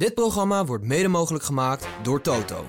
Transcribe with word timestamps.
Dit 0.00 0.14
programma 0.14 0.64
wordt 0.64 0.84
mede 0.84 1.08
mogelijk 1.08 1.44
gemaakt 1.44 1.86
door 2.02 2.20
Toto. 2.20 2.66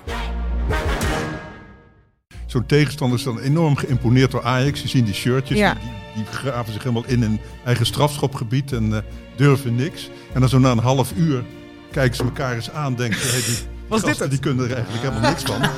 Zo'n 2.46 2.66
tegenstander 2.66 3.18
is 3.18 3.24
dan 3.24 3.38
enorm 3.38 3.76
geïmponeerd 3.76 4.30
door 4.30 4.42
Ajax. 4.42 4.82
Je 4.82 4.88
ziet 4.88 5.04
die 5.04 5.14
shirtjes, 5.14 5.58
Ja. 5.58 5.74
die, 5.74 5.82
die 6.14 6.24
graven 6.24 6.72
zich 6.72 6.82
helemaal 6.82 7.06
in 7.06 7.22
hun 7.22 7.40
eigen 7.64 7.86
strafschopgebied 7.86 8.72
en 8.72 8.94
eh, 8.96 9.02
durven 9.36 9.74
niks. 9.74 10.10
En 10.32 10.40
dan 10.40 10.48
zo 10.48 10.58
na 10.58 10.70
een 10.70 10.78
half 10.78 11.12
uur 11.16 11.44
kijken 11.90 12.16
ze 12.16 12.22
elkaar 12.22 12.54
eens 12.54 12.70
aan 12.70 12.94
denken, 12.94 13.20
hey, 13.20 13.42
die 13.46 13.56
Was 13.88 14.02
dit 14.02 14.18
het? 14.18 14.30
die 14.30 14.38
kunnen 14.40 14.64
er 14.70 14.74
eigenlijk 14.74 15.02
helemaal 15.04 15.30
niks 15.30 15.42
van. 15.42 15.60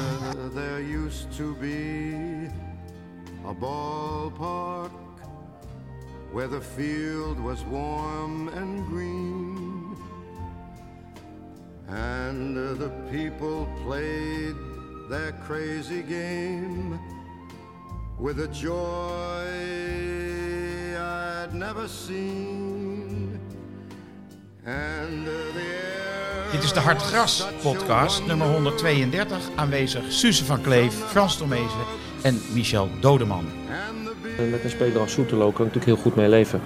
There 0.55 1.05
used 1.07 1.37
to 1.37 1.57
be 1.61 2.49
a 3.47 3.53
ballpark 3.53 4.91
where 6.33 6.49
the 6.49 6.61
field 6.75 7.37
was 7.39 7.59
warm 7.71 8.49
and 8.49 8.87
green. 8.93 9.44
And 11.89 12.57
the 12.57 12.91
people 13.11 13.67
played 13.85 14.57
their 15.09 15.33
crazy 15.47 16.03
game 16.03 16.99
with 18.19 18.41
a 18.41 18.49
joy 18.49 19.47
I'd 20.97 21.53
never 21.53 21.89
seen. 21.89 23.41
And 24.65 25.27
the 25.27 25.55
Dit 26.55 26.63
is 26.63 26.73
de 26.73 26.81
Hartgras 26.81 27.47
podcast, 27.63 28.27
nummer 28.27 28.47
132. 28.47 29.27
Aanwezig 29.57 30.13
Suze 30.13 30.45
van 30.45 30.61
Kleef, 30.61 30.95
Frans 30.95 31.37
Tomezen 31.37 31.85
en 32.23 32.41
Michel 32.53 32.89
Dodeman. 33.01 33.45
Met 34.51 34.65
een 34.65 34.71
speler 34.71 35.01
als 35.01 35.13
Soetelo 35.13 35.41
kan 35.51 35.67
ik 35.67 35.75
natuurlijk 35.75 35.85
heel 35.85 35.97
goed 35.97 36.15
mee 36.15 36.29
leven. 36.29 36.61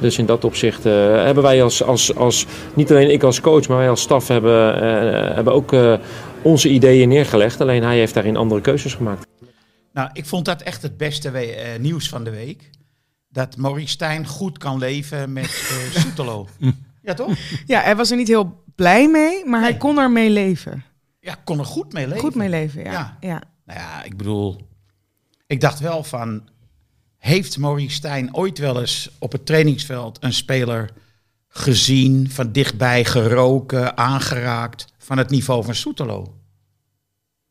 Dus 0.00 0.18
in 0.18 0.26
dat 0.26 0.44
opzicht 0.44 0.86
eh, 0.86 0.92
hebben 1.24 1.42
wij 1.42 1.62
als, 1.62 1.82
als, 1.82 2.14
als, 2.14 2.46
niet 2.74 2.90
alleen 2.90 3.10
ik 3.12 3.22
als 3.22 3.40
coach, 3.40 3.68
maar 3.68 3.76
wij 3.78 3.90
als 3.90 4.00
staf 4.00 4.28
hebben, 4.28 4.74
eh, 4.74 5.34
hebben 5.34 5.52
ook 5.52 5.72
eh, 5.72 5.94
onze 6.42 6.68
ideeën 6.68 7.08
neergelegd. 7.08 7.60
Alleen 7.60 7.82
hij 7.82 7.98
heeft 7.98 8.14
daarin 8.14 8.36
andere 8.36 8.60
keuzes 8.60 8.94
gemaakt. 8.94 9.26
Nou, 9.92 10.10
ik 10.12 10.26
vond 10.26 10.44
dat 10.44 10.62
echt 10.62 10.82
het 10.82 10.96
beste 10.96 11.30
we- 11.30 11.52
eh, 11.54 11.78
nieuws 11.78 12.08
van 12.08 12.24
de 12.24 12.30
week. 12.30 12.70
Dat 13.28 13.56
Maurice 13.56 13.88
Stijn 13.88 14.26
goed 14.26 14.58
kan 14.58 14.78
leven 14.78 15.32
met 15.32 15.44
eh 15.94 16.00
Soetelo. 16.02 16.46
ja, 17.02 17.14
toch? 17.14 17.30
Ja, 17.66 17.80
hij 17.80 17.96
was 17.96 18.10
er 18.10 18.16
niet 18.16 18.28
heel 18.28 18.62
blij 18.74 19.08
mee, 19.08 19.44
maar 19.46 19.60
hij 19.60 19.76
kon 19.76 19.98
er 19.98 20.10
mee 20.10 20.30
leven. 20.30 20.84
Ja, 21.20 21.36
kon 21.44 21.58
er 21.58 21.64
goed 21.64 21.92
mee 21.92 22.06
leven. 22.06 22.20
Goed 22.20 22.34
mee 22.34 22.48
leven, 22.48 22.84
ja. 22.84 22.90
Ja. 22.92 23.16
ja. 23.20 23.42
Nou 23.64 23.78
ja, 23.80 24.02
ik 24.04 24.16
bedoel, 24.16 24.56
ik 25.46 25.60
dacht 25.60 25.80
wel 25.80 26.02
van, 26.02 26.42
heeft 27.18 27.58
Maurice 27.58 27.94
Stijn 27.94 28.34
ooit 28.34 28.58
wel 28.58 28.80
eens 28.80 29.10
op 29.18 29.32
het 29.32 29.46
trainingsveld 29.46 30.18
een 30.20 30.32
speler 30.32 30.90
gezien, 31.48 32.30
van 32.30 32.52
dichtbij 32.52 33.04
geroken, 33.04 33.96
aangeraakt, 33.96 34.92
van 34.98 35.18
het 35.18 35.30
niveau 35.30 35.64
van 35.64 35.74
Soetelo? 35.74 36.38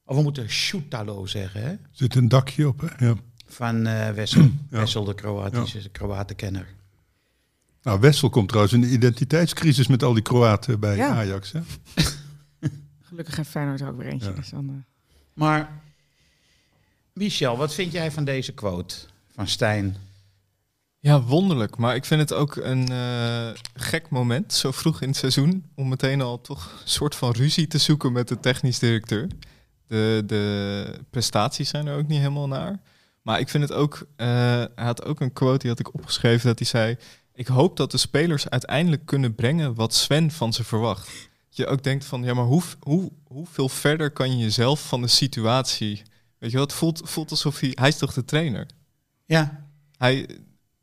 Of 0.06 0.16
we 0.16 0.22
moeten 0.22 0.50
Soetalo 0.50 1.26
zeggen, 1.26 1.62
hè? 1.62 1.76
Zit 1.92 2.16
een 2.16 2.28
dakje 2.28 2.68
op, 2.68 2.82
hè? 2.82 3.06
Ja. 3.06 3.16
Van 3.48 3.86
eh, 3.88 4.10
Wessel. 4.10 4.42
Ja. 4.70 4.78
Wessel, 4.78 5.04
de 5.04 5.16
Kroatische 5.16 5.90
Kroatenkenner. 5.90 6.68
Nou, 7.82 8.00
Wessel 8.00 8.30
komt 8.30 8.48
trouwens 8.48 8.73
in 8.76 8.82
de 8.82 8.90
identiteitscrisis 8.90 9.88
met 9.88 10.04
al 10.04 10.14
die 10.14 10.22
Kroaten 10.22 10.80
bij 10.80 10.95
Ja. 10.95 11.10
Ajax. 11.10 11.52
Hè? 11.52 11.62
Gelukkig 13.02 13.36
heeft 13.36 13.50
Feyenoord 13.50 13.82
er 13.82 13.88
ook 13.88 13.98
weer 13.98 14.08
eentje. 14.08 14.30
Ja. 14.30 14.36
Dus 14.36 14.50
dan, 14.50 14.70
eh, 14.70 14.76
Maar, 15.34 15.82
Michel, 17.14 17.58
wat 17.58 17.73
vind 17.73 17.92
jij 17.92 18.12
van 18.12 18.23
deze 18.23 18.54
quote 18.54 18.95
van 19.38 19.47
Stijn? 19.47 19.97
Ja, 20.99 21.21
wonderlijk. 21.21 21.77
Maar 21.77 21.95
ik 21.95 22.05
vind 22.05 22.21
het 22.21 22.33
ook 22.33 22.55
een 22.55 22.91
eh, 22.91 23.49
gek 23.73 24.09
moment, 24.09 24.53
zo 24.53 24.71
vroeg 24.71 25.02
in 25.02 25.07
het 25.07 25.17
seizoen, 25.17 25.66
om 25.75 25.88
meteen 25.88 26.21
al 26.21 26.41
toch 26.41 26.71
een 26.81 26.89
soort 26.89 27.16
van 27.16 27.31
ruzie 27.31 27.67
te 27.67 27.77
zoeken 27.77 28.11
met 28.11 28.27
de 28.27 28.39
technisch 28.39 28.80
directeur. 28.80 29.27
De, 29.88 30.23
de 30.25 30.99
prestaties 31.09 31.69
zijn 31.69 31.88
er 31.88 31.97
ook 31.97 32.08
niet 32.08 32.17
helemaal 32.17 32.47
naar. 32.47 32.80
Maar 33.21 33.39
ik 33.39 33.49
vind 33.49 33.63
het 33.63 33.77
ook, 33.77 34.08
eh, 34.15 34.27
hij 34.75 34.86
had 34.86 35.05
ook 35.05 35.20
een 35.20 35.33
quote, 35.33 35.58
die 35.58 35.70
had 35.70 35.80
ik 35.80 35.93
opgeschreven, 35.93 36.47
dat 36.47 36.59
hij 36.59 36.67
zei, 36.67 36.97
ik 37.33 37.47
hoop 37.47 37.77
dat 37.77 37.92
de 37.92 37.97
spelers 37.97 38.49
uiteindelijk 38.49 39.05
kunnen 39.05 39.36
brengen 39.36 39.76
wat 39.76 39.93
Sven 39.93 40.31
van 40.31 40.53
ze 40.53 40.64
verwacht. 40.64 41.30
Je 41.49 41.67
ook 41.67 41.83
denkt 41.83 42.05
van, 42.05 42.23
ja, 42.23 42.33
maar 42.33 42.45
hoe, 42.45 42.64
hoe, 42.80 43.11
hoeveel 43.23 43.70
verder 43.70 44.11
kan 44.11 44.31
je 44.31 44.43
jezelf 44.43 44.87
van 44.87 45.02
de 45.02 45.08
situatie... 45.08 46.02
Weet 46.37 46.52
je 46.52 46.59
het 46.59 46.73
voelt, 46.73 47.02
voelt 47.03 47.31
alsof 47.31 47.59
hij, 47.59 47.71
hij 47.73 47.87
is 47.87 47.97
toch 47.97 48.14
de 48.14 48.26
trainer? 48.26 48.67
Ja, 49.27 49.65
Hij, 49.98 50.27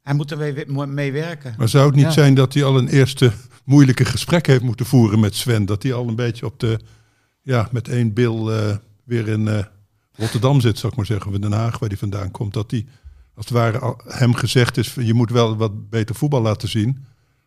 hij 0.03 0.15
moet 0.15 0.31
er 0.31 0.39
mee, 0.67 0.87
mee 0.87 1.13
werken. 1.13 1.55
Maar 1.59 1.69
zou 1.69 1.87
het 1.87 1.95
niet 1.95 2.05
Ja. 2.05 2.11
zijn 2.11 2.35
dat 2.35 2.55
hij 2.55 2.65
al 2.65 2.79
een 2.79 2.89
eerste 2.89 3.33
moeilijke 3.65 4.05
gesprek 4.05 4.47
heeft 4.47 4.63
moeten 4.63 4.87
voeren 4.87 5.21
met 5.21 5.35
Sven? 5.35 5.67
Dat 5.67 5.83
hij 5.83 5.93
al 5.93 6.09
een 6.09 6.17
beetje 6.17 6.47
op 6.47 6.61
de, 6.61 6.81
ja, 7.43 7.69
met 7.73 7.89
één 7.89 8.13
bil 8.13 8.53
eh, 8.53 8.77
weer 9.05 9.29
in 9.29 9.49
eh, 9.49 9.65
Rotterdam 10.13 10.61
zit, 10.61 10.79
zou 10.79 10.93
ik 10.93 10.99
maar 10.99 11.07
zeggen, 11.07 11.29
of 11.29 11.35
in 11.35 11.41
Den 11.41 11.53
Haag, 11.53 11.79
waar 11.79 11.89
hij 11.89 11.99
vandaan 11.99 12.31
komt. 12.31 12.53
Dat 12.55 12.71
hij, 12.71 12.87
als 13.35 13.45
het 13.45 13.55
ware, 13.55 13.79
al- 13.79 14.01
hem 14.09 14.35
gezegd 14.35 14.77
is, 14.77 14.95
je 14.95 15.15
moet 15.15 15.31
wel 15.31 15.57
wat 15.57 15.91
beter 15.91 16.15
voetbal 16.15 16.43
laten 16.43 16.69
zien. 16.69 17.05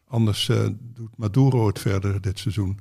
Anders 0.08 0.50
eh, 0.50 0.68
doet 0.80 1.18
Maduro 1.18 1.68
het 1.68 1.80
verder 1.80 2.22
dit 2.22 2.40
seizoen. 2.40 2.80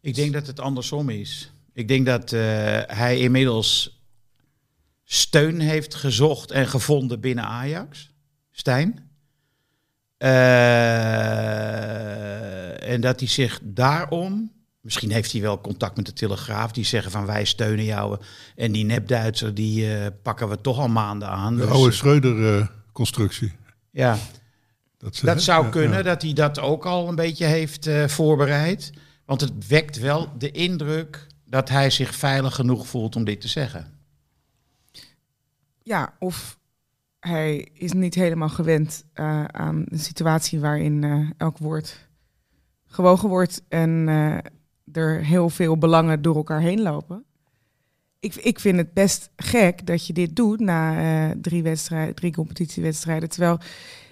Ik 0.00 0.14
denk 0.14 0.32
dat 0.32 0.46
het 0.46 0.60
andersom 0.60 1.08
is. 1.08 1.52
Ik 1.72 1.88
denk 1.88 2.06
dat 2.06 2.32
eh, 2.32 2.40
hij 2.86 3.18
inmiddels 3.18 4.00
steun 5.14 5.60
heeft 5.60 5.94
gezocht 5.94 6.50
en 6.50 6.68
gevonden 6.68 7.20
binnen 7.20 7.44
Ajax. 7.44 8.10
Stijn. 8.50 9.10
Eh, 11.52 12.92
en 12.92 13.00
dat 13.00 13.20
hij 13.20 13.28
zich 13.28 13.60
daarom... 13.62 14.52
Misschien 14.80 15.10
heeft 15.10 15.32
hij 15.32 15.40
wel 15.40 15.60
contact 15.60 15.96
met 15.96 16.06
de 16.06 16.12
Telegraaf. 16.12 16.72
Die 16.72 16.84
zeggen 16.84 17.10
van 17.10 17.26
wij 17.26 17.44
steunen 17.44 17.84
jou. 17.84 18.18
En 18.56 18.72
die 18.72 18.84
nepduitser 18.84 19.54
die 19.54 19.94
eh, 19.96 20.06
pakken 20.22 20.48
we 20.48 20.60
toch 20.60 20.78
al 20.78 20.88
maanden 20.88 21.28
aan. 21.28 21.56
De 21.56 21.60
Dus, 21.62 21.70
oude 21.70 21.90
eh, 21.90 21.96
Schreuder-constructie. 21.96 23.52
ja, 23.90 24.18
dat 24.98 25.16
ze- 25.16 25.26
dat 25.26 25.42
zou 25.42 25.64
ja, 25.64 25.70
kunnen, 25.70 25.96
ja. 25.96 26.02
dat 26.02 26.22
hij 26.22 26.32
dat 26.32 26.58
ook 26.58 26.84
al 26.86 27.08
een 27.08 27.14
beetje 27.14 27.44
heeft 27.44 27.86
eh, 27.86 28.08
voorbereid. 28.08 28.92
Want 29.24 29.40
het 29.40 29.66
wekt 29.68 29.98
wel 29.98 30.28
de 30.38 30.50
indruk 30.50 31.26
dat 31.46 31.68
hij 31.68 31.90
zich 31.90 32.14
veilig 32.14 32.54
genoeg 32.54 32.86
voelt 32.86 33.16
om 33.16 33.24
dit 33.24 33.40
te 33.40 33.48
zeggen. 33.48 33.86
Ja, 35.82 36.14
of 36.18 36.58
hij 37.20 37.68
is 37.72 37.92
niet 37.92 38.14
helemaal 38.14 38.48
gewend 38.48 39.04
eh, 39.12 39.44
aan 39.44 39.84
een 39.88 39.98
situatie 39.98 40.60
waarin 40.60 41.04
eh, 41.04 41.30
elk 41.36 41.58
woord 41.58 42.08
gewogen 42.86 43.28
wordt 43.28 43.62
en 43.68 44.08
eh, 44.08 44.38
er 44.92 45.24
heel 45.24 45.48
veel 45.48 45.78
belangen 45.78 46.22
door 46.22 46.36
elkaar 46.36 46.60
heen 46.60 46.82
lopen. 46.82 47.24
Ik, 48.20 48.34
ik 48.34 48.60
vind 48.60 48.76
het 48.76 48.92
best 48.92 49.30
gek 49.36 49.86
dat 49.86 50.06
je 50.06 50.12
dit 50.12 50.36
doet 50.36 50.60
na 50.60 51.34
drie, 51.40 51.62
wedstrijden, 51.62 52.14
drie 52.14 52.32
competitiewedstrijden. 52.32 53.28
Terwijl 53.28 53.58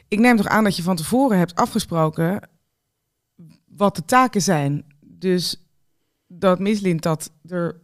ik 0.09 0.19
neem 0.19 0.37
toch 0.37 0.47
aan 0.47 0.65
dat 0.65 0.77
je 0.77 0.83
van 0.83 0.97
tevoren 0.97 1.39
hebt 1.39 1.55
afgesproken 1.55 2.49
wat 3.67 3.97
de 3.97 4.05
taken 4.05 4.43
zijn. 4.43 4.85
Dus 5.01 5.67
dat 6.27 6.59
mislint 6.59 7.03
dat 7.03 7.33
er 7.47 7.81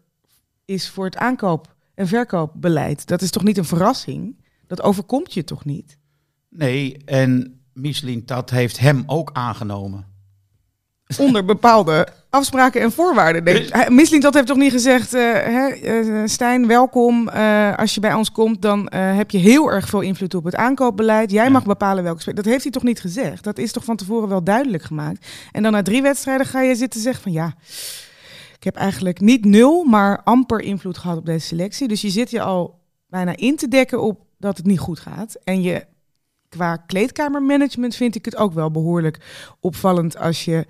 is 0.64 0.90
voor 0.90 1.04
het 1.04 1.16
aankoop- 1.16 1.75
en 1.96 2.08
verkoopbeleid. 2.08 3.06
Dat 3.06 3.22
is 3.22 3.30
toch 3.30 3.42
niet 3.44 3.58
een 3.58 3.64
verrassing? 3.64 4.44
Dat 4.66 4.82
overkomt 4.82 5.34
je 5.34 5.44
toch 5.44 5.64
niet? 5.64 5.98
Nee, 6.50 6.96
en 7.04 7.60
Michelin 7.72 8.22
dat 8.26 8.50
heeft 8.50 8.78
hem 8.78 9.02
ook 9.06 9.30
aangenomen. 9.32 10.14
Onder 11.18 11.44
bepaalde 11.44 12.08
afspraken 12.30 12.80
en 12.80 12.92
voorwaarden. 12.92 13.44
denk 13.44 13.88
Mislint 13.88 14.22
dat 14.22 14.34
heeft 14.34 14.46
toch 14.46 14.56
niet 14.56 14.72
gezegd, 14.72 15.14
eh, 15.14 15.20
hè, 15.32 15.66
eh, 15.68 16.22
Stijn, 16.24 16.66
welkom. 16.66 17.28
eh, 17.28 17.76
als 17.76 17.94
je 17.94 18.00
bij 18.00 18.14
ons 18.14 18.32
komt, 18.32 18.62
dan 18.62 18.92
heb 18.92 19.30
je 19.30 19.38
heel 19.38 19.72
erg 19.72 19.88
veel 19.88 20.00
invloed 20.00 20.34
op 20.34 20.44
het 20.44 20.54
aankoopbeleid. 20.54 21.30
Jij 21.30 21.44
Ja. 21.44 21.50
mag 21.50 21.64
bepalen 21.64 22.04
welke. 22.04 22.34
Dat 22.34 22.44
heeft 22.44 22.62
hij 22.62 22.72
toch 22.72 22.82
niet 22.82 23.00
gezegd? 23.00 23.44
Dat 23.44 23.58
is 23.58 23.72
toch 23.72 23.84
van 23.84 23.96
tevoren 23.96 24.28
wel 24.28 24.44
duidelijk 24.44 24.82
gemaakt? 24.82 25.26
En 25.52 25.62
dan 25.62 25.72
na 25.72 25.82
drie 25.82 26.02
wedstrijden 26.02 26.46
ga 26.46 26.60
je 26.62 26.74
zitten 26.74 27.00
zeggen 27.00 27.22
van 27.22 27.32
ja, 27.32 27.54
ik 28.56 28.64
heb 28.64 28.76
eigenlijk 28.76 29.20
niet 29.20 29.44
nul, 29.44 29.84
maar 29.84 30.22
amper 30.22 30.60
invloed 30.60 30.98
gehad 30.98 31.16
op 31.18 31.26
deze 31.26 31.46
selectie. 31.46 31.88
Dus 31.88 32.00
je 32.00 32.10
zit 32.10 32.30
je 32.30 32.40
al 32.40 32.78
bijna 33.08 33.36
in 33.36 33.56
te 33.56 33.68
dekken 33.68 34.02
op 34.02 34.24
dat 34.38 34.56
het 34.56 34.66
niet 34.66 34.78
goed 34.78 35.00
gaat. 35.00 35.34
En 35.44 35.62
je, 35.62 35.84
qua 36.48 36.76
kleedkamermanagement 36.76 37.94
vind 37.96 38.14
ik 38.14 38.24
het 38.24 38.36
ook 38.36 38.52
wel 38.52 38.70
behoorlijk 38.70 39.18
opvallend 39.60 40.16
als 40.16 40.44
je 40.44 40.66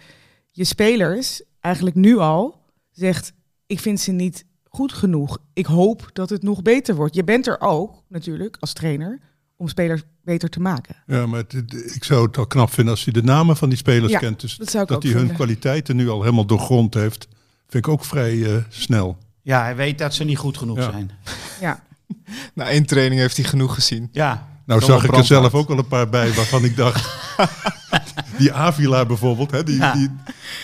je 0.51 0.65
spelers 0.65 1.43
eigenlijk 1.61 1.97
nu 1.97 2.17
al 2.19 2.61
zegt: 2.91 3.33
Ik 3.67 3.81
vind 3.81 4.01
ze 4.01 4.13
niet 4.13 4.45
goed 4.65 4.93
genoeg. 4.93 5.39
Ik 5.53 5.67
hoop 5.67 6.11
dat 6.13 6.31
het 6.31 6.43
nog 6.43 6.63
beter 6.63 6.95
wordt. 6.95 7.15
Je 7.15 7.25
bent 7.25 7.47
er 7.47 7.61
ook 7.61 8.03
natuurlijk 8.09 8.57
als 8.61 8.73
trainer 8.73 9.21
om 9.57 9.69
spelers 9.69 10.03
beter 10.23 10.49
te 10.49 10.61
maken. 10.61 10.97
Ja, 11.07 11.27
maar 11.27 11.39
het- 11.49 11.93
ik 11.95 12.05
zou 12.05 12.27
het 12.27 12.39
al 12.39 12.47
knap 12.47 12.71
vinden 12.71 12.95
als 12.95 13.05
hij 13.05 13.13
de 13.13 13.23
namen 13.23 13.57
van 13.57 13.69
die 13.69 13.79
spelers 13.79 14.13
Ja, 14.13 14.19
kent. 14.19 14.41
Dus 14.41 14.57
dat 14.57 14.89
dat 14.89 15.03
hij 15.03 15.13
hun 15.13 15.33
kwaliteiten 15.35 15.97
nu 15.97 16.09
al 16.09 16.21
helemaal 16.23 16.47
doorgrond 16.47 16.95
heeft, 16.95 17.29
vind 17.69 17.87
ik 17.87 17.93
ook 17.93 18.05
vrij 18.05 18.45
eh, 18.55 18.63
snel. 18.69 19.17
Ja, 19.43 19.63
hij 19.63 19.77
weet 19.77 19.99
dat 19.99 20.15
ze 20.15 20.25
niet 20.25 20.39
goed 20.39 20.59
genoeg 20.59 20.77
Ja. 20.79 20.91
zijn. 20.91 21.11
Ja, 21.61 21.83
Na 22.55 22.69
één 22.69 22.87
training 22.87 23.21
heeft 23.21 23.37
hij 23.37 23.47
genoeg 23.47 23.75
gezien. 23.75 24.09
Ja, 24.13 24.49
Nou 24.67 24.81
zag 24.81 25.05
ik 25.05 25.17
er 25.17 25.25
zelf 25.25 25.55
ook 25.55 25.69
wel 25.69 25.79
een 25.79 25.87
paar 25.87 26.09
bij 26.09 26.33
waarvan 26.33 26.65
ik 26.65 26.77
dacht, 26.77 27.09
die 28.39 28.53
Avila 28.53 29.05
bijvoorbeeld, 29.07 29.51
hè, 29.51 29.63
die, 29.65 29.77
Ja. 29.77 29.93
die 29.93 30.11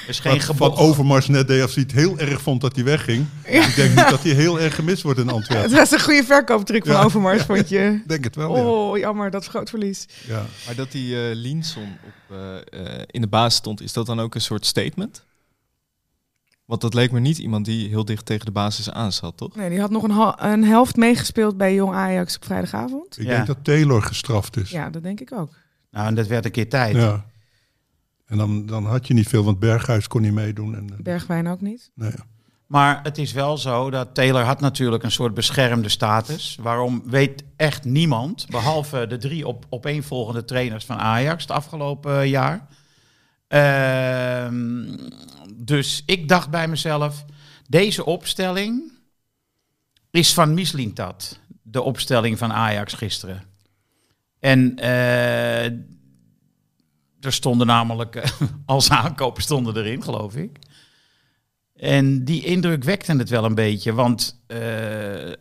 is 0.07 0.21
geen 0.21 0.41
wat 0.47 0.57
van. 0.57 0.75
Overmars 0.77 1.29
net 1.29 1.49
deed 1.49 1.63
als 1.63 1.75
hij 1.75 1.83
het 1.83 1.93
heel 1.93 2.19
erg 2.19 2.41
vond 2.41 2.61
dat 2.61 2.75
hij 2.75 2.85
wegging. 2.85 3.27
Ik 3.45 3.75
denk 3.77 3.95
niet 3.97 4.09
dat 4.09 4.23
hij 4.23 4.33
heel 4.33 4.61
erg 4.61 4.75
gemist 4.75 5.03
wordt 5.03 5.19
in 5.19 5.27
Het 5.27 5.35
Antwerpen. 5.35 5.71
was 5.77 5.91
een 5.91 6.01
goede 6.01 6.25
verkooptruc 6.25 6.85
van 6.87 6.95
Ja. 6.95 7.03
Overmars, 7.03 7.43
vond 7.43 7.69
je. 7.69 7.79
Ik 8.03 8.09
denk 8.09 8.25
het 8.25 8.37
wel, 8.37 8.57
ja. 8.57 8.63
Oh, 8.63 8.99
jammer, 8.99 9.31
dat 9.31 9.43
is 9.43 9.49
groot 9.49 9.71
verlies. 9.71 10.07
ja. 10.27 10.45
Maar 10.67 10.75
dat 10.75 10.93
die 10.93 11.29
eh 11.29 11.35
Linson 11.37 11.97
op, 12.07 12.37
eh, 12.37 12.57
eh, 12.97 13.03
in 13.11 13.21
de 13.21 13.27
baas 13.27 13.55
stond, 13.55 13.81
is 13.83 13.93
dat 13.93 14.07
dan 14.07 14.21
ook 14.21 14.35
een 14.35 14.41
soort 14.41 14.67
statement? 14.67 15.25
Want 16.73 16.85
dat 16.85 16.95
leek 16.95 17.13
me 17.13 17.21
niet 17.21 17.39
iemand 17.39 17.65
die 17.65 17.89
heel 17.89 18.05
dicht 18.05 18.27
tegen 18.27 18.47
de 18.47 18.53
basis 18.53 18.91
aan 18.91 19.13
zat, 19.13 19.37
toch? 19.37 19.57
Nee, 19.57 19.71
die 19.71 19.81
had 19.81 19.91
nog 19.91 20.03
een, 20.03 20.11
hal- 20.11 20.43
een 20.43 20.65
helft 20.65 20.97
meegespeeld 20.97 21.57
bij 21.57 21.75
Jong 21.75 21.95
Ajax 21.95 22.37
op 22.37 22.45
vrijdagavond. 22.45 23.19
Ik 23.19 23.25
Ja. 23.27 23.31
denk 23.35 23.47
dat 23.47 23.57
Taylor 23.65 24.03
gestraft 24.03 24.57
is. 24.57 24.71
Ja, 24.71 24.91
dat 24.91 25.03
denk 25.03 25.21
ik 25.21 25.33
ook. 25.33 25.51
Nou, 25.91 26.07
en 26.07 26.15
dat 26.15 26.27
werd 26.27 26.45
een 26.45 26.51
keer 26.51 26.69
tijd. 26.69 26.97
Ja. 26.97 27.25
En 28.27 28.37
dan, 28.39 28.67
dan 28.67 28.87
had 28.87 29.07
je 29.07 29.15
niet 29.15 29.29
veel, 29.29 29.45
want 29.45 29.59
Berghuis 29.59 30.07
kon 30.09 30.21
niet 30.23 30.33
meedoen. 30.33 30.75
En, 30.77 30.91
eh, 30.91 30.97
Bergwijn 31.03 31.47
ook 31.49 31.61
niet. 31.61 31.91
nee. 31.95 32.13
Maar 32.67 33.01
het 33.03 33.19
is 33.19 33.33
wel 33.33 33.59
zo 33.59 33.91
dat 33.91 34.15
Taylor 34.15 34.43
had 34.43 34.61
natuurlijk 34.61 35.03
een 35.03 35.11
soort 35.13 35.35
beschermde 35.35 35.89
status. 35.89 36.59
Waarom 36.61 37.03
weet 37.07 37.45
echt 37.57 37.85
niemand, 37.85 38.47
behalve 38.51 39.07
de 39.07 39.17
drie 39.19 39.47
op, 39.47 39.67
opeenvolgende 39.69 40.45
trainers 40.45 40.85
van 40.85 40.97
Ajax 40.99 41.43
het 41.43 41.53
afgelopen 41.53 42.21
eh, 42.21 42.27
jaar. 42.29 42.67
Ehm, 43.53 44.97
dus 45.55 46.03
ik 46.07 46.29
dacht 46.29 46.51
bij 46.51 46.69
mezelf, 46.69 47.25
deze 47.69 48.05
opstelling 48.05 48.93
is 50.11 50.35
van 50.35 50.55
Mislintat. 50.55 51.39
De 51.63 51.83
opstelling 51.83 52.39
van 52.39 52.53
Ajax 52.53 52.93
gisteren. 52.93 53.43
En 54.39 54.77
eh, 54.79 55.65
er 57.21 57.33
stonden 57.33 57.67
namelijk, 57.67 58.35
als 58.67 58.91
aankopen 58.91 59.43
stonden 59.43 59.77
erin, 59.77 60.03
geloof 60.03 60.37
ik. 60.37 60.59
En 61.75 62.25
die 62.25 62.45
indruk 62.45 62.85
wekte 62.85 63.17
het 63.17 63.29
wel 63.29 63.45
een 63.45 63.55
beetje, 63.55 63.93
want 63.93 64.43
eh, 64.47 64.59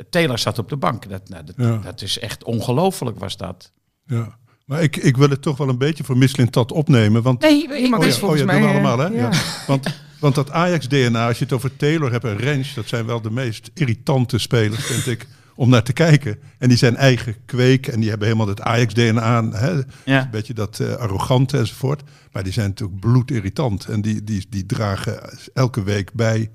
Taylor 0.09 0.37
zat 0.39 0.59
op 0.59 0.69
de 0.69 0.77
bank. 0.77 1.09
Dat, 1.09 1.29
nou, 1.29 1.43
dat, 1.43 1.55
Ja. 1.57 1.77
dat 1.77 2.01
is 2.01 2.19
echt 2.19 2.43
ongelooflijk, 2.43 3.19
was 3.19 3.37
dat. 3.37 3.71
Ja. 4.05 4.39
Maar 4.71 4.83
ik, 4.83 4.95
ik 4.97 5.17
wil 5.17 5.29
het 5.29 5.41
toch 5.41 5.57
wel 5.57 5.69
een 5.69 5.77
beetje 5.77 6.03
voor 6.03 6.17
Mislintat 6.17 6.71
opnemen. 6.71 7.21
Want, 7.21 7.41
Nee, 7.41 7.77
Iemand 7.79 8.01
oh 8.03 8.07
is 8.07 8.13
ja, 8.13 8.19
volgens 8.19 8.41
oh 8.41 8.47
ja, 8.47 8.53
mij... 8.53 8.61
doen 8.61 8.71
we 8.71 8.77
eh, 8.77 8.85
allemaal, 8.89 9.11
hè? 9.11 9.15
ja. 9.15 9.29
Ja. 9.31 9.39
want, 9.67 9.87
want 10.19 10.35
dat 10.35 10.51
Ajax-DNA, 10.51 11.27
als 11.27 11.37
je 11.37 11.43
het 11.43 11.53
over 11.53 11.75
Taylor 11.75 12.11
hebt 12.11 12.23
en 12.25 12.37
Rens, 12.37 12.73
dat 12.73 12.87
zijn 12.87 13.05
wel 13.05 13.21
de 13.21 13.31
meest 13.31 13.71
irritante 13.73 14.37
spelers, 14.37 14.85
vind 14.85 15.07
ik, 15.07 15.27
om 15.55 15.69
naar 15.69 15.83
te 15.83 15.93
kijken. 15.93 16.39
En 16.57 16.67
die 16.69 16.77
zijn 16.77 16.95
eigen 16.95 17.35
kweek 17.45 17.87
en 17.87 17.99
die 17.99 18.09
hebben 18.09 18.27
helemaal 18.27 18.47
het 18.49 18.61
Ajax-DNA, 18.61 19.49
hè? 19.51 19.71
Ja. 20.05 20.21
een 20.23 20.29
beetje 20.31 20.53
dat 20.53 20.79
eh, 20.79 20.93
arrogante 20.93 21.57
enzovoort. 21.57 22.01
Maar 22.31 22.43
die 22.43 22.53
zijn 22.53 22.67
natuurlijk 22.67 22.99
bloedirritant 22.99 23.85
en 23.85 24.01
die, 24.01 24.23
die, 24.23 24.45
die 24.49 24.65
dragen 24.65 25.19
elke 25.53 25.83
week 25.83 26.13
bij 26.13 26.51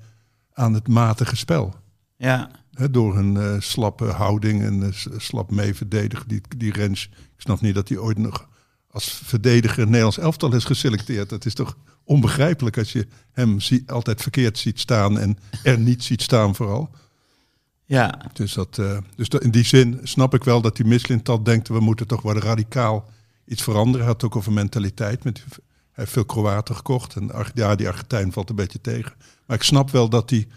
aan 0.53 0.73
het 0.73 0.87
matige 0.87 1.35
spel. 1.35 1.75
Ja, 2.17 2.49
Hè, 2.73 2.91
door 2.91 3.15
hun 3.15 3.37
eh, 3.37 3.55
slappe 3.59 4.05
houding 4.05 4.63
en 4.63 4.93
s- 4.93 5.07
slap 5.17 5.51
mee 5.51 5.73
verdedigen. 5.75 6.27
Die, 6.27 6.41
die 6.57 6.71
Rens, 6.73 7.09
ik 7.37 7.43
snap 7.43 7.61
niet 7.61 7.75
dat 7.75 7.89
hij 7.89 7.97
ooit 7.97 8.17
nog 8.17 8.47
als 8.91 9.21
verdediger 9.23 9.85
Nederlands 9.85 10.17
elftal 10.17 10.53
is 10.53 10.63
geselecteerd. 10.63 11.29
Dat 11.29 11.45
is 11.45 11.53
toch 11.53 11.77
onbegrijpelijk 12.03 12.77
als 12.77 12.91
je 12.91 13.07
hem 13.31 13.59
zie- 13.59 13.83
altijd 13.87 14.21
verkeerd 14.21 14.57
ziet 14.57 14.79
staan 14.79 15.19
en 15.19 15.37
er 15.63 15.79
niet 15.79 16.03
ziet 16.03 16.21
staan 16.21 16.55
vooral. 16.55 16.89
ja, 17.85 18.21
Dus, 18.33 18.53
dat, 18.53 18.77
eh, 18.77 18.97
dus 19.15 19.29
dat, 19.29 19.43
in 19.43 19.51
die 19.51 19.65
zin 19.65 19.99
snap 20.03 20.33
ik 20.33 20.43
wel 20.43 20.61
dat 20.61 20.75
die 20.75 20.85
Mislintat 20.85 21.45
denkt... 21.45 21.67
we 21.67 21.79
moeten 21.79 22.07
toch 22.07 22.21
wel 22.21 22.37
radicaal 22.37 23.09
iets 23.45 23.63
veranderen. 23.63 23.99
Hij 23.99 24.07
had 24.07 24.21
het 24.21 24.31
ook 24.31 24.37
over 24.37 24.51
mentaliteit. 24.53 25.23
Met, 25.23 25.37
hij 25.47 25.55
heeft 25.91 26.11
veel 26.11 26.25
Kroaten 26.25 26.75
gekocht. 26.75 27.15
En 27.15 27.31
ja, 27.53 27.75
die 27.75 27.87
Argentijn 27.87 28.31
valt 28.31 28.49
een 28.49 28.55
beetje 28.55 28.81
tegen. 28.81 29.13
Maar 29.45 29.57
ik 29.57 29.63
snap 29.63 29.91
wel 29.91 30.09
dat 30.09 30.29
hij 30.29 30.47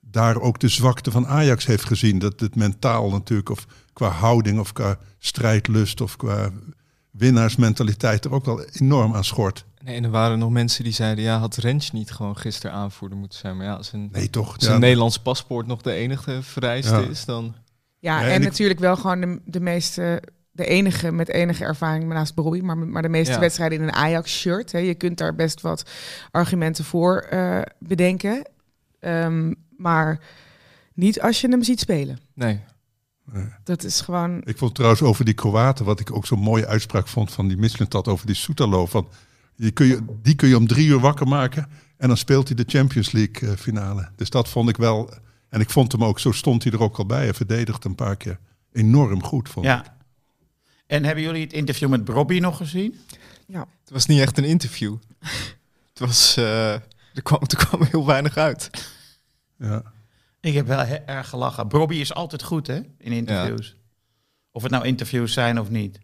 daar 0.00 0.40
ook 0.40 0.60
de 0.60 0.68
zwakte 0.68 1.10
van 1.10 1.26
Ajax 1.26 1.66
heeft 1.66 1.84
gezien. 1.84 2.18
Dat 2.18 2.40
het 2.40 2.54
mentaal 2.54 3.10
natuurlijk, 3.10 3.50
of 3.50 3.66
qua 3.98 4.08
houding... 4.08 4.58
of 4.58 4.72
qua 4.72 4.98
strijdlust 5.18 6.00
of 6.00 6.16
qua 6.16 6.50
winnaarsmentaliteit... 7.10 8.24
er 8.24 8.32
ook 8.32 8.44
wel 8.44 8.64
enorm 8.64 9.14
aan 9.14 9.24
schort. 9.24 9.64
Nee, 9.84 9.96
en 9.96 10.04
er 10.04 10.10
waren 10.10 10.38
nog 10.38 10.50
mensen 10.50 10.84
die 10.84 10.92
zeiden, 10.92 11.24
ja, 11.24 11.38
had 11.38 11.56
Rens 11.56 11.90
niet 11.92 12.10
gewoon 12.10 12.36
gisteren 12.36 12.76
aanvoerder 12.76 13.18
moeten 13.18 13.38
zijn? 13.38 13.56
Maar 13.56 13.66
ja, 13.66 13.72
als 13.74 13.92
een, 13.92 14.08
Nee, 14.12 14.30
toch? 14.30 14.54
als 14.56 14.66
een 14.66 14.80
Nederlands 14.80 15.18
paspoort 15.18 15.66
nog 15.66 15.82
de 15.82 15.92
enige 15.92 16.42
vereiste 16.42 16.94
Ja. 16.94 17.00
is, 17.08 17.24
dan... 17.24 17.54
Ja, 17.98 18.22
en, 18.22 18.28
en 18.30 18.40
ik- 18.40 18.48
natuurlijk 18.48 18.80
wel 18.80 18.96
gewoon 18.96 19.20
de, 19.20 19.40
de 19.44 19.60
meeste, 19.60 20.22
de 20.50 20.64
enige 20.66 21.12
met 21.12 21.28
enige 21.28 21.64
ervaring 21.64 22.08
naast 22.08 22.34
Broei, 22.34 22.62
maar, 22.62 22.78
maar 22.78 23.02
de 23.02 23.08
meeste 23.08 23.32
Ja. 23.32 23.40
wedstrijden 23.40 23.78
in 23.78 23.84
een 23.84 23.92
Ajax-shirt. 23.92 24.72
hè. 24.72 24.78
Je 24.78 24.94
kunt 24.94 25.18
daar 25.18 25.34
best 25.34 25.60
wat 25.60 25.90
argumenten 26.30 26.84
voor 26.84 27.16
eh, 27.18 27.60
bedenken, 27.78 28.48
Ehm, 29.00 29.52
maar 29.76 30.20
niet 30.94 31.20
als 31.20 31.40
je 31.40 31.48
hem 31.48 31.62
ziet 31.62 31.80
spelen. 31.80 32.18
Nee. 32.34 32.60
Dat 33.64 33.84
is 33.84 34.00
gewoon. 34.00 34.40
Ik 34.44 34.58
vond 34.58 34.74
trouwens 34.74 35.02
over 35.02 35.24
die 35.24 35.34
Kroaten, 35.34 35.84
wat 35.84 36.00
ik 36.00 36.12
ook 36.12 36.26
zo'n 36.26 36.38
mooie 36.38 36.66
uitspraak 36.66 37.08
vond 37.08 37.32
van 37.32 37.48
die 37.48 37.56
Mislintat 37.56 38.08
over 38.08 38.26
die 38.26 38.34
Soetalo. 38.34 38.86
Van, 38.86 39.08
die, 39.56 39.70
kun 39.70 39.86
je, 39.86 40.04
die 40.22 40.34
kun 40.34 40.48
je 40.48 40.56
om 40.56 40.66
drie 40.66 40.86
uur 40.88 40.98
wakker 41.00 41.28
maken 41.28 41.68
en 41.96 42.08
dan 42.08 42.16
speelt 42.16 42.48
hij 42.48 42.56
de 42.56 42.64
Champions 42.66 43.12
League 43.12 43.48
eh, 43.50 43.56
finale. 43.56 44.08
Dus 44.16 44.30
dat 44.30 44.48
vond 44.48 44.68
ik 44.68 44.76
wel. 44.76 45.10
En 45.48 45.60
ik 45.60 45.70
vond 45.70 45.92
hem 45.92 46.04
ook, 46.04 46.18
zo 46.18 46.32
stond 46.32 46.62
hij 46.62 46.72
er 46.72 46.82
ook 46.82 46.98
al 46.98 47.06
bij. 47.06 47.22
Hij 47.22 47.34
verdedigde 47.34 47.88
een 47.88 47.94
paar 47.94 48.16
keer 48.16 48.38
enorm 48.72 49.22
goed. 49.22 49.48
Vond 49.48 49.66
ik. 49.66 49.72
ja. 49.72 49.96
En 50.86 51.04
hebben 51.04 51.24
jullie 51.24 51.42
het 51.42 51.52
interview 51.52 51.88
met 51.88 52.08
Robbie 52.08 52.40
nog 52.40 52.56
gezien? 52.56 53.00
Het 53.80 53.90
was 53.90 54.06
niet 54.06 54.20
echt 54.20 54.38
een 54.38 54.44
interview. 54.44 54.96
Het 55.88 55.98
was... 56.08 56.36
eh, 56.36 56.72
er, 56.72 57.22
kwam, 57.22 57.40
er 57.46 57.56
kwam 57.56 57.82
heel 57.82 58.06
weinig 58.06 58.36
uit. 58.36 58.70
Ja. 59.58 59.82
Ik 60.48 60.54
heb 60.54 60.66
wel 60.66 60.80
heel 60.80 61.00
erg 61.06 61.28
gelachen. 61.28 61.70
Robbie 61.70 62.00
is 62.00 62.14
altijd 62.14 62.42
goed, 62.42 62.66
hè, 62.66 62.74
in 62.98 63.12
interviews. 63.12 63.76
Of 64.52 64.62
het 64.62 64.70
nou 64.70 64.84
interviews 64.84 65.32
zijn 65.32 65.60
of 65.60 65.70
niet. 65.70 65.98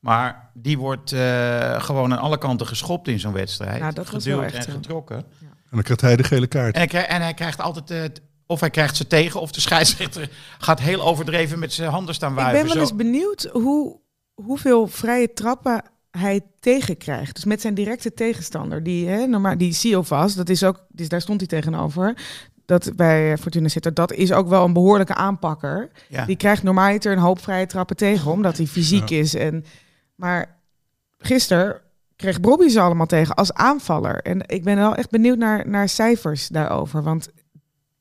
Maar 0.00 0.50
die 0.54 0.78
wordt 0.78 1.12
eh, 1.12 1.80
gewoon 1.82 2.12
aan 2.12 2.18
alle 2.18 2.38
kanten 2.38 2.66
geschopt 2.66 3.08
in 3.08 3.20
zo'n 3.20 3.32
wedstrijd. 3.32 3.78
Ja, 3.78 3.90
dat 3.90 4.06
Geduwd 4.06 4.24
wel 4.24 4.42
echt 4.42 4.54
en 4.54 4.62
zo. 4.62 4.70
getrokken. 4.70 5.16
En 5.40 5.56
dan 5.70 5.82
krijgt 5.82 6.00
hij 6.00 6.16
de 6.16 6.24
gele 6.24 6.46
kaart. 6.46 6.72
En 6.74 6.78
hij, 6.80 6.88
krijgt, 6.88 7.08
en 7.08 7.20
hij 7.22 7.34
krijgt 7.34 7.60
altijd... 7.60 7.90
eh, 7.90 8.22
of 8.46 8.60
hij 8.60 8.70
krijgt 8.70 8.96
ze 8.96 9.06
tegen, 9.06 9.40
of 9.40 9.52
de 9.52 9.60
scheidsrechter 9.68 10.30
gaat 10.58 10.80
heel 10.80 11.02
overdreven 11.02 11.58
met 11.58 11.72
zijn 11.72 11.90
handen 11.90 12.14
staan 12.14 12.30
Ik 12.30 12.36
wuiven. 12.36 12.56
ben 12.66 12.66
wel 12.66 12.74
Zo- 12.86 12.90
eens 12.90 12.96
benieuwd 13.02 13.48
hoe, 13.52 14.00
hoeveel 14.34 14.86
vrije 14.86 15.32
trappen 15.32 15.82
hij 16.10 16.40
tegenkrijgt. 16.60 17.34
Dus 17.34 17.44
met 17.44 17.60
zijn 17.60 17.74
directe 17.74 18.14
tegenstander. 18.14 18.82
Die, 18.82 19.08
hè, 19.08 19.26
normaal, 19.26 19.58
die 19.58 19.72
Siovas, 19.72 20.34
dat 20.34 20.48
is 20.48 20.62
ook, 20.64 20.84
dus 20.88 21.08
daar 21.08 21.20
stond 21.20 21.40
hij 21.40 21.48
tegenover. 21.48 22.16
Dat 22.66 22.92
bij 22.96 23.32
eh, 23.32 23.38
Fortuna 23.38 23.68
Sittard, 23.68 23.96
dat 23.96 24.12
is 24.12 24.32
ook 24.32 24.48
wel 24.48 24.64
een 24.64 24.72
behoorlijke 24.72 25.14
aanpakker. 25.14 25.90
Ja. 26.08 26.24
Die 26.24 26.36
krijgt 26.36 26.62
normaliter 26.62 27.12
een 27.12 27.18
hoop 27.18 27.40
vrije 27.42 27.66
trappen 27.66 27.96
tegen, 27.96 28.30
omdat 28.30 28.56
hij 28.56 28.66
fysiek 28.66 29.10
is. 29.10 29.34
En, 29.34 29.64
maar 30.14 30.58
gisteren 31.18 31.80
kreeg 32.16 32.40
Bobby 32.40 32.68
ze 32.68 32.80
allemaal 32.80 33.06
tegen 33.06 33.34
als 33.34 33.52
aanvaller. 33.52 34.22
En 34.22 34.42
ik 34.46 34.64
ben 34.64 34.76
wel 34.76 34.94
echt 34.94 35.10
benieuwd 35.10 35.38
naar, 35.38 35.68
naar 35.68 35.88
cijfers 35.88 36.48
daarover. 36.48 37.02
Want 37.02 37.28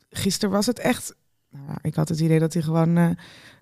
gisteren 0.10 0.54
was 0.56 0.66
het 0.66 0.80
echt... 0.80 1.16
Nou, 1.52 1.78
ik 1.82 1.96
had 1.96 2.10
het 2.10 2.20
idee 2.20 2.40
dat 2.40 2.54
hij 2.54 2.62
gewoon 2.62 2.98
eh, 2.98 3.10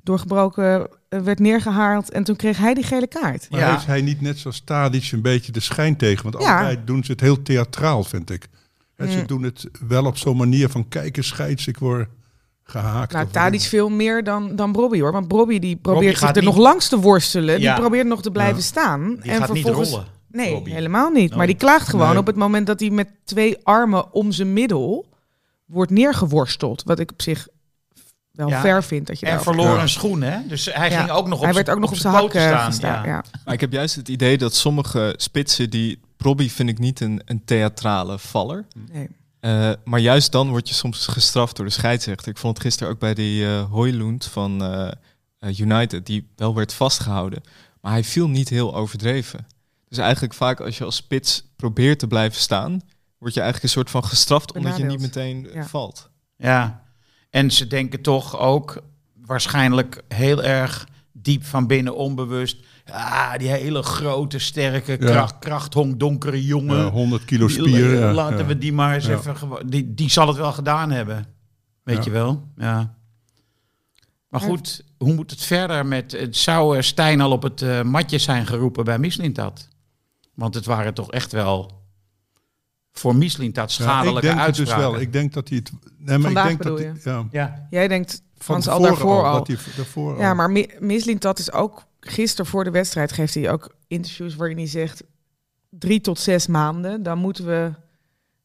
doorgebroken 0.03 0.88
eh, 1.10 1.19
werd 1.19 1.39
neergehaald. 1.39 2.12
En 2.12 2.24
toen 2.24 2.36
kreeg 2.36 2.57
hij 2.57 2.74
die 2.74 2.83
gele 2.83 3.07
kaart. 3.07 3.50
Maar 3.50 3.60
Ja. 3.60 3.72
heeft 3.72 3.86
hij 3.86 4.01
niet 4.01 4.22
net 4.22 4.38
zoals 4.38 4.62
Tadic 4.63 5.12
een 5.12 5.22
beetje 5.22 5.51
de 5.51 5.60
schijn 5.60 5.98
tegen? 5.98 6.31
Want 6.31 6.43
Ja. 6.43 6.55
allebei 6.57 6.83
doen 6.86 7.03
ze 7.03 7.12
het 7.12 7.22
heel 7.22 7.41
theatraal, 7.41 8.03
vind 8.03 8.29
ik. 8.29 8.48
En 8.95 9.12
ze 9.12 9.25
doen 9.25 9.43
het 9.43 9.69
wel 9.88 10.05
op 10.05 10.17
zo'n 10.17 10.38
manier 10.38 10.69
van 10.69 10.88
kijk 10.88 11.17
eens 11.17 11.27
scheids, 11.27 11.67
ik 11.67 11.77
word 11.77 12.07
gehaakt. 12.63 13.13
Nou, 13.13 13.27
Tadic 13.27 13.62
veel 13.62 13.89
meer 13.89 14.23
dan, 14.23 14.55
dan 14.55 14.71
Bobby 14.71 15.00
hoor. 15.00 15.12
Want 15.12 15.27
Bobby 15.27 15.59
die 15.59 15.75
probeert 15.75 16.17
zich 16.17 16.19
gaat 16.27 16.35
er 16.35 16.41
niet- 16.43 16.51
nog 16.53 16.59
langs 16.62 16.89
te 16.89 17.00
worstelen. 17.00 17.59
Ja. 17.59 17.73
Die 17.73 17.81
probeert 17.81 18.07
nog 18.07 18.21
te 18.21 18.31
blijven 18.31 18.55
Ja. 18.57 18.62
staan. 18.62 19.15
Die 19.21 19.31
gaat 19.31 19.53
niet 19.53 19.62
vervolgens- 19.63 19.89
rollen. 19.89 20.07
Nee, 20.31 20.51
Robbie. 20.53 20.73
helemaal 20.73 21.09
niet. 21.09 21.35
Maar 21.35 21.45
die 21.47 21.55
klaagt 21.55 21.88
gewoon 21.88 22.09
Nee. 22.09 22.17
op 22.17 22.25
het 22.27 22.35
moment 22.35 22.67
dat 22.67 22.79
hij 22.79 22.89
met 22.89 23.09
twee 23.23 23.57
armen 23.63 24.13
om 24.13 24.31
zijn 24.31 24.53
middel 24.53 25.05
wordt 25.65 25.91
neergeworsteld. 25.91 26.83
Wat 26.83 27.00
ik 27.00 27.12
op 27.12 27.21
zich 27.21 27.47
wel 28.33 28.47
Ja. 28.49 28.61
ver 28.61 28.83
vind 28.83 29.07
dat 29.07 29.19
je 29.19 29.25
En 29.25 29.41
verloor 29.41 29.79
een 29.79 29.89
schoen, 29.89 30.21
hè? 30.21 30.37
Dus 30.47 30.65
hij 30.73 30.89
Ja. 30.91 30.99
ging 30.99 31.09
ook 31.11 31.27
nog 31.27 31.37
op 31.39 31.43
Hij 31.45 31.53
werd 31.53 31.69
ook 31.69 31.79
nog 31.79 31.89
op 31.91 31.95
zijn 31.97 32.13
z'n 32.13 32.19
hak 32.19 32.27
poten 32.27 32.51
eh, 32.51 32.71
staan. 32.71 33.05
Ja. 33.07 33.23
Maar 33.45 33.53
ik 33.53 33.59
heb 33.59 33.71
juist 33.71 33.95
het 33.95 34.07
idee 34.09 34.37
dat 34.37 34.55
sommige 34.55 35.13
spitsen 35.17 35.69
die... 35.69 35.99
Robbie 36.17 36.51
vind 36.51 36.69
ik 36.69 36.79
niet 36.79 36.99
een, 36.99 37.21
een 37.25 37.45
theatrale 37.45 38.19
valler. 38.19 38.65
Nee. 38.91 39.09
Eh, 39.39 39.71
maar 39.83 39.99
juist 39.99 40.31
dan 40.31 40.49
word 40.49 40.67
je 40.67 40.73
soms 40.73 41.07
gestraft 41.07 41.55
door 41.55 41.65
de 41.65 41.71
scheidsrechter. 41.71 42.27
Ik 42.31 42.37
vond 42.37 42.57
het 42.57 42.65
gisteren 42.65 42.93
ook 42.93 42.99
bij 42.99 43.13
die 43.13 43.45
eh 43.45 43.63
Hoylund 43.71 44.25
van 44.25 44.63
eh, 45.39 45.59
United, 45.59 46.05
die 46.05 46.29
wel 46.35 46.55
werd 46.55 46.73
vastgehouden. 46.73 47.41
Maar 47.81 47.91
hij 47.91 48.03
viel 48.03 48.27
niet 48.27 48.49
heel 48.49 48.75
overdreven. 48.75 49.47
Dus 49.89 49.97
eigenlijk 49.97 50.33
vaak 50.33 50.59
als 50.59 50.77
je 50.77 50.83
als 50.83 50.95
spits 50.95 51.43
probeert 51.55 51.99
te 51.99 52.07
blijven 52.07 52.41
staan, 52.41 52.81
word 53.17 53.33
je 53.33 53.39
eigenlijk 53.41 53.63
een 53.63 53.79
soort 53.79 53.89
van 53.89 54.03
gestraft 54.05 54.51
omdat 54.53 54.77
je 54.77 54.83
niet 54.83 54.99
meteen 55.01 55.49
Ja. 55.53 55.65
valt. 55.65 56.09
Ja, 56.37 56.82
en 57.33 57.51
ze 57.51 57.67
denken 57.67 58.01
toch 58.01 58.39
ook 58.39 58.81
waarschijnlijk 59.25 60.01
heel 60.07 60.43
erg 60.43 60.87
diep 61.11 61.43
van 61.45 61.67
binnen 61.67 61.95
onbewust. 61.95 62.57
Ja, 62.85 63.37
die 63.37 63.47
hele 63.49 63.81
grote, 63.83 64.39
sterke, 64.39 64.91
Ja. 64.91 64.97
kracht, 64.97 65.39
krachthong, 65.39 65.97
donkere 65.97 66.45
jongen. 66.45 66.77
Ja, 66.77 66.89
100 66.89 67.25
kilo 67.25 67.47
Die- 67.47 67.55
spier. 67.59 67.99
ja, 67.99 68.13
Laten 68.13 68.37
ja. 68.37 68.45
we 68.45 68.57
die 68.57 68.73
maar 68.73 68.93
eens 68.93 69.05
Ja. 69.05 69.17
even... 69.17 69.37
Die, 69.69 69.93
die 69.93 70.09
zal 70.09 70.27
het 70.27 70.37
wel 70.37 70.51
gedaan 70.51 70.91
hebben. 70.91 71.25
Weet 71.83 71.97
Ja. 71.97 72.03
je 72.03 72.09
wel? 72.11 72.47
Ja. 72.57 72.95
Maar 74.29 74.41
goed, 74.41 74.83
hoe 74.97 75.13
moet 75.13 75.31
het 75.31 75.43
verder 75.43 75.85
met... 75.85 76.11
Het 76.11 76.37
zou 76.37 76.77
eh, 76.77 76.81
Stijn 76.81 77.21
al 77.21 77.31
op 77.31 77.43
het 77.43 77.61
eh, 77.61 77.81
matje 77.81 78.17
zijn 78.17 78.45
geroepen 78.47 78.83
bij 78.83 78.99
Mislintat? 78.99 79.67
Want 80.33 80.55
het 80.55 80.65
waren 80.65 80.93
toch 80.93 81.11
echt 81.11 81.31
wel 81.31 81.82
voor 82.93 83.15
Mislintat 83.15 83.73
Ja, 83.75 83.83
schadelijke 83.83 84.27
ik 84.27 84.35
denk 84.35 84.45
het 84.45 84.55
dus 84.55 84.75
wel. 84.75 85.00
Ik 85.00 85.13
denk 85.13 85.33
dat 85.33 85.50
hij 85.50 85.57
het. 85.57 85.71
Nee, 85.97 86.17
maar 86.17 86.31
Vandaag 86.31 86.51
ik 86.51 86.57
denk 86.57 86.63
dat 86.63 86.77
bedoel 86.77 86.93
hij, 87.03 87.13
ja, 87.31 87.47
Ja, 87.50 87.67
Jij 87.69 87.88
denkt 87.88 88.12
van 88.38 88.62
Frans 88.62 88.67
al 88.67 88.81
daarvoor 88.81 89.23
al. 89.23 89.38
Dat 89.38 89.47
hij 89.47 89.57
daarvoor 89.75 90.17
Ja, 90.19 90.29
al- 90.29 90.35
maar 90.35 90.51
Mi- 90.51 90.69
Mislintat 90.79 91.39
is 91.39 91.51
ook 91.51 91.83
gisteren 92.00 92.45
voor 92.45 92.63
de 92.63 92.71
wedstrijd 92.71 93.12
geeft 93.12 93.33
hij 93.33 93.51
ook 93.51 93.75
interviews 93.88 94.35
waarin 94.35 94.57
hij 94.57 94.67
zegt 94.67 95.03
drie 95.69 96.01
tot 96.01 96.19
zes 96.19 96.47
maanden, 96.47 97.03
dan 97.03 97.17
moeten 97.17 97.45
we 97.45 97.71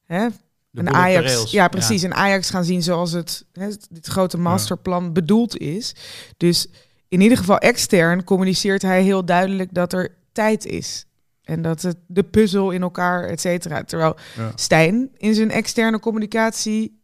hè, 0.05 0.26
een 0.73 0.90
Ajax, 0.95 1.50
ja 1.50 1.69
precies, 1.69 2.02
een 2.02 2.14
Ajax 2.14 2.50
gaan 2.50 2.64
zien 2.64 2.83
zoals 2.83 3.12
het 3.12 3.45
hè, 3.52 3.69
dit 3.90 4.07
grote 4.07 4.38
masterplan 4.38 5.12
bedoeld 5.12 5.59
is. 5.59 5.95
Dus 6.37 6.69
in 7.09 7.21
ieder 7.21 7.38
geval 7.38 7.59
extern 7.59 8.25
communiceert 8.25 8.83
hij 8.83 9.02
heel 9.02 9.25
duidelijk 9.25 9.75
dat 9.75 9.93
er 9.93 10.14
tijd 10.33 10.67
is. 10.67 11.07
En 11.49 11.62
dat 11.62 11.83
het 11.83 11.97
de 12.07 12.23
puzzel 12.23 12.71
in 12.71 12.83
elkaar, 12.83 13.25
et 13.25 13.40
cetera. 13.40 13.85
Terwijl 13.85 14.17
Ja. 14.37 14.52
Stijn 14.55 15.11
in 15.17 15.35
zijn 15.35 15.50
externe 15.50 16.00
communicatie 16.00 17.00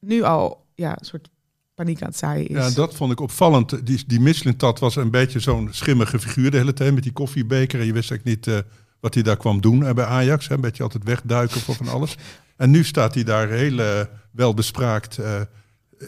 nu 0.00 0.22
al 0.22 0.66
ja, 0.74 0.90
een 0.90 1.04
soort 1.04 1.28
paniek 1.74 2.02
aan 2.02 2.08
het 2.08 2.16
zaaien 2.18 2.48
is. 2.48 2.56
Ja, 2.56 2.70
dat 2.70 2.94
vond 2.94 3.12
ik 3.12 3.20
opvallend. 3.20 3.86
Die, 3.86 4.04
die 4.06 4.20
Mislintat 4.20 4.78
was 4.78 4.96
een 4.96 5.10
beetje 5.10 5.40
zo'n 5.40 5.68
schimmige 5.70 6.18
figuur 6.18 6.50
de 6.50 6.56
hele 6.56 6.72
tijd 6.72 6.94
met 6.94 7.02
die 7.02 7.12
koffiebeker. 7.12 7.80
En 7.80 7.86
je 7.86 7.92
wist 7.92 8.10
eigenlijk 8.10 8.46
niet 8.46 8.56
eh, 8.56 8.70
wat 9.00 9.14
hij 9.14 9.22
daar 9.22 9.36
kwam 9.36 9.60
doen 9.60 9.86
eh, 9.86 9.94
bij 9.94 10.04
Ajax. 10.04 10.48
Hè. 10.48 10.54
Een 10.54 10.60
beetje 10.60 10.82
altijd 10.82 11.04
wegduiken 11.04 11.60
voor 11.60 11.74
van 11.74 11.88
alles. 11.88 12.16
En 12.56 12.70
nu 12.70 12.84
staat 12.84 13.14
hij 13.14 13.24
daar 13.24 13.48
heel 13.48 13.78
eh, 13.78 14.00
welbespraakt 14.30 15.18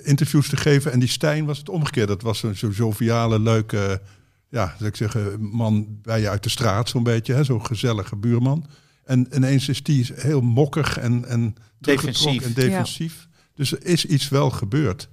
interviews 0.03 0.49
te 0.49 0.57
geven. 0.57 0.93
En 0.93 0.99
die 0.99 1.09
Stijn 1.09 1.45
was 1.45 1.59
het 1.59 1.69
omgekeerd. 1.69 2.09
Dat 2.09 2.23
was 2.23 2.43
een 2.43 2.57
zo'n 2.57 2.71
joviale, 2.71 3.39
leuke, 3.41 4.01
ja, 4.53 4.75
zou 4.79 4.89
ik 4.89 4.97
zeggen, 4.97 5.49
man 5.51 5.99
bij 6.03 6.21
je 6.21 6.29
uit 6.29 6.43
de 6.43 6.49
straat 6.49 6.89
zo'n 6.89 7.03
beetje. 7.03 7.35
hè, 7.35 7.45
Zo'n 7.45 7.67
gezellige 7.67 8.17
buurman. 8.17 8.67
En 9.05 9.27
ineens 9.35 9.69
is 9.69 9.83
die 9.83 10.11
heel 10.15 10.41
mokkig 10.41 10.99
en, 10.99 11.25
en 11.25 11.55
teruggetrokken 11.81 12.39
Defensief. 12.39 12.45
en 12.65 12.69
defensief. 12.69 13.29
Dus 13.55 13.73
er 13.73 13.85
is 13.87 14.05
iets 14.07 14.29
wel 14.29 14.51
gebeurd. 14.51 15.09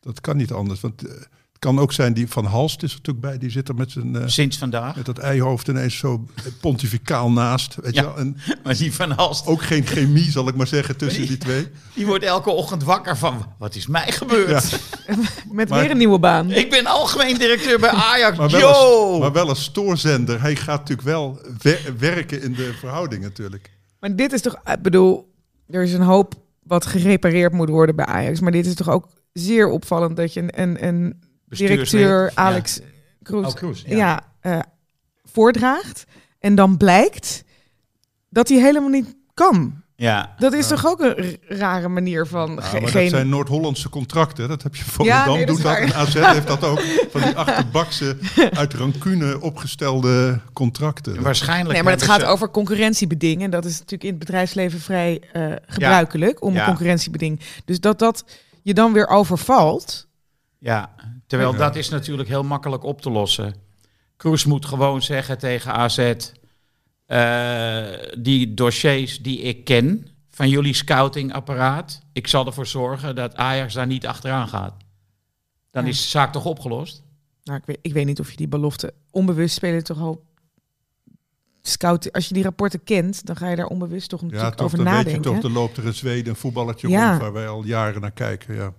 Dat 0.00 0.20
kan 0.20 0.36
niet 0.36 0.52
anders. 0.52 0.80
Want 0.80 1.06
eh, 1.06 1.14
kan 1.58 1.78
ook 1.78 1.92
zijn, 1.92 2.12
die 2.12 2.28
Van 2.28 2.44
Halst 2.44 2.82
is 2.82 2.90
er 2.90 2.96
natuurlijk 2.96 3.26
bij. 3.26 3.38
Die 3.38 3.50
zit 3.50 3.68
er 3.68 3.74
met, 3.74 3.90
zijn, 3.90 4.16
eh, 4.16 4.22
Sinds 4.26 4.58
vandaag. 4.58 4.96
met 4.96 5.06
dat 5.06 5.18
eihoofd 5.18 5.68
ineens 5.68 5.96
zo 5.96 6.26
pontificaal 6.60 7.30
naast. 7.30 7.74
Weet 7.82 7.94
Ja. 7.94 8.00
je 8.02 8.06
wel? 8.06 8.16
En 8.16 8.36
Maar 8.64 8.76
die 8.76 8.94
Van 8.94 9.10
Halst, 9.10 9.46
ook 9.46 9.62
geen 9.62 9.86
chemie, 9.86 10.30
zal 10.30 10.48
ik 10.48 10.54
maar 10.54 10.66
zeggen, 10.66 10.96
tussen 10.96 11.26
die 11.26 11.38
twee. 11.38 11.68
die 11.94 12.06
wordt 12.06 12.24
elke 12.24 12.50
ochtend 12.50 12.82
wakker 12.84 13.16
van... 13.16 13.46
Wat 13.58 13.74
is 13.74 13.86
mij 13.86 14.12
gebeurd? 14.12 14.78
Met 15.52 15.68
Maar- 15.68 15.80
weer 15.80 15.90
een 15.90 15.96
nieuwe 15.96 16.18
baan. 16.18 16.50
Ik 16.50 16.70
ben 16.70 16.86
algemeen 16.86 17.38
directeur 17.38 17.78
bij 17.80 17.90
Ajax. 17.90 18.38
Maar 18.38 18.50
wel, 18.50 18.60
Yo! 18.60 18.66
als, 18.68 19.18
maar 19.20 19.32
wel 19.32 19.48
als 19.48 19.62
stoorzender. 19.64 20.40
Hij 20.40 20.56
gaat 20.56 20.78
natuurlijk 20.78 21.08
wel 21.08 21.40
wer- 21.62 21.94
werken 21.98 22.42
in 22.42 22.54
de 22.54 22.72
verhouding 22.78 23.22
natuurlijk. 23.22 23.70
Maar 24.00 24.16
dit 24.16 24.32
is 24.32 24.40
toch, 24.40 24.54
ik 24.64 24.82
bedoel, 24.82 25.32
er 25.68 25.82
is 25.82 25.92
een 25.92 26.00
hoop 26.02 26.34
wat 26.62 26.86
gerepareerd 26.86 27.52
moet 27.52 27.68
worden 27.68 27.96
bij 27.96 28.04
Ajax. 28.06 28.40
Maar 28.40 28.52
dit 28.52 28.66
is 28.66 28.74
toch 28.74 28.88
ook 28.88 29.08
zeer 29.32 29.68
opvallend 29.68 30.16
dat 30.16 30.32
je 30.32 30.40
een, 30.40 30.60
een, 30.62 30.84
een. 30.86 31.26
Directeur 31.48 32.24
Ja. 32.24 32.30
Alex 32.34 32.80
Kroes, 33.22 33.46
Oh, 33.46 33.54
Kroes, 33.54 33.82
ja. 33.86 33.96
ja. 33.96 34.20
eh, 34.40 34.58
voordraagt. 35.24 36.04
En 36.38 36.54
dan 36.54 36.76
blijkt 36.76 37.44
dat 38.30 38.48
hij 38.48 38.58
helemaal 38.58 38.88
niet 38.90 39.16
kan. 39.34 39.82
Ja. 39.96 40.34
Dat 40.38 40.52
is 40.52 40.66
toch 40.66 40.86
ook 40.86 41.00
een 41.00 41.36
rare 41.48 41.88
manier 41.88 42.26
van 42.26 42.54
Ja, 42.54 42.60
ge- 42.60 42.80
maar 42.80 42.88
geen... 42.90 43.02
dat 43.02 43.10
zijn 43.10 43.28
Noord-Hollandse 43.28 43.88
contracten. 43.88 44.48
Dat 44.48 44.62
heb 44.62 44.74
je 44.76 44.84
Volendam 44.84 45.34
nee, 45.36 45.46
dat 45.46 45.54
doet 45.56 45.64
dat. 45.64 45.76
En. 45.76 45.94
AZ 45.94 46.14
heeft 46.14 46.46
dat 46.46 46.64
ook. 46.64 46.80
Van 47.10 47.20
die 47.20 47.36
achterbakse, 47.36 48.16
uit 48.52 48.74
rancune 48.74 49.40
opgestelde 49.40 50.40
contracten. 50.52 51.22
Waarschijnlijk 51.22 51.72
Nee, 51.72 51.82
maar 51.82 51.92
het 51.92 52.00
hebben 52.00 52.18
gaat 52.20 52.26
ze- 52.28 52.32
over 52.34 52.50
concurrentiebeding. 52.50 53.42
En 53.42 53.50
dat 53.50 53.64
is 53.64 53.72
natuurlijk 53.72 54.02
in 54.02 54.08
het 54.10 54.18
bedrijfsleven 54.18 54.80
vrij 54.80 55.22
eh, 55.32 55.52
gebruikelijk 55.66 56.42
om 56.42 56.54
Ja. 56.54 56.60
een 56.60 56.66
concurrentiebeding. 56.66 57.40
Dus 57.64 57.80
dat 57.80 57.98
dat 57.98 58.24
je 58.62 58.74
dan 58.74 58.92
weer 58.92 59.06
overvalt. 59.08 60.07
Ja, 60.58 60.94
terwijl 61.26 61.52
Ja. 61.52 61.58
dat 61.58 61.76
is 61.76 61.88
natuurlijk 61.88 62.28
heel 62.28 62.42
makkelijk 62.42 62.82
op 62.84 63.00
te 63.00 63.10
lossen. 63.10 63.54
Kroes 64.16 64.44
moet 64.44 64.66
gewoon 64.66 65.02
zeggen 65.02 65.38
tegen 65.38 65.72
AZ... 65.72 65.98
eh, 67.06 67.84
die 68.18 68.54
dossiers 68.54 69.22
die 69.22 69.38
ik 69.40 69.64
ken 69.64 70.06
van 70.30 70.48
jullie 70.48 70.74
scoutingapparaat... 70.74 72.00
ik 72.12 72.26
zal 72.26 72.46
ervoor 72.46 72.66
zorgen 72.66 73.14
dat 73.14 73.34
Ajax 73.36 73.74
daar 73.74 73.86
niet 73.86 74.06
achteraan 74.06 74.48
gaat. 74.48 74.74
Dan 75.70 75.82
Ja. 75.84 75.88
is 75.90 76.02
de 76.02 76.08
zaak 76.08 76.32
toch 76.32 76.44
opgelost? 76.44 77.02
Nou, 77.44 77.58
ik 77.58 77.66
weet, 77.66 77.78
ik 77.82 77.92
weet 77.92 78.06
niet 78.06 78.20
of 78.20 78.30
je 78.30 78.36
die 78.36 78.48
belofte 78.48 78.94
onbewust 79.10 79.54
spelen 79.54 79.84
toch 79.84 80.00
al 80.00 80.24
scout. 81.62 82.12
Als 82.12 82.28
je 82.28 82.34
die 82.34 82.42
rapporten 82.42 82.84
kent, 82.84 83.26
dan 83.26 83.36
ga 83.36 83.48
je 83.48 83.56
daar 83.56 83.66
onbewust 83.66 84.08
toch 84.08 84.20
Ja, 84.20 84.26
natuurlijk 84.26 84.56
toch, 84.56 84.66
over 84.66 84.76
dan 84.78 84.86
weet 84.86 84.96
je 84.98 85.04
nadenken. 85.04 85.32
toch, 85.32 85.42
er 85.42 85.50
loopt 85.50 85.76
er 85.76 85.84
in 85.84 85.94
Zweden 85.94 86.28
een 86.28 86.36
voetballertje 86.36 86.88
Ja. 86.88 87.08
rond 87.08 87.20
waar 87.20 87.32
wij 87.32 87.48
al 87.48 87.64
jaren 87.64 88.00
naar 88.00 88.10
kijken. 88.12 88.54
Ja, 88.54 88.72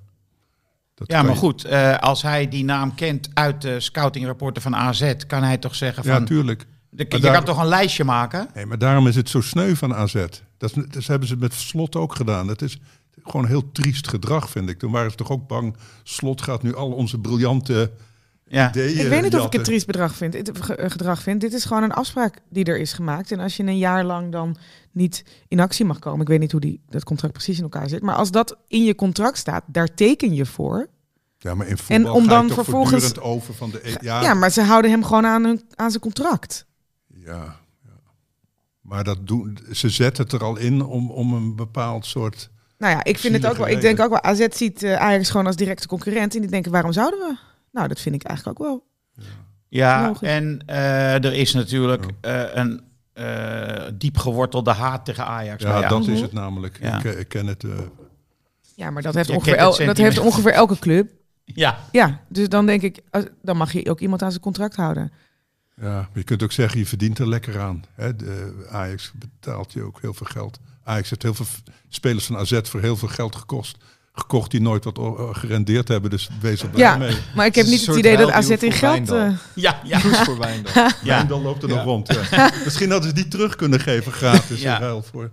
dat 0.99 1.11
Ja, 1.17 1.23
maar 1.23 1.35
goed, 1.35 1.65
eh, 1.65 1.97
als 1.97 2.21
hij 2.21 2.47
die 2.47 2.63
naam 2.63 2.95
kent 2.95 3.29
uit 3.33 3.61
de 3.61 3.79
scoutingrapporten 3.79 4.61
van 4.61 4.75
AZ... 4.75 5.13
kan 5.27 5.43
hij 5.43 5.57
toch 5.57 5.75
zeggen 5.75 6.03
Ja, 6.05 6.13
van... 6.15 6.25
tuurlijk. 6.25 6.59
de- 6.89 7.05
Maar 7.09 7.17
je 7.17 7.23
daar- 7.23 7.33
kan 7.33 7.43
toch 7.43 7.57
een 7.59 7.67
lijstje 7.67 8.03
maken? 8.03 8.47
Nee, 8.53 8.65
maar 8.65 8.77
daarom 8.77 9.07
is 9.07 9.15
het 9.15 9.29
zo 9.29 9.41
sneu 9.41 9.75
van 9.75 9.93
AZ. 9.95 10.25
Dat, 10.57 10.73
dat 10.89 11.05
hebben 11.05 11.27
ze 11.27 11.35
met 11.37 11.53
Slot 11.53 11.95
ook 11.95 12.15
gedaan. 12.15 12.47
Dat 12.47 12.61
is 12.61 12.79
gewoon 13.23 13.45
heel 13.47 13.71
triest 13.71 14.07
gedrag, 14.07 14.49
vind 14.49 14.69
ik. 14.69 14.79
Toen 14.79 14.91
waren 14.91 15.11
ze 15.11 15.17
toch 15.17 15.29
ook 15.31 15.47
bang. 15.47 15.75
Slot 16.03 16.41
gaat 16.41 16.63
nu 16.63 16.75
al 16.75 16.91
onze 16.91 17.17
briljante 17.19 17.91
Ja. 18.51 18.73
Ik 18.73 19.07
weet 19.07 19.21
niet 19.21 19.35
of 19.35 19.45
ik 19.45 19.53
het 19.53 19.63
triest 19.63 19.85
bedrag 19.85 20.15
vind, 20.15 20.33
het, 20.33 20.51
eh, 20.69 20.89
gedrag 20.89 21.21
vind. 21.21 21.41
Dit 21.41 21.53
is 21.53 21.65
gewoon 21.65 21.83
een 21.83 21.91
afspraak 21.93 22.39
die 22.49 22.65
er 22.65 22.77
is 22.79 22.93
gemaakt. 22.93 23.31
En 23.31 23.39
als 23.39 23.57
je 23.57 23.63
een 23.63 23.77
jaar 23.77 24.03
lang 24.03 24.31
dan 24.31 24.57
niet 24.91 25.23
in 25.47 25.59
actie 25.59 25.85
mag 25.85 25.99
komen, 25.99 26.21
ik 26.21 26.27
weet 26.27 26.39
niet 26.39 26.51
hoe 26.51 26.61
die, 26.61 26.81
dat 26.89 27.03
contract 27.03 27.33
precies 27.33 27.57
in 27.57 27.63
elkaar 27.63 27.89
zit, 27.89 28.01
maar 28.01 28.15
als 28.15 28.31
dat 28.31 28.57
in 28.67 28.83
je 28.83 28.95
contract 28.95 29.37
staat, 29.37 29.63
daar 29.67 29.93
teken 29.93 30.33
je 30.33 30.45
voor. 30.45 30.87
Ja, 31.37 31.53
maar 31.55 31.67
in 31.67 31.77
voetbal 31.77 32.13
om 32.15 32.23
ga 32.23 32.29
dan 32.29 32.41
je 32.47 32.53
toch 32.53 32.63
vervolgens- 32.63 33.19
over 33.19 33.53
van 33.53 33.69
de... 33.71 33.79
e- 33.89 33.95
Ja, 34.01 34.21
Ja, 34.21 34.33
maar 34.33 34.49
ze 34.51 34.61
houden 34.61 34.91
hem 34.91 35.03
gewoon 35.03 35.25
aan, 35.25 35.43
hun, 35.43 35.61
aan 35.75 35.89
zijn 35.89 36.01
contract. 36.01 36.65
ja, 37.07 37.55
ja. 37.83 37.89
Maar 38.81 39.03
dat 39.03 39.27
doen, 39.27 39.57
ze 39.71 39.89
zetten 39.89 40.23
het 40.23 40.33
er 40.33 40.43
al 40.43 40.57
in 40.57 40.81
om, 40.85 41.11
om 41.11 41.33
een 41.33 41.55
bepaald 41.55 42.05
soort... 42.05 42.49
Nou 42.77 42.93
ja, 42.93 43.03
ik 43.03 43.17
vind 43.17 43.33
het 43.35 43.45
ook 43.45 43.57
wel. 43.57 43.67
Ik 43.67 43.81
denk 43.81 43.99
ook 43.99 44.09
wel. 44.09 44.21
AZ 44.23 44.45
ziet 44.49 44.83
eh, 44.83 44.95
Ajax 44.95 45.29
gewoon 45.29 45.45
als 45.45 45.55
directe 45.55 45.87
concurrent. 45.87 46.35
En 46.35 46.41
die 46.41 46.49
denken, 46.49 46.71
waarom 46.71 46.91
zouden 46.91 47.19
we? 47.19 47.37
Nou, 47.71 47.87
dat 47.87 47.99
vind 47.99 48.15
ik 48.15 48.23
eigenlijk 48.23 48.59
ook 48.61 48.67
wel. 48.67 48.85
Ja, 49.67 50.07
Logisch. 50.07 50.27
en 50.27 50.61
eh, 50.65 51.13
er 51.25 51.33
is 51.33 51.53
natuurlijk 51.53 52.05
eh, 52.21 52.41
een 52.53 52.81
eh, 53.13 53.87
diep 53.93 54.17
gewortelde 54.17 54.71
haat 54.71 55.05
tegen 55.05 55.25
Ajax. 55.25 55.63
Ja, 55.63 55.87
dat 55.87 56.01
is 56.01 56.07
Mhm. 56.07 56.21
het 56.21 56.31
namelijk. 56.33 56.77
Ja. 56.81 56.97
Ik, 57.03 57.03
ik 57.17 57.27
ken 57.27 57.47
het... 57.47 57.63
eh, 57.63 57.71
Ja, 58.75 58.89
maar 58.91 59.01
dat 59.01 59.13
heeft, 59.15 59.29
ongeveer, 59.29 59.55
el- 59.55 59.77
dat 59.85 59.97
heeft 59.97 60.19
ongeveer 60.19 60.51
elke 60.51 60.79
club. 60.79 61.11
Ja, 61.45 61.77
Ja, 61.91 62.21
dus 62.27 62.49
dan 62.49 62.65
denk 62.65 62.81
ik, 62.81 62.99
dan 63.41 63.57
mag 63.57 63.71
je 63.71 63.89
ook 63.89 63.99
iemand 63.99 64.21
aan 64.21 64.29
zijn 64.31 64.41
contract 64.43 64.75
houden. 64.75 65.11
Ja, 65.81 65.91
maar 65.93 66.09
je 66.13 66.23
kunt 66.23 66.43
ook 66.43 66.51
zeggen, 66.51 66.79
je 66.79 66.85
verdient 66.85 67.19
er 67.19 67.27
lekker 67.27 67.59
aan. 67.59 67.83
Hè? 67.95 68.15
De 68.15 68.65
Ajax 68.69 69.11
betaalt 69.15 69.73
je 69.73 69.83
ook 69.83 70.01
heel 70.01 70.13
veel 70.13 70.27
geld. 70.29 70.59
Ajax 70.83 71.09
heeft 71.09 71.21
heel 71.23 71.33
veel 71.33 71.45
spelers 71.89 72.25
van 72.25 72.37
AZ 72.37 72.59
voor 72.63 72.81
heel 72.81 72.95
veel 72.97 73.07
geld 73.07 73.35
gekost. 73.35 73.77
Gekocht 74.19 74.51
die 74.51 74.61
nooit 74.61 74.83
wat 74.83 74.97
o- 74.99 75.33
gerendeerd 75.33 75.87
hebben, 75.87 76.09
dus 76.09 76.29
wees 76.41 76.61
er 76.61 76.69
blij 76.69 76.81
Ja, 76.83 76.97
mee. 76.97 77.15
maar 77.35 77.45
ik 77.45 77.55
heb 77.55 77.65
niet 77.65 77.85
het 77.85 77.95
idee 77.95 78.17
dat 78.17 78.31
AZ 78.31 78.49
in 78.49 78.71
geld... 78.71 78.81
Wijndal. 79.09 79.17
eh, 79.17 79.31
ja, 79.55 79.79
ja. 79.83 79.99
Kroes 79.99 80.17
voor 80.19 80.37
Wijndal. 80.39 80.71
Ja. 80.75 80.91
ja. 81.03 81.23
dan 81.23 81.41
loopt 81.41 81.63
er 81.63 81.69
Ja. 81.69 81.75
nog 81.75 81.83
rond. 81.83 82.13
Ja. 82.31 82.51
Misschien 82.63 82.91
hadden 82.91 83.09
ze 83.09 83.15
die 83.15 83.27
terug 83.27 83.55
kunnen 83.55 83.79
geven 83.79 84.11
gratis. 84.11 84.61
Ja. 84.61 84.75
in 84.75 84.81
ruil 84.81 85.03
voor. 85.11 85.31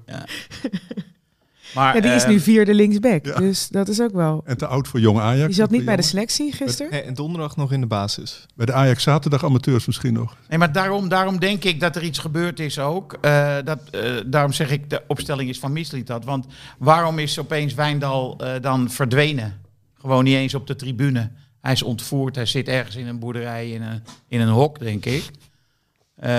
Maar, 1.74 1.94
ja, 1.94 2.00
die 2.00 2.10
is 2.10 2.26
nu 2.26 2.40
vierde 2.40 2.74
linksback. 2.74 3.26
ja. 3.26 3.38
Dus 3.38 3.68
dat 3.68 3.88
is 3.88 4.00
ook 4.00 4.12
wel... 4.12 4.42
En 4.44 4.56
te 4.56 4.66
oud 4.66 4.88
voor 4.88 5.00
jonge 5.00 5.20
Ajax. 5.20 5.46
Die 5.46 5.54
zat 5.54 5.70
niet 5.70 5.84
bij 5.84 5.96
de 5.96 6.02
selectie 6.02 6.52
gisteren. 6.52 6.92
Hey, 6.92 7.04
en 7.04 7.14
donderdag 7.14 7.56
nog 7.56 7.72
in 7.72 7.80
de 7.80 7.86
basis. 7.86 8.46
Bij 8.54 8.66
de 8.66 8.72
Ajax 8.72 9.02
zaterdag 9.02 9.44
amateurs 9.44 9.86
misschien 9.86 10.12
nog. 10.12 10.36
Nee, 10.48 10.58
maar 10.58 10.72
daarom, 10.72 11.08
daarom 11.08 11.38
denk 11.38 11.64
ik 11.64 11.80
dat 11.80 11.96
er 11.96 12.02
iets 12.02 12.18
gebeurd 12.18 12.60
is 12.60 12.78
ook. 12.78 13.12
Eh, 13.20 13.56
dat, 13.64 13.78
eh, 13.90 14.14
daarom 14.26 14.52
zeg 14.52 14.70
ik, 14.70 14.90
de 14.90 15.02
opstelling 15.06 15.48
is 15.48 15.58
van 15.58 15.72
Mislintat. 15.72 16.24
Want 16.24 16.46
waarom 16.78 17.18
is 17.18 17.38
opeens 17.38 17.74
Wijndal 17.74 18.38
eh, 18.38 18.60
dan 18.60 18.90
verdwenen? 18.90 19.60
Gewoon 19.94 20.24
niet 20.24 20.34
eens 20.34 20.54
op 20.54 20.66
de 20.66 20.76
tribune. 20.76 21.30
Hij 21.60 21.72
is 21.72 21.82
ontvoerd, 21.82 22.34
hij 22.34 22.46
zit 22.46 22.68
ergens 22.68 22.96
in 22.96 23.06
een 23.06 23.18
boerderij, 23.18 23.70
in 23.70 23.82
een, 23.82 24.02
in 24.28 24.40
een 24.40 24.48
hok, 24.48 24.78
denk 24.78 25.04
ik. 25.04 25.30
Eh, 26.16 26.30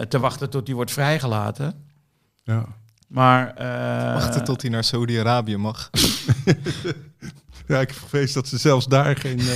te 0.00 0.18
wachten 0.18 0.50
tot 0.50 0.66
hij 0.66 0.76
wordt 0.76 0.90
vrijgelaten. 0.92 1.84
Ja. 2.44 2.66
Maar... 3.06 3.54
eh, 3.54 4.14
Wachten 4.14 4.44
tot 4.44 4.62
hij 4.62 4.70
naar 4.70 4.84
Saudi-Arabië 4.84 5.56
mag. 5.56 5.90
Ja, 7.66 7.80
ik 7.80 7.94
vrees 7.94 8.32
dat 8.32 8.48
ze 8.48 8.58
zelfs 8.58 8.86
daar 8.86 9.16
geen... 9.16 9.38
eh, 9.38 9.46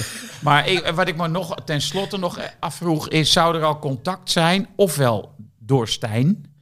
Maar 0.43 0.69
ik, 0.69 0.87
wat 0.95 1.09
ik 1.09 1.17
me 1.17 1.29
nog 1.29 1.55
tenslotte 1.65 2.17
nog 2.19 2.39
afvroeg 2.61 3.09
is, 3.09 3.33
zou 3.33 3.57
er 3.57 3.63
al 3.65 3.79
contact 3.79 4.31
zijn, 4.31 4.69
ofwel 4.77 5.35
door 5.59 5.89
Stijn, 5.89 6.53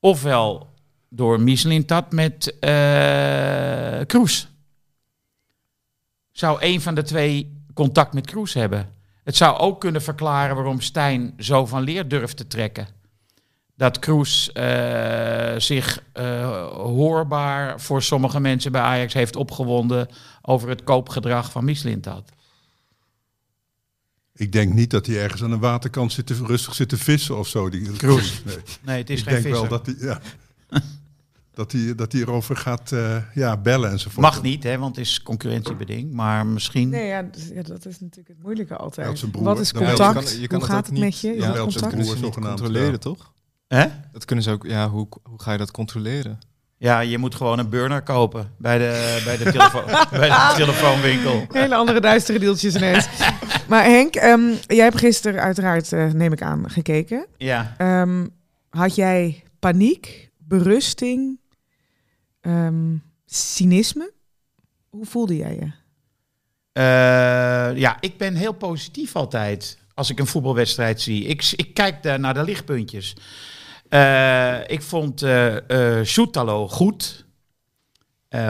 ofwel 0.00 0.74
door 1.08 1.40
Mislintat 1.40 2.12
met 2.12 2.58
eh 2.58 4.00
Kroes? 4.06 4.48
Zou 6.32 6.56
een 6.60 6.80
van 6.80 6.94
de 6.94 7.02
twee 7.02 7.62
contact 7.74 8.12
met 8.12 8.26
Kroes 8.26 8.54
hebben? 8.54 8.92
Het 9.24 9.36
zou 9.36 9.58
ook 9.58 9.80
kunnen 9.80 10.02
verklaren 10.02 10.54
waarom 10.56 10.80
Stijn 10.80 11.34
zo 11.38 11.66
van 11.66 11.82
leer 11.82 12.08
durft 12.08 12.36
te 12.36 12.46
trekken. 12.46 12.86
Dat 13.76 13.98
Kroes 13.98 14.52
eh, 14.52 15.54
zich 15.58 16.02
eh, 16.12 16.66
hoorbaar 16.72 17.80
voor 17.80 18.02
sommige 18.02 18.40
mensen 18.40 18.72
bij 18.72 18.80
Ajax 18.80 19.12
heeft 19.14 19.36
opgewonden 19.36 20.08
over 20.42 20.68
het 20.68 20.84
koopgedrag 20.84 21.50
van 21.50 21.64
Mislintat. 21.64 22.30
ik 24.34 24.52
denk 24.52 24.72
niet 24.72 24.90
dat 24.90 25.06
hij 25.06 25.22
ergens 25.22 25.42
aan 25.42 25.50
de 25.50 25.58
waterkant 25.58 26.12
zit 26.12 26.26
te, 26.26 26.34
rustig 26.44 26.74
zit 26.74 26.88
te 26.88 26.96
vissen 26.96 27.38
of 27.38 27.48
zo. 27.48 27.68
Die, 27.70 27.92
Kroes. 27.92 28.42
Nee. 28.44 28.56
Nee, 28.82 28.98
het 28.98 29.10
is 29.10 29.20
ik 29.20 29.28
geen 29.28 29.42
denk 29.42 29.54
wel 29.54 29.64
visser. 29.66 29.68
dat 29.84 29.86
hij, 29.86 29.94
ja, 30.08 30.20
dat 31.54 31.72
hij, 31.72 31.94
dat 31.94 32.12
hij 32.12 32.20
erover 32.20 32.56
gaat 32.56 32.92
eh, 32.92 33.16
ja, 33.34 33.56
bellen 33.56 33.90
enzovoort. 33.90 34.20
Mag 34.26 34.42
niet, 34.42 34.62
hè, 34.62 34.78
want 34.78 34.96
het 34.96 35.06
is 35.06 35.22
concurrentiebeding. 35.22 36.12
Maar 36.12 36.46
misschien... 36.46 36.88
Nee, 36.88 37.06
ja, 37.06 37.22
dus- 37.22 37.48
ja, 37.48 37.62
dat 37.62 37.86
is 37.86 38.00
natuurlijk 38.00 38.28
het 38.28 38.42
moeilijke 38.42 38.76
altijd. 38.76 39.30
broer. 39.30 39.44
Wat 39.44 39.60
is 39.60 39.72
contact? 39.72 39.98
Je 40.30 40.30
kan- 40.30 40.40
je 40.40 40.46
kan 40.46 40.58
Hoe 40.58 40.66
het 40.66 40.76
gaat 40.76 40.84
het 40.86 40.94
niet- 40.94 41.02
met 41.04 41.20
je? 41.20 41.34
Ja, 41.34 41.40
zijn 41.42 41.56
contact? 41.56 42.06
zogenaamd, 42.06 42.32
controleren, 42.60 42.90
ja. 42.90 42.98
toch? 42.98 43.34
Hè? 43.68 43.86
Dat 44.12 44.24
kunnen 44.24 44.44
ze 44.44 44.50
ook, 44.50 44.66
ja, 44.66 44.88
hoe, 44.88 45.08
hoe 45.22 45.42
ga 45.42 45.52
je 45.52 45.58
dat 45.58 45.70
controleren? 45.70 46.38
Ja, 46.78 47.00
je 47.00 47.18
moet 47.18 47.34
gewoon 47.34 47.58
een 47.58 47.68
burner 47.68 48.02
kopen 48.02 48.52
bij 48.58 48.78
de, 48.78 49.22
bij 49.24 49.36
de, 49.36 49.44
telefoon, 49.44 49.84
bij 50.20 50.28
de 50.28 50.52
telefoonwinkel. 50.56 51.46
Hele 51.50 51.74
andere 51.74 52.00
duistere 52.00 52.38
deeltjes 52.38 52.74
ineens. 52.74 53.08
maar 53.68 53.84
Henk, 53.84 54.14
ehm, 54.14 54.50
jij 54.66 54.84
hebt 54.84 54.98
gisteren 54.98 55.40
uiteraard, 55.40 55.92
eh, 55.92 56.10
neem 56.10 56.32
ik 56.32 56.42
aan, 56.42 56.70
gekeken. 56.70 57.26
Ja. 57.36 57.74
Ehm, 57.78 58.26
had 58.70 58.94
jij 58.94 59.42
paniek, 59.58 60.30
berusting, 60.38 61.40
ehm, 62.40 62.96
cynisme? 63.26 64.12
Hoe 64.88 65.06
voelde 65.06 65.36
jij 65.36 65.54
je? 65.54 65.70
Eh, 66.72 67.78
ja, 67.78 67.96
ik 68.00 68.16
ben 68.16 68.34
heel 68.34 68.52
positief 68.52 69.16
altijd 69.16 69.78
als 69.94 70.10
ik 70.10 70.18
een 70.18 70.26
voetbalwedstrijd 70.26 71.00
zie. 71.00 71.24
Ik, 71.24 71.52
ik 71.56 71.74
kijk 71.74 72.02
daar 72.02 72.20
naar 72.20 72.34
de 72.34 72.44
lichtpuntjes. 72.44 73.16
Eh, 73.88 74.58
ik 74.66 74.82
vond 74.82 75.24
Soetalo 76.02 76.68
goed. 76.68 77.24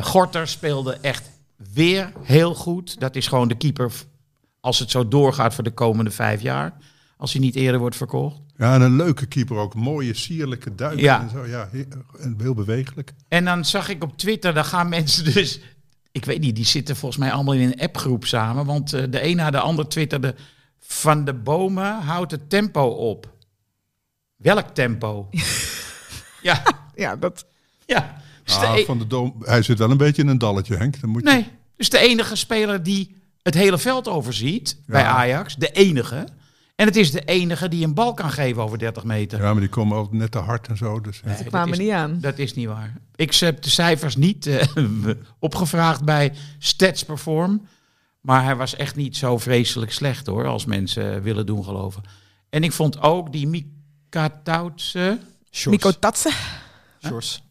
Gorter 0.00 0.49
speelde 0.49 0.93
echt 1.00 1.31
weer 1.73 2.12
heel 2.23 2.55
goed. 2.55 3.00
Dat 3.00 3.16
is 3.16 3.26
gewoon 3.26 3.49
de 3.49 3.57
keeper 3.57 3.93
als 4.61 4.78
het 4.78 4.90
zo 4.90 5.09
doorgaat 5.09 5.55
voor 5.55 5.64
de 5.64 5.71
komende 5.71 6.11
vijf 6.11 6.43
jaar. 6.43 6.73
Als 7.16 7.33
hij 7.33 7.40
niet 7.40 7.55
eerder 7.55 7.81
wordt 7.81 7.97
verkocht. 7.97 8.40
Ja, 8.57 8.75
en 8.75 8.81
een 8.81 8.97
leuke 8.97 9.26
keeper 9.26 9.57
ook. 9.57 9.75
Mooie, 9.75 10.14
sierlijke 10.14 10.75
duiken 10.75 11.02
Ja. 11.02 11.21
en 11.21 11.31
zo. 11.31 11.47
Ja, 11.47 11.69
heel 12.38 12.55
bewegelijk. 12.55 13.12
En 13.28 13.45
dan 13.45 13.64
zag 13.64 13.88
ik 13.88 14.02
op 14.02 14.19
Twitter, 14.19 14.55
daar 14.55 14.64
gaan 14.64 14.88
mensen 14.99 15.33
dus... 15.35 15.61
Ik 16.12 16.25
weet 16.25 16.40
niet, 16.40 16.57
die 16.57 16.64
zitten 16.64 16.97
volgens 16.97 17.21
mij 17.21 17.33
allemaal 17.33 17.55
in 17.55 17.61
een 17.66 17.81
appgroep 17.81 18.25
samen. 18.25 18.66
Want 18.66 18.90
de 18.90 19.25
een 19.25 19.37
na 19.37 19.50
de 19.50 19.61
ander 19.61 19.88
twitterde... 19.88 20.35
Van 20.81 21.25
de 21.25 21.35
bomen 21.35 22.00
houdt 22.02 22.31
het 22.31 22.50
tempo 22.50 22.83
op. 22.87 23.35
Welk 24.37 24.69
tempo? 24.69 25.28
ja, 26.43 26.62
Ja, 26.95 27.16
dat... 27.16 27.47
ja. 27.87 28.16
Dus 28.45 28.57
Ah, 28.57 28.76
e- 28.78 28.85
van 28.85 28.99
de 28.99 29.07
Dom, 29.07 29.35
hij 29.40 29.62
zit 29.62 29.78
wel 29.78 29.90
een 29.90 29.97
beetje 29.97 30.23
in 30.23 30.28
een 30.28 30.38
dalletje, 30.38 30.76
Henk. 30.76 31.00
Dan 31.00 31.11
moet 31.11 31.23
je, 31.23 31.28
nee, 31.31 31.49
dus 31.76 31.90
de 31.90 31.99
enige 31.99 32.37
speler 32.37 32.83
die 32.83 33.14
het 33.43 33.55
hele 33.55 33.78
veld 33.78 34.09
overziet 34.09 34.78
bij 34.87 35.00
Ja. 35.02 35.09
Ajax. 35.09 35.57
De 35.57 35.71
enige. 35.71 36.26
En 36.76 36.87
het 36.87 36.97
is 36.97 37.11
de 37.11 37.21
enige 37.25 37.69
die 37.69 37.85
een 37.85 37.95
bal 37.95 38.14
kan 38.14 38.31
geven 38.31 38.62
over 38.62 38.78
30 38.78 39.05
meter. 39.05 39.43
Ja, 39.43 39.52
maar 39.52 39.61
die 39.61 39.69
komen 39.71 39.97
altijd 39.97 40.14
net 40.19 40.31
te 40.31 40.38
hard 40.38 40.69
en 40.69 40.76
zo. 40.76 41.00
Dus. 41.00 41.21
Nee, 41.25 41.45
kwamen 41.45 41.73
is- 41.73 41.78
niet 41.78 41.90
aan. 41.90 42.21
Dat 42.21 42.38
is 42.38 42.55
niet 42.55 42.66
waar. 42.66 42.95
Ik 43.14 43.35
heb 43.35 43.62
de 43.62 43.71
cijfers 43.71 44.16
niet 44.16 44.47
eh, 44.47 44.66
opgevraagd 45.38 46.05
bij 46.05 46.33
Stats 46.59 47.05
Perform. 47.05 47.66
Maar 48.21 48.45
hij 48.45 48.57
was 48.57 48.76
echt 48.76 48.97
niet 48.97 49.16
zo 49.16 49.38
vreselijk 49.38 49.92
slecht 49.92 50.27
hoor, 50.27 50.46
als 50.46 50.64
mensen 50.64 51.22
willen 51.22 51.46
doen 51.46 51.64
geloven. 51.64 52.03
En 52.51 52.64
ik 52.64 52.72
vond 52.72 53.01
ook 53.01 53.33
die 53.33 53.46
Mika 54.16 54.40
Toutse... 54.42 55.18
Nico 55.64 55.90
Tatse. 55.90 56.31
Shores. 57.07 57.42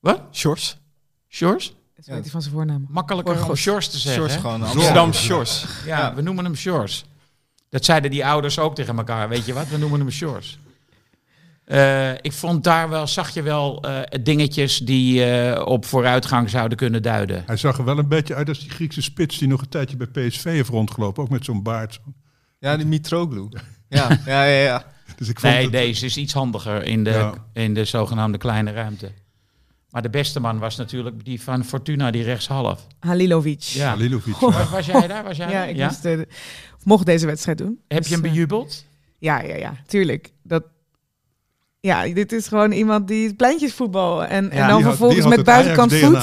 Wat? 0.00 0.20
Shores? 0.32 0.76
Shores? 1.28 1.74
Dat 1.96 2.06
weet 2.06 2.20
hij 2.20 2.30
van 2.30 2.42
zijn 2.42 2.54
voornaam. 2.54 2.86
Makkelijker 2.88 3.48
om. 3.48 3.56
Shores 3.56 3.88
te 3.88 3.98
zeggen. 3.98 4.22
Shores 4.22 4.34
hè? 4.34 4.40
gewoon. 4.40 4.62
Amsterdam 4.62 5.12
Shores. 5.12 5.66
Ja, 5.86 5.98
Ja. 5.98 6.14
we 6.14 6.22
noemen 6.22 6.44
hem 6.44 6.54
Shores. 6.54 7.04
Dat 7.68 7.84
zeiden 7.84 8.10
die 8.10 8.26
ouders 8.26 8.58
ook 8.58 8.74
tegen 8.74 8.96
elkaar. 8.96 9.28
Weet 9.28 9.44
je 9.46 9.52
wat? 9.52 9.68
We 9.68 9.78
noemen 9.78 10.00
hem 10.00 10.10
Shores. 10.10 10.58
Eh, 11.64 12.12
ik 12.12 12.32
vond 12.32 12.64
daar 12.64 12.88
wel, 12.88 13.06
zag 13.06 13.30
je 13.30 13.42
wel 13.42 13.82
eh, 13.82 14.20
dingetjes 14.22 14.78
die 14.78 15.24
eh, 15.24 15.66
op 15.66 15.84
vooruitgang 15.84 16.50
zouden 16.50 16.78
kunnen 16.78 17.02
duiden. 17.02 17.42
Hij 17.46 17.56
zag 17.56 17.78
er 17.78 17.84
wel 17.84 17.98
een 17.98 18.08
beetje 18.08 18.34
uit 18.34 18.48
als 18.48 18.60
die 18.60 18.70
Griekse 18.70 19.02
spits 19.02 19.38
die 19.38 19.48
nog 19.48 19.60
een 19.60 19.68
tijdje 19.68 19.96
bij 19.96 20.06
PSV 20.28 20.44
heeft 20.44 20.68
rondgelopen. 20.68 21.22
Ook 21.22 21.30
met 21.30 21.44
zo'n 21.44 21.62
baard. 21.62 21.92
zo. 21.94 22.00
Ja, 22.58 22.76
die 22.76 22.86
Mitroglou. 22.86 23.48
Ja, 23.88 24.18
ja, 24.26 24.44
ja. 24.44 24.62
ja. 24.62 24.91
Dus 25.22 25.30
ik 25.30 25.40
vond 25.40 25.52
Nee, 25.52 25.62
het- 25.62 25.72
deze 25.72 26.04
is 26.06 26.16
iets 26.16 26.32
handiger 26.32 26.82
in 26.84 27.04
de, 27.04 27.10
Ja. 27.10 27.34
in 27.52 27.74
de 27.74 27.84
zogenaamde 27.84 28.38
kleine 28.38 28.72
ruimte. 28.72 29.12
Maar 29.90 30.02
de 30.02 30.10
beste 30.10 30.40
man 30.40 30.58
was 30.58 30.76
natuurlijk 30.76 31.24
die 31.24 31.42
van 31.42 31.64
Fortuna, 31.64 32.10
die 32.10 32.22
rechtshalf. 32.22 32.86
Halilovic. 33.00 33.60
Ja. 33.62 33.88
Halilovic. 33.88 34.36
Was, 34.36 34.70
was 34.70 34.86
jij 34.86 35.06
daar? 35.06 35.24
Was 35.24 35.36
jij 35.36 35.46
Ja, 35.46 35.52
daar? 35.52 35.68
ik 35.68 35.76
Ja? 35.76 35.86
moest, 35.86 36.04
eh, 36.04 36.18
of 36.78 36.84
mocht 36.84 37.06
deze 37.06 37.26
wedstrijd 37.26 37.58
doen. 37.58 37.78
Heb 37.88 37.98
Dus, 37.98 38.08
je 38.08 38.14
hem 38.14 38.24
eh, 38.24 38.30
bejubeld? 38.30 38.84
Ja, 39.18 39.40
ja, 39.42 39.54
ja, 39.56 39.74
tuurlijk. 39.86 40.30
Dat, 40.42 40.62
ja, 41.80 42.04
dit 42.14 42.32
is 42.32 42.48
gewoon 42.48 42.72
iemand 42.72 43.08
die 43.08 43.34
pleintjesvoetbal. 43.34 44.24
En, 44.24 44.50
en 44.50 44.56
Ja, 44.56 44.68
dan 44.68 44.82
vervolgens 44.82 45.26
met 45.26 45.36
het 45.36 45.46
buitenkant 45.46 45.94
voet? 45.94 46.18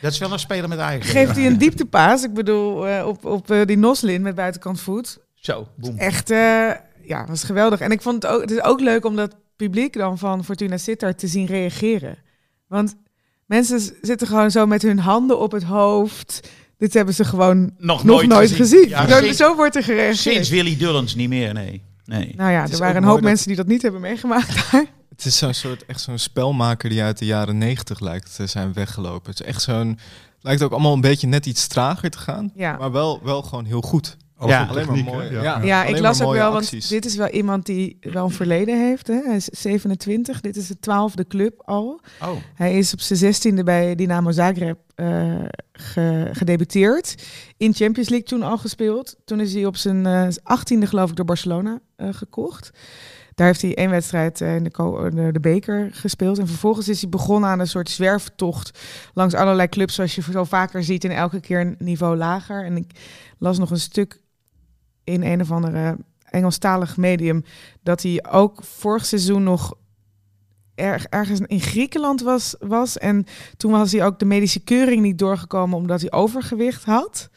Dat 0.00 0.12
is 0.12 0.18
wel 0.18 0.32
een 0.32 0.38
speler 0.38 0.68
met 0.68 0.78
Ajax. 0.78 1.10
geeft 1.10 1.36
hij 1.36 1.46
een 1.46 1.58
dieptepaas. 1.58 2.22
Ik 2.24 2.34
bedoel, 2.34 2.88
eh, 2.88 3.06
op, 3.06 3.24
op 3.24 3.50
eh, 3.50 3.64
die 3.64 3.76
Noslin 3.78 4.22
met 4.22 4.34
buitenkant 4.34 4.80
voet. 4.80 5.18
Zo, 5.34 5.68
boem. 5.76 5.96
Echt, 5.98 6.30
eh, 6.30 6.70
ja, 7.06 7.26
was 7.26 7.44
geweldig. 7.44 7.80
En 7.80 7.90
ik 7.90 8.02
vond 8.02 8.22
het 8.22 8.32
ook, 8.32 8.40
het 8.40 8.50
is 8.50 8.62
ook 8.62 8.80
leuk 8.80 9.04
om 9.04 9.16
dat 9.16 9.36
publiek 9.56 9.92
dan 9.92 10.18
van 10.18 10.44
Fortuna 10.44 10.76
Sittard 10.76 11.18
te 11.18 11.26
zien 11.26 11.46
reageren. 11.46 12.18
Want 12.68 12.94
mensen 13.46 13.80
zitten 14.02 14.26
gewoon 14.26 14.50
zo 14.50 14.66
met 14.66 14.82
hun 14.82 14.98
handen 14.98 15.38
op 15.38 15.52
het 15.52 15.62
hoofd. 15.62 16.48
Dit 16.78 16.94
hebben 16.94 17.14
ze 17.14 17.24
gewoon 17.24 17.72
Nog, 17.78 18.04
nog 18.04 18.26
nooit, 18.26 18.50
gezien. 18.50 18.88
Ja, 18.88 19.08
zo, 19.08 19.18
sinds, 19.20 19.36
zo 19.38 19.56
wordt 19.56 19.76
er 19.76 19.82
gereageerd. 19.82 20.16
sinds 20.16 20.48
Willy 20.48 20.76
Dullens 20.76 21.14
niet 21.14 21.28
meer, 21.28 21.52
nee. 21.54 21.82
nee. 22.04 22.32
Nou 22.36 22.50
ja, 22.50 22.68
er 22.70 22.78
waren 22.78 22.96
een 22.96 23.04
hoop 23.04 23.14
dat- 23.14 23.24
mensen 23.24 23.46
die 23.46 23.56
dat 23.56 23.66
niet 23.66 23.82
hebben 23.82 24.00
meegemaakt 24.00 24.70
daar. 24.72 24.84
Het 25.08 25.24
is 25.24 25.38
zo'n 25.38 25.54
soort, 25.54 25.84
echt 25.86 26.00
zo'n 26.00 26.18
spelmaker 26.18 26.88
die 26.90 27.02
uit 27.02 27.18
de 27.18 27.24
jaren 27.24 27.58
negentig 27.58 28.00
lijkt 28.00 28.34
te 28.36 28.46
zijn 28.46 28.72
weggelopen. 28.72 29.30
Het 29.30 29.40
is 29.40 29.46
echt 29.46 29.62
zo'n, 29.62 29.98
lijkt 30.40 30.62
ook 30.62 30.72
allemaal 30.72 30.92
een 30.92 31.00
beetje 31.00 31.26
net 31.26 31.46
iets 31.46 31.66
trager 31.66 32.10
te 32.10 32.18
gaan. 32.18 32.50
Ja. 32.54 32.76
Maar 32.76 32.92
wel, 32.92 33.20
wel 33.22 33.42
gewoon 33.42 33.64
heel 33.64 33.80
goed. 33.80 34.16
Ja. 34.46 34.66
Alleen 34.66 34.86
maar 34.86 34.96
mooi. 34.96 35.30
Ja. 35.30 35.42
Ja. 35.42 35.62
Ja, 35.62 35.80
alleen 35.82 35.94
ik 35.96 36.02
las 36.02 36.22
ook 36.22 36.32
wel, 36.32 36.52
want 36.52 36.64
acties. 36.64 36.88
dit 36.88 37.04
is 37.04 37.16
wel 37.16 37.28
iemand 37.28 37.66
die 37.66 37.96
wel 38.00 38.24
een 38.24 38.30
verleden 38.30 38.86
heeft. 38.86 39.06
Hè? 39.06 39.20
Hij 39.24 39.36
is 39.36 39.44
27, 39.44 40.40
dit 40.40 40.56
is 40.56 40.66
de 40.66 40.78
twaalfde 40.80 41.26
club 41.26 41.62
al. 41.64 42.00
Oh, 42.22 42.28
Hij 42.54 42.78
is 42.78 42.92
op 42.92 43.00
zijn 43.00 43.18
zestiende 43.18 43.62
bij 43.62 43.94
Dynamo 43.94 44.30
Zagreb 44.30 44.78
eh, 44.94 45.34
ge- 45.72 46.28
gedebuteerd. 46.32 47.14
In 47.56 47.74
Champions 47.74 48.08
League 48.08 48.26
toen 48.28 48.42
al 48.42 48.58
gespeeld. 48.58 49.16
Toen 49.24 49.40
is 49.40 49.54
hij 49.54 49.66
op 49.66 49.76
zijn 49.76 50.06
eh, 50.06 50.26
achttiende 50.42 50.86
geloof 50.86 51.10
ik 51.10 51.16
door 51.16 51.24
Barcelona 51.24 51.78
eh, 51.96 52.08
gekocht. 52.12 52.70
Daar 53.34 53.46
heeft 53.46 53.62
hij 53.62 53.74
één 53.74 53.90
wedstrijd 53.90 54.40
eh, 54.40 54.54
in 54.56 54.62
de, 54.64 55.28
de 55.32 55.40
beker 55.40 55.88
gespeeld. 55.92 56.38
En 56.38 56.46
vervolgens 56.46 56.88
is 56.88 57.00
hij 57.00 57.10
begonnen 57.10 57.50
aan 57.50 57.60
een 57.60 57.66
soort 57.68 57.90
zwerftocht 57.90 58.78
langs 59.14 59.34
allerlei 59.34 59.68
clubs 59.68 59.94
zoals 59.94 60.14
je 60.14 60.22
zo 60.32 60.44
vaker 60.44 60.84
ziet. 60.84 61.04
En 61.04 61.10
elke 61.10 61.40
keer 61.40 61.60
een 61.60 61.74
niveau 61.78 62.16
lager. 62.16 62.64
En 62.64 62.76
ik 62.76 62.90
las 63.38 63.58
nog 63.58 63.70
een 63.70 63.80
stuk 63.80 64.20
in 65.06 65.22
een 65.22 65.40
of 65.40 65.50
andere 65.50 65.96
Engelstalig 66.24 66.96
medium 66.96 67.44
dat 67.82 68.02
hij 68.02 68.24
ook 68.30 68.64
vorig 68.64 69.06
seizoen 69.06 69.42
nog 69.42 69.74
erg, 70.74 71.04
ergens 71.04 71.40
in 71.46 71.60
Griekenland 71.60 72.22
was, 72.22 72.54
was. 72.58 72.98
En 72.98 73.26
toen 73.56 73.70
was 73.70 73.92
hij 73.92 74.04
ook 74.04 74.18
de 74.18 74.24
medische 74.24 74.60
keuring 74.60 75.02
niet 75.02 75.18
doorgekomen 75.18 75.76
omdat 75.76 76.00
hij 76.00 76.12
overgewicht 76.12 76.84
had. 76.84 77.30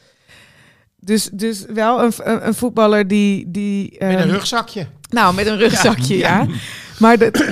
Dus, 0.96 1.30
dus 1.32 1.64
wel 1.64 2.02
een, 2.02 2.12
een, 2.46 2.54
voetballer 2.54 3.08
die... 3.08 3.50
die 3.50 3.90
met 3.98 4.10
een 4.10 4.16
ehm, 4.16 4.28
rugzakje. 4.28 4.86
Nou, 5.10 5.34
met 5.34 5.46
een 5.46 5.58
rugzakje, 5.58 6.16
ja. 6.16 6.46
Maar 6.98 7.18
dat, 7.18 7.44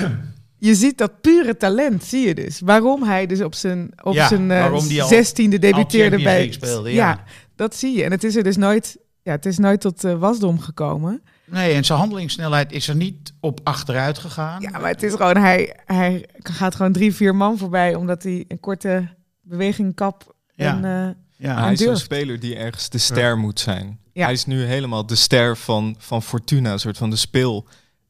je 0.57 0.75
ziet 0.75 0.97
dat 0.97 1.21
pure 1.21 1.57
talent, 1.57 2.03
zie 2.03 2.27
je 2.27 2.35
dus. 2.35 2.59
Waarom 2.59 3.03
hij 3.03 3.25
dus 3.25 3.41
op 3.41 3.55
zijn, 3.55 3.91
op 4.03 4.13
Ja, 4.13 4.27
zijn 4.27 4.51
eh, 4.51 5.05
zestiende 5.07 5.59
debuteerde 5.59 6.15
Champions 6.15 6.57
bij... 6.59 6.69
Speelde, 6.69 6.93
ja. 6.93 7.23
dat 7.55 7.75
zie 7.75 7.97
je. 7.97 8.03
En 8.03 8.11
het 8.11 8.23
is 8.23 8.35
er 8.35 8.43
dus 8.43 8.57
nooit, 8.57 8.97
ja, 9.29 9.35
het 9.35 9.45
is 9.45 9.57
nooit 9.57 9.81
tot 9.81 10.03
eh, 10.03 10.13
wasdom 10.13 10.59
gekomen. 10.59 11.21
Nee, 11.45 11.73
en 11.73 11.83
zijn 11.85 11.99
handelingssnelheid 11.99 12.71
is 12.71 12.87
er 12.87 12.95
niet 12.95 13.33
op 13.39 13.59
achteruit 13.63 14.17
gegaan. 14.17 14.61
Ja, 14.61 14.69
maar 14.69 14.89
het 14.89 15.03
is 15.03 15.11
gewoon, 15.13 15.37
hij, 15.37 15.79
hij 15.85 16.25
gaat 16.43 16.75
gewoon 16.75 16.91
drie, 16.91 17.13
vier 17.15 17.35
man 17.35 17.57
voorbij, 17.57 17.95
omdat 17.95 18.23
hij 18.23 18.45
een 18.47 18.59
korte 18.59 19.07
beweging 19.41 19.95
kap 19.95 20.35
Ja. 20.55 20.75
en... 20.77 20.85
eh, 20.85 21.15
Ja. 21.47 21.61
Hij 21.63 21.71
is 21.71 21.79
durft. 21.79 21.99
speler 22.01 22.39
die 22.39 22.55
ergens 22.55 22.89
de 22.89 22.97
ster 22.97 23.37
moet 23.37 23.59
zijn. 23.59 23.99
Ja. 24.13 24.23
Hij 24.23 24.33
is 24.33 24.45
nu 24.45 24.63
helemaal 24.63 25.05
de 25.05 25.15
ster 25.15 25.57
van, 25.57 25.95
van 25.97 26.23
Fortuna, 26.23 26.71
een 26.71 26.79
soort 26.79 26.97
van 26.97 27.09
de 27.09 27.15
speel. 27.15 27.67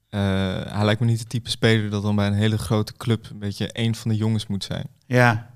Eh, 0.10 0.20
hij 0.68 0.86
lijkt 0.86 1.00
me 1.00 1.06
niet 1.06 1.20
de 1.20 1.26
type 1.28 1.50
speler 1.50 1.90
dat 1.90 2.04
dan 2.04 2.16
bij 2.16 2.28
een 2.28 2.34
hele 2.34 2.58
grote 2.58 2.94
club 2.98 3.28
een 3.32 3.40
beetje 3.40 3.72
één 3.72 3.96
van 3.96 4.12
de 4.12 4.18
jongens 4.18 4.48
moet 4.48 4.64
zijn. 4.64 4.88
ja, 5.06 5.50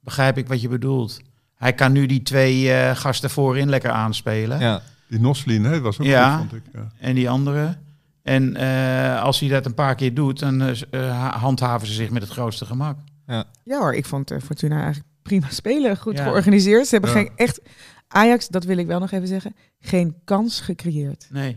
begrijp 0.00 0.38
ik 0.38 0.48
wat 0.48 0.60
je 0.60 0.68
bedoelt. 0.68 1.20
Hij 1.54 1.72
kan 1.72 1.92
nu 1.92 2.06
die 2.06 2.22
twee 2.22 2.72
eh, 2.72 2.96
gasten 2.96 3.30
voorin 3.30 3.68
lekker 3.68 3.90
aanspelen. 3.90 4.58
Ja, 4.60 4.82
Die 5.10 5.20
Noslin, 5.20 5.64
hè, 5.64 5.80
was 5.80 5.98
ook 6.00 6.06
Ja. 6.06 6.36
goed, 6.36 6.48
vond 6.48 6.62
ik. 6.66 6.72
Ja. 6.72 6.88
En 6.98 7.14
die 7.14 7.30
andere. 7.30 7.76
En 8.22 8.56
eh, 8.56 9.22
als 9.22 9.40
hij 9.40 9.48
dat 9.48 9.66
een 9.66 9.74
paar 9.74 9.94
keer 9.94 10.14
doet, 10.14 10.38
dan 10.38 10.60
eh, 10.62 10.70
eh, 10.90 11.10
ha- 11.18 11.38
handhaven 11.38 11.86
ze 11.86 11.92
zich 11.94 12.10
met 12.10 12.22
het 12.22 12.30
grootste 12.30 12.64
gemak. 12.66 12.98
Ja 13.64 13.78
hoor, 13.78 13.94
ik 13.94 14.06
vond 14.06 14.32
Fortuna 14.44 14.74
eigenlijk 14.76 15.06
prima 15.22 15.46
spelen. 15.50 15.96
Goed 15.96 16.16
Ja. 16.16 16.22
georganiseerd. 16.22 16.86
Ze 16.86 16.92
hebben 16.92 17.10
Ja. 17.10 17.16
geen 17.16 17.30
echt... 17.36 17.60
Ajax, 18.08 18.48
dat 18.48 18.64
wil 18.64 18.76
ik 18.78 18.86
wel 18.86 18.98
nog 19.00 19.10
even 19.10 19.28
zeggen, 19.28 19.54
geen 19.80 20.14
kans 20.24 20.60
gecreëerd. 20.60 21.26
Nee. 21.30 21.56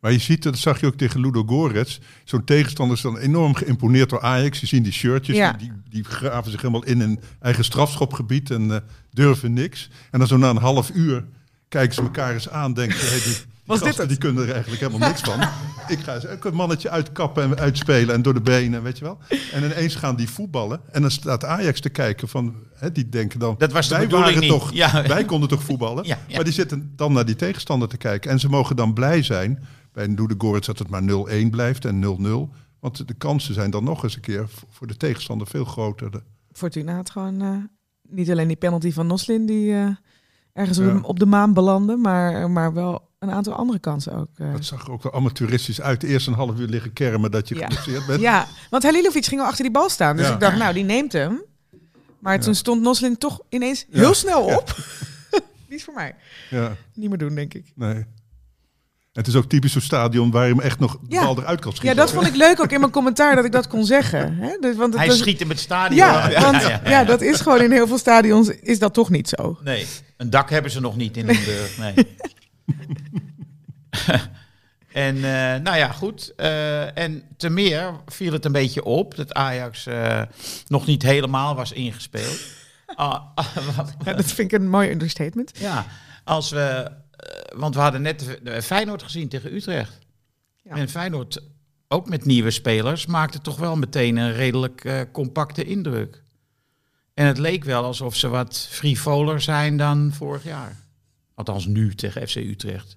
Maar 0.00 0.12
je 0.12 0.18
ziet, 0.18 0.42
dat 0.42 0.58
zag 0.58 0.80
je 0.80 0.86
ook 0.86 0.94
tegen 0.94 1.20
Ludo 1.20 1.42
Gorets. 1.46 2.00
Zo'n 2.24 2.44
tegenstander 2.44 2.96
is 2.96 3.02
dan 3.02 3.18
enorm 3.18 3.54
geïmponeerd 3.54 4.10
door 4.10 4.20
Ajax. 4.20 4.60
Je 4.60 4.66
ziet 4.66 4.84
die 4.84 4.92
shirtjes, 4.92 5.36
Ja. 5.36 5.52
die, 5.52 5.72
die 5.88 6.04
graven 6.04 6.50
zich 6.50 6.60
helemaal 6.60 6.84
in 6.84 7.00
hun 7.00 7.20
eigen 7.40 7.64
strafschopgebied 7.64 8.50
en 8.50 8.82
durven 9.10 9.52
niks. 9.52 9.90
En 10.10 10.18
dan 10.18 10.28
zo 10.28 10.36
na 10.36 10.50
een 10.50 10.56
half 10.56 10.90
uur 10.94 11.24
kijken 11.72 11.94
ze 11.94 12.00
elkaar 12.02 12.32
eens 12.32 12.48
aan, 12.48 12.72
denken 12.74 12.98
ze, 12.98 13.04
hey, 13.06 13.14
die, 13.20 13.24
die 13.24 13.36
Was 13.66 13.78
dit 13.78 13.86
gasten, 13.86 14.00
het? 14.08 14.12
die 14.12 14.18
kunnen 14.28 14.42
er 14.48 14.52
eigenlijk 14.52 14.82
helemaal 14.82 15.08
niks 15.08 15.20
van. 15.20 15.40
Ik 15.88 15.98
ga 15.98 16.14
eens 16.14 16.26
ook 16.26 16.44
een 16.44 16.54
mannetje 16.54 16.90
uitkappen 16.90 17.42
en 17.42 17.58
uitspelen 17.58 18.14
en 18.14 18.22
door 18.22 18.34
de 18.34 18.40
benen, 18.40 18.82
weet 18.82 18.98
je 18.98 19.04
wel. 19.04 19.18
En 19.52 19.64
ineens 19.64 19.94
gaan 19.94 20.16
die 20.16 20.28
voetballen 20.30 20.80
en 20.90 21.00
dan 21.00 21.10
staat 21.10 21.44
Ajax 21.44 21.80
te 21.80 21.88
kijken 21.88 22.28
van, 22.28 22.54
hè, 22.74 22.92
die 22.92 23.08
denken 23.08 23.38
dan, 23.38 23.54
Dat 23.58 23.72
was 23.72 23.88
de 23.88 23.94
wij 23.94 24.04
bedoeling 24.04 24.34
waren 24.34 24.48
niet. 24.48 24.58
toch, 24.60 24.72
Ja. 24.72 25.06
wij 25.06 25.24
konden 25.24 25.48
toch 25.48 25.62
voetballen. 25.62 26.04
Ja, 26.12 26.18
ja. 26.26 26.34
Maar 26.34 26.44
die 26.44 26.52
zitten 26.52 26.92
dan 26.96 27.12
naar 27.12 27.24
die 27.26 27.36
tegenstander 27.36 27.88
te 27.88 27.96
kijken. 27.96 28.30
En 28.30 28.40
ze 28.40 28.48
mogen 28.48 28.76
dan 28.76 28.94
blij 28.94 29.22
zijn 29.22 29.64
bij 29.92 30.04
een 30.04 30.14
Doede 30.14 30.34
Gorets 30.38 30.66
dat 30.66 30.78
het 30.78 30.88
maar 30.88 31.02
0-1 31.02 31.50
blijft 31.50 31.84
en 31.84 32.04
0-0. 32.50 32.54
Want 32.80 33.08
de 33.08 33.14
kansen 33.14 33.54
zijn 33.54 33.70
dan 33.70 33.84
nog 33.84 34.02
eens 34.02 34.14
een 34.14 34.20
keer 34.20 34.48
voor 34.70 34.86
de 34.86 34.96
tegenstander 34.96 35.46
veel 35.46 35.64
groter. 35.64 36.10
Fortuna 36.52 36.94
had 36.94 37.10
gewoon 37.10 37.40
eh, 37.40 37.56
niet 38.08 38.30
alleen 38.30 38.48
die 38.48 38.56
penalty 38.56 38.92
van 38.92 39.06
Noslin 39.06 39.46
die 39.46 39.74
eh, 39.74 39.86
ergens 40.52 40.78
Ja. 40.78 40.98
op, 41.02 41.18
de, 41.18 41.26
maan 41.26 41.52
belandde, 41.54 41.96
maar, 41.96 42.50
maar 42.50 42.72
wel 42.72 43.10
een 43.18 43.30
aantal 43.30 43.52
andere 43.54 43.78
kansen 43.78 44.12
ook. 44.16 44.28
eh. 44.36 44.52
Dat 44.52 44.64
zag 44.64 44.84
er 44.86 44.92
ook 44.92 45.02
wel 45.02 45.12
amateuristisch 45.14 45.80
uit. 45.80 46.02
Eerst 46.02 46.26
een 46.26 46.32
half 46.34 46.58
uur 46.58 46.66
liggen 46.68 46.92
kermen 46.92 47.30
dat 47.30 47.48
je 47.48 47.54
Ja. 47.54 47.60
geblesseerd 47.66 48.06
bent. 48.06 48.20
Ja, 48.20 48.46
want 48.70 48.82
Halilovic 48.82 49.24
ging 49.24 49.40
al 49.40 49.46
achter 49.46 49.62
die 49.62 49.72
bal 49.72 49.88
staan. 49.88 50.16
Dus 50.16 50.26
Ja. 50.26 50.32
ik 50.34 50.40
dacht, 50.40 50.56
nou, 50.56 50.74
die 50.74 50.84
neemt 50.84 51.12
hem. 51.12 51.42
Maar 52.18 52.40
toen 52.40 52.54
stond 52.54 52.82
Noslin 52.82 53.18
toch 53.18 53.40
ineens 53.48 53.86
heel 53.90 54.14
snel 54.14 54.42
op. 54.42 54.76
niet 55.70 55.84
voor 55.84 55.94
mij. 55.94 56.14
Ja, 56.50 56.76
Niet 56.94 57.08
meer 57.08 57.18
doen, 57.18 57.34
denk 57.34 57.54
ik. 57.54 57.72
nee. 57.74 58.04
Het 59.12 59.26
is 59.26 59.34
ook 59.36 59.44
typisch 59.48 59.72
zo'n 59.72 59.80
stadion 59.80 60.30
waar 60.30 60.46
je 60.46 60.52
hem 60.54 60.60
echt 60.62 60.78
nog 60.78 60.92
de 60.92 61.14
Ja. 61.14 61.24
bal 61.24 61.38
eruit 61.38 61.60
kan 61.60 61.70
Ja, 61.70 61.76
schieten. 61.76 61.96
dat 61.98 62.12
vond 62.12 62.26
ik 62.26 62.34
leuk 62.36 62.60
ook 62.60 62.70
in 62.72 62.80
mijn 62.80 62.92
commentaar 62.92 63.34
dat 63.36 63.44
ik 63.44 63.52
dat 63.52 63.66
kon 63.66 63.84
zeggen. 63.84 64.34
Hè? 64.36 64.56
Dus, 64.60 64.76
want 64.76 64.88
het 64.92 64.98
Hij 64.98 65.08
was- 65.08 65.18
schiet 65.18 65.38
hem 65.40 65.48
het 65.48 65.58
stadion. 65.60 65.96
Ja, 65.96 66.40
want 66.40 66.62
ja, 66.84 67.04
dat 67.04 67.20
is 67.20 67.40
gewoon 67.40 67.60
in 67.60 67.70
heel 67.72 67.86
veel 67.86 67.98
stadions 67.98 68.48
is 68.48 68.78
dat 68.78 68.94
toch 68.94 69.10
niet 69.10 69.28
zo. 69.28 69.58
Nee, 69.64 69.86
een 70.16 70.30
dak 70.30 70.50
hebben 70.50 70.70
ze 70.70 70.80
nog 70.80 70.96
niet 70.96 71.16
in 71.16 71.26
Limburg. 71.26 71.78
Nee. 71.78 71.94
en 74.92 75.16
eh, 75.16 75.60
nou 75.62 75.76
ja, 75.76 75.88
goed. 75.92 76.32
Eh, 76.36 76.98
en 76.98 77.22
te 77.36 77.48
meer 77.48 77.92
viel 78.06 78.32
het 78.32 78.44
een 78.44 78.52
beetje 78.52 78.84
op 78.84 79.14
dat 79.16 79.34
Ajax 79.34 79.86
eh, 79.86 80.22
nog 80.66 80.86
niet 80.86 81.02
helemaal 81.02 81.54
was 81.54 81.72
ingespeeld. 81.72 82.40
Ah, 82.94 83.20
ah, 83.34 83.46
wat- 83.76 83.94
Ja, 84.04 84.12
dat 84.12 84.24
vind 84.24 84.52
ik 84.52 84.60
een 84.60 84.68
mooi 84.68 84.90
understatement. 84.90 85.50
ja, 85.58 85.86
als 86.24 86.50
we, 86.50 86.90
want 87.56 87.74
we 87.74 87.80
hadden 87.80 88.02
net 88.02 88.38
Feyenoord 88.62 89.02
gezien 89.02 89.28
tegen 89.28 89.54
Utrecht. 89.54 89.98
Ja. 90.62 90.74
En 90.76 90.88
Feyenoord, 90.88 91.42
ook 91.88 92.08
met 92.08 92.24
nieuwe 92.24 92.50
spelers, 92.50 93.06
maakte 93.06 93.40
toch 93.40 93.56
wel 93.58 93.76
meteen 93.76 94.16
een 94.16 94.32
redelijk 94.32 94.84
eh, 94.84 95.00
compacte 95.12 95.64
indruk. 95.64 96.22
En 97.14 97.26
het 97.26 97.38
leek 97.38 97.64
wel 97.64 97.84
alsof 97.84 98.16
ze 98.16 98.28
wat 98.28 98.66
frivoler 98.70 99.40
zijn 99.40 99.76
dan 99.76 100.12
vorig 100.12 100.44
jaar. 100.44 100.80
Althans 101.34 101.66
nu 101.66 101.94
tegen 101.94 102.28
FC 102.28 102.36
Utrecht. 102.36 102.96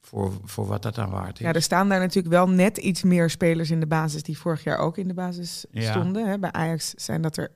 Voor, 0.00 0.40
voor 0.44 0.66
wat 0.66 0.82
dat 0.82 0.98
aan 0.98 1.10
waard 1.10 1.38
is. 1.40 1.46
Ja, 1.46 1.52
er 1.52 1.62
staan 1.62 1.88
daar 1.88 2.00
natuurlijk 2.00 2.34
wel 2.34 2.48
net 2.48 2.76
iets 2.78 3.02
meer 3.02 3.30
spelers 3.30 3.70
in 3.70 3.80
de 3.80 3.86
basis 3.86 4.22
die 4.22 4.38
vorig 4.38 4.64
jaar 4.64 4.78
ook 4.78 4.98
in 4.98 5.08
de 5.08 5.14
basis 5.14 5.64
Ja. 5.70 5.90
stonden. 5.90 6.28
Hè. 6.28 6.38
Bij 6.38 6.52
Ajax 6.52 6.90
zijn 6.90 7.22
dat 7.22 7.36
er, 7.36 7.50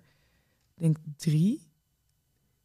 denk 0.74 0.96
ik, 0.98 1.02
drie. 1.16 1.68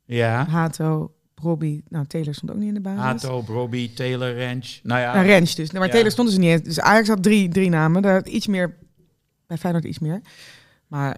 ja. 0.05 0.45
Hato, 0.45 1.13
Robbie, 1.41 1.84
nou 1.89 2.06
Taylor 2.06 2.34
stond 2.34 2.52
ook 2.52 2.58
niet 2.58 2.67
in 2.67 2.73
de 2.73 2.80
basis. 2.82 3.02
Hato, 3.23 3.43
Robbie, 3.47 3.93
Taylor, 3.93 4.45
Ranch. 4.45 4.80
Nou 4.84 5.02
ja, 5.02 5.13
Nou, 5.13 5.25
Rens 5.25 5.56
dus. 5.56 5.69
Nee, 5.69 5.78
maar 5.80 5.88
Ja. 5.88 5.93
Taylor 5.93 6.12
stond 6.12 6.30
dus 6.30 6.38
niet. 6.38 6.65
Dus 6.65 6.80
Ajax 6.80 7.08
had 7.08 7.23
drie, 7.23 7.49
drie 7.49 7.69
namen. 7.69 8.02
Daar 8.02 8.13
had 8.13 8.28
iets 8.28 8.47
meer, 8.47 8.78
bij 9.47 9.58
Feyenoord 9.58 9.86
iets 9.86 9.99
meer. 9.99 10.21
Maar 10.88 11.17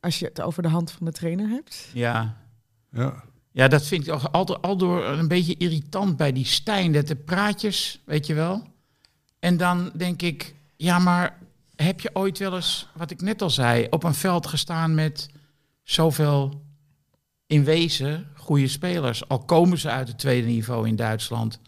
als 0.00 0.18
je 0.18 0.24
het 0.26 0.40
over 0.40 0.62
de 0.62 0.68
hand 0.68 0.90
van 0.90 1.06
de 1.06 1.12
trainer 1.12 1.48
hebt. 1.48 1.88
ja. 1.92 2.36
Ja. 2.90 3.22
Ja, 3.50 3.68
dat 3.68 3.86
vind 3.86 4.06
ik 4.06 4.12
al, 4.12 4.30
al, 4.30 4.58
al 4.60 4.76
door 4.76 5.04
een 5.04 5.28
beetje 5.28 5.56
irritant 5.56 6.16
bij 6.16 6.32
die 6.32 6.44
Stijn. 6.44 6.92
Dat 6.92 7.06
de 7.06 7.16
praatjes, 7.16 8.02
weet 8.04 8.26
je 8.26 8.34
wel. 8.34 8.66
En 9.38 9.56
dan 9.56 9.90
denk 9.96 10.22
ik, 10.22 10.54
ja, 10.76 10.98
maar 10.98 11.38
heb 11.76 12.00
je 12.00 12.10
ooit 12.12 12.38
wel 12.38 12.54
eens, 12.54 12.88
wat 12.94 13.10
ik 13.10 13.20
net 13.20 13.42
al 13.42 13.50
zei, 13.50 13.86
op 13.90 14.04
een 14.04 14.14
veld 14.14 14.46
gestaan 14.46 14.94
met 14.94 15.28
zoveel 15.82 16.62
in 17.46 17.64
wezen 17.64 18.26
goede 18.44 18.68
spelers? 18.68 19.28
Al 19.28 19.38
komen 19.38 19.78
ze 19.78 19.88
uit 19.90 20.08
het 20.08 20.18
tweede 20.18 20.46
niveau 20.46 20.88
in 20.88 20.96
Duitsland. 20.96 21.60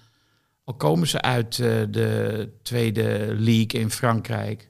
Al 0.64 0.74
komen 0.74 1.08
ze 1.08 1.20
uit 1.20 1.58
eh, 1.58 1.68
de 1.90 2.50
tweede 2.62 3.34
league 3.38 3.80
in 3.80 3.90
Frankrijk. 3.90 4.68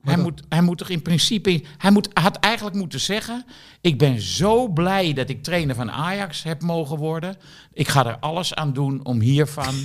Hij, 0.00 0.16
moet, 0.16 0.42
hij 0.48 0.62
moet 0.62 0.78
toch 0.78 0.88
in 0.88 1.02
principe. 1.02 1.62
Hij 1.78 1.90
moet, 1.90 2.08
had 2.12 2.36
eigenlijk 2.36 2.76
moeten 2.76 3.00
zeggen. 3.00 3.44
Ik 3.80 3.98
ben 3.98 4.20
zo 4.20 4.68
blij 4.68 5.12
dat 5.12 5.28
ik 5.28 5.42
trainer 5.42 5.74
van 5.74 5.90
Ajax 5.90 6.42
heb 6.42 6.62
mogen 6.62 6.98
worden. 6.98 7.36
Ik 7.72 7.88
ga 7.88 8.06
er 8.06 8.18
alles 8.18 8.54
aan 8.54 8.72
doen 8.72 9.04
om 9.04 9.20
hiervan. 9.20 9.74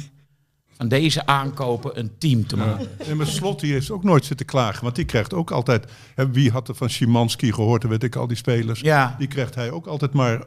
van 0.79 0.87
deze 0.87 1.25
aankopen 1.25 1.99
een 1.99 2.11
team 2.17 2.47
te 2.47 2.57
maken. 2.57 2.99
En 3.07 3.17
mijn 3.17 3.29
slot 3.29 3.59
die 3.59 3.71
heeft 3.73 3.91
ook 3.91 4.03
nooit 4.03 4.25
zitten 4.25 4.45
klagen. 4.45 4.83
Want 4.83 4.95
die 4.95 5.05
krijgt 5.05 5.33
ook 5.33 5.51
altijd... 5.51 5.91
Hè, 6.15 6.31
wie 6.31 6.51
had 6.51 6.67
er 6.67 6.75
van 6.75 6.89
Szymanski 6.89 7.53
gehoord? 7.53 7.83
Weet 7.83 8.03
ik 8.03 8.15
al 8.15 8.27
die 8.27 8.37
spelers. 8.37 8.79
Ja. 8.79 9.15
Die 9.17 9.27
krijgt 9.27 9.55
hij 9.55 9.71
ook 9.71 9.85
altijd 9.85 10.13
maar 10.13 10.43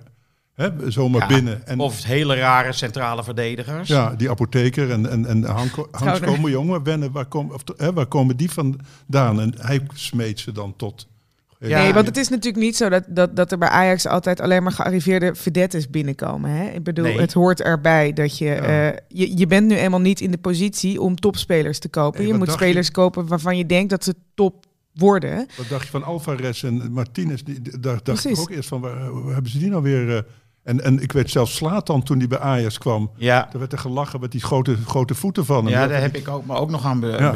hè, 0.62 0.90
zomaar 0.90 1.20
Ja, 1.20 1.27
binnen. 1.27 1.66
En, 1.66 1.79
Of 1.79 2.03
hele 2.05 2.35
rare 2.35 2.72
centrale 2.72 3.25
verdedigers. 3.25 3.88
Ja, 3.88 4.14
die 4.16 4.31
apotheker 4.31 4.90
en, 4.90 5.11
en, 5.11 5.27
en 5.27 5.44
Hanko, 5.44 5.88
Hans 5.90 6.03
Trouwens. 6.03 6.27
komen 6.35 6.51
jongen 6.51 6.83
wennen. 6.83 7.12
Waar, 7.12 7.27
kom, 7.27 7.51
of, 7.51 7.62
hè, 7.77 7.92
waar 7.92 8.07
komen 8.07 8.37
die 8.37 8.51
vandaan? 8.51 9.40
En 9.40 9.55
hij 9.61 9.81
smeet 9.94 10.40
ze 10.40 10.53
dan 10.53 10.75
tot... 10.77 11.11
Ja. 11.59 11.83
nee, 11.83 11.92
want 11.92 12.07
het 12.07 12.16
is 12.16 12.29
natuurlijk 12.29 12.64
niet 12.64 12.77
zo 12.77 12.88
dat, 12.88 13.05
dat, 13.09 13.37
dat 13.37 13.53
er 13.53 13.59
bij 13.59 13.68
Ajax 13.68 14.07
altijd 14.07 14.40
alleen 14.40 14.62
maar 14.62 14.72
gearriveerde 14.72 15.35
vedettes 15.35 15.90
binnenkomen. 15.90 16.51
Hè? 16.51 16.68
Ik 16.70 16.83
bedoel, 16.83 17.05
Nee. 17.05 17.20
het 17.20 17.33
hoort 17.33 17.61
erbij 17.61 18.12
dat 18.12 18.38
je, 18.38 18.51
eh, 18.55 18.87
je... 19.09 19.37
Je 19.38 19.46
bent 19.46 19.66
nu 19.66 19.77
eenmaal 19.77 20.01
niet 20.01 20.20
in 20.20 20.31
de 20.31 20.38
positie 20.38 21.01
om 21.01 21.16
topspelers 21.16 21.79
te 21.79 21.88
kopen. 21.88 22.20
Nee, 22.20 22.29
je 22.33 22.38
moet 22.38 22.51
spelers 22.53 22.90
kopen 22.90 23.27
waarvan 23.27 23.57
je 23.57 23.66
denkt 23.66 23.90
dat 23.90 24.05
ze 24.05 24.14
top 24.35 24.64
worden. 24.94 25.46
Wat 25.57 25.68
dacht 25.68 25.85
je 25.85 25.90
van 25.90 26.03
Alvarez 26.03 26.64
en 26.64 26.92
Martinez? 26.92 27.42
Die, 27.42 27.79
daar 27.81 28.01
dacht 28.03 28.25
ik 28.25 28.38
ook 28.38 28.51
eerst 28.51 28.68
van, 28.68 28.81
waar, 28.81 29.22
waar 29.25 29.33
hebben 29.33 29.51
ze 29.51 29.59
die 29.59 29.70
nou 29.70 29.83
weer... 29.83 30.16
eh, 30.16 30.22
en, 30.64 30.85
en 30.85 31.03
ik 31.03 31.12
weet 31.12 31.31
zelfs 31.31 31.55
Slatan 31.55 32.03
toen 32.03 32.18
die 32.18 32.29
bij 32.29 32.38
Ajax 32.38 32.79
kwam. 32.79 33.11
Ja, 33.16 33.48
Daar 33.51 33.59
werd 33.59 33.72
er 33.72 33.79
gelachen 33.79 34.20
met 34.20 34.33
die 34.33 34.40
grote, 34.40 34.77
grote 34.87 35.14
voeten 35.14 35.44
van 35.44 35.64
hem. 35.64 35.68
ja 35.75 35.81
Dat- 35.81 35.90
daar 35.90 36.01
heb 36.01 36.14
ik 36.16 36.29
ook, 36.29 36.46
me 36.46 36.55
ook 36.55 36.70
nog 36.70 36.85
aan 36.85 37.01
be, 37.01 37.07
Ja. 37.07 37.35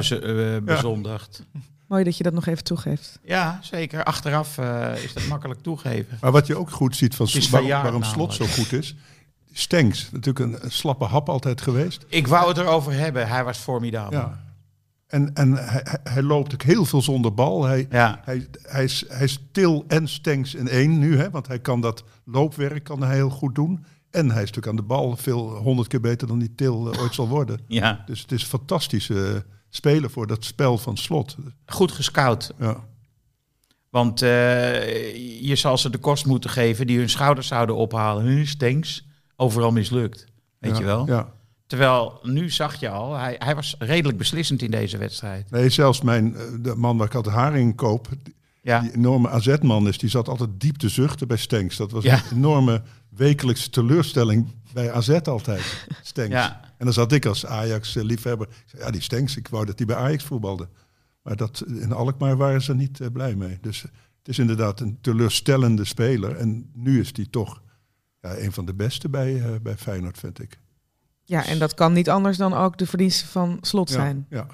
eh, 0.57 0.63
bezondigd. 0.65 1.45
Mooi 1.89 2.05
dat 2.05 2.17
je 2.17 2.23
dat 2.23 2.33
nog 2.33 2.47
even 2.47 2.65
toegeeft. 2.65 3.19
Ja, 3.25 3.59
zeker. 3.63 4.05
Achteraf 4.05 4.59
eh, 4.59 5.03
is 5.05 5.13
dat 5.13 5.27
makkelijk 5.27 5.63
toegeven. 5.63 6.19
Maar 6.21 6.33
wat 6.33 6.47
je 6.47 6.57
ook 6.59 6.71
goed 6.71 6.97
ziet 6.97 7.15
van 7.15 7.27
is 7.27 7.49
waarom, 7.51 8.03
Slot 8.03 8.35
zo 8.35 8.45
goed 8.47 8.73
is. 8.73 8.95
Stenks, 9.53 10.09
natuurlijk 10.13 10.39
een, 10.39 10.65
een 10.65 10.71
slappe 10.71 11.05
hap 11.05 11.29
altijd 11.29 11.61
geweest. 11.61 12.05
Ik 12.09 12.27
wou 12.27 12.49
het 12.49 12.57
erover 12.59 12.93
hebben. 12.93 13.29
Hij 13.29 13.45
was 13.45 13.59
formidabel. 13.59 14.19
Ja. 14.19 14.45
En, 15.07 15.35
en 15.35 15.53
hij, 16.03 16.23
loopt 16.23 16.53
ook 16.55 16.63
heel 16.63 16.85
veel 16.85 17.03
zonder 17.03 17.35
bal. 17.35 17.65
Hij, 17.65 17.87
Ja. 17.91 18.21
hij, 18.25 18.47
hij, 18.63 18.85
is, 18.85 19.05
hij 19.09 19.25
is 19.25 19.39
til 19.53 19.85
en 19.89 20.09
Stenks 20.09 20.55
in 20.55 20.69
één 20.69 20.99
nu. 20.99 21.17
Hè, 21.17 21.31
want 21.31 21.47
hij 21.47 21.59
kan 21.59 21.81
dat 21.81 22.05
loopwerk 22.25 22.85
kan 22.85 23.03
hij 23.03 23.15
heel 23.15 23.31
goed 23.31 23.55
doen. 23.55 23.85
En 24.11 24.25
hij 24.31 24.43
is 24.43 24.49
natuurlijk 24.51 24.67
aan 24.67 24.77
de 24.77 24.83
bal 24.83 25.17
veel 25.17 25.49
honderd 25.57 25.89
keer 25.89 26.01
beter 26.01 26.27
dan 26.29 26.39
die 26.39 26.55
Til 26.55 26.93
eh, 26.93 27.01
ooit 27.03 27.15
zal 27.15 27.29
worden. 27.29 27.61
ja. 27.69 28.03
Dus 28.07 28.21
het 28.21 28.33
is 28.33 28.43
een 28.43 28.49
fantastische 28.49 29.45
speler 29.69 30.11
voor 30.11 30.27
dat 30.27 30.45
spel 30.45 30.79
van 30.79 30.97
Slot. 30.97 31.37
Goed 31.67 31.93
gescout. 31.93 32.53
Ja. 32.59 32.85
Want 33.91 34.23
eh, 34.23 35.41
je 35.47 35.57
zal 35.57 35.79
ze 35.79 35.91
de 35.91 35.99
kost 35.99 36.27
moeten 36.27 36.51
geven 36.51 36.87
die 36.87 36.99
hun 36.99 37.09
schouders 37.11 37.47
zouden 37.47 37.77
ophalen. 37.77 38.25
Hm, 38.39 38.45
Stenks, 38.45 39.07
overal 39.37 39.71
mislukt. 39.73 40.27
Weet 40.59 40.73
Ja, 40.73 40.79
je 40.79 40.85
wel? 40.85 41.07
Ja. 41.07 41.33
Terwijl, 41.67 42.19
nu 42.23 42.51
zag 42.51 42.75
je 42.81 42.89
al, 42.89 43.15
hij, 43.15 43.35
hij 43.39 43.55
was 43.55 43.75
redelijk 43.79 44.19
beslissend 44.19 44.63
in 44.63 44.71
deze 44.71 44.99
wedstrijd. 44.99 45.51
Nee, 45.51 45.69
zelfs 45.71 46.01
mijn, 46.01 46.35
eh, 46.37 46.43
de 46.61 46.75
man 46.75 46.97
waar 46.97 47.07
ik 47.07 47.15
altijd 47.15 47.35
haring 47.35 47.77
koop, 47.77 48.09
Ja, 48.63 48.81
die 48.81 48.95
enorme 48.95 49.29
AZ-man 49.29 49.89
is, 49.89 49.99
die 49.99 50.09
zat 50.11 50.29
altijd 50.29 50.51
diep 50.61 50.77
te 50.77 50.89
zuchten 50.89 51.29
bij 51.29 51.37
Stenks. 51.37 51.77
Dat 51.77 51.91
was 51.91 52.05
Ja. 52.05 52.15
een 52.31 52.37
enorme 52.37 52.83
wekelijkse 53.09 53.71
teleurstelling 53.71 54.47
bij 54.73 54.93
AZ 54.93 55.09
altijd. 55.09 55.87
Stenks. 56.03 56.33
Ja. 56.33 56.61
En 56.79 56.85
dan 56.85 56.93
zat 56.95 57.13
ik 57.13 57.27
als 57.27 57.47
Ajax-liefhebber. 57.47 58.49
Zei, 58.67 58.83
Ja, 58.83 58.91
die 58.91 59.01
Stenks, 59.03 59.37
ik 59.37 59.49
wou 59.49 59.65
dat 59.65 59.77
die 59.77 59.87
bij 59.87 59.97
Ajax 59.97 60.25
voetbalde. 60.25 60.69
Maar 61.23 61.37
dat, 61.37 61.65
in 61.67 61.93
Alkmaar 61.93 62.37
waren 62.37 62.63
ze 62.63 62.75
niet 62.75 63.01
eh, 63.01 63.07
blij 63.13 63.35
mee. 63.35 63.59
Dus 63.61 63.79
eh, 63.85 63.91
het 64.19 64.29
is 64.29 64.39
inderdaad 64.39 64.81
een 64.81 64.99
teleurstellende 65.01 65.85
speler. 65.85 66.37
En 66.37 66.71
nu 66.75 67.01
is 67.01 67.13
die 67.13 67.31
toch 67.31 67.63
ja, 68.21 68.37
een 68.39 68.53
van 68.53 68.65
de 68.65 68.75
beste 68.75 69.09
bij, 69.09 69.43
eh, 69.43 69.51
bij 69.63 69.77
Feyenoord, 69.77 70.19
vind 70.19 70.41
ik. 70.43 70.59
Ja, 71.29 71.47
en 71.47 71.59
dat 71.59 71.75
kan 71.75 71.93
niet 71.93 72.11
anders 72.11 72.37
dan 72.37 72.55
ook 72.55 72.79
de 72.79 72.87
verdiensten 72.87 73.29
van 73.29 73.59
Slot 73.61 73.91
zijn. 73.91 74.27
Ja, 74.31 74.47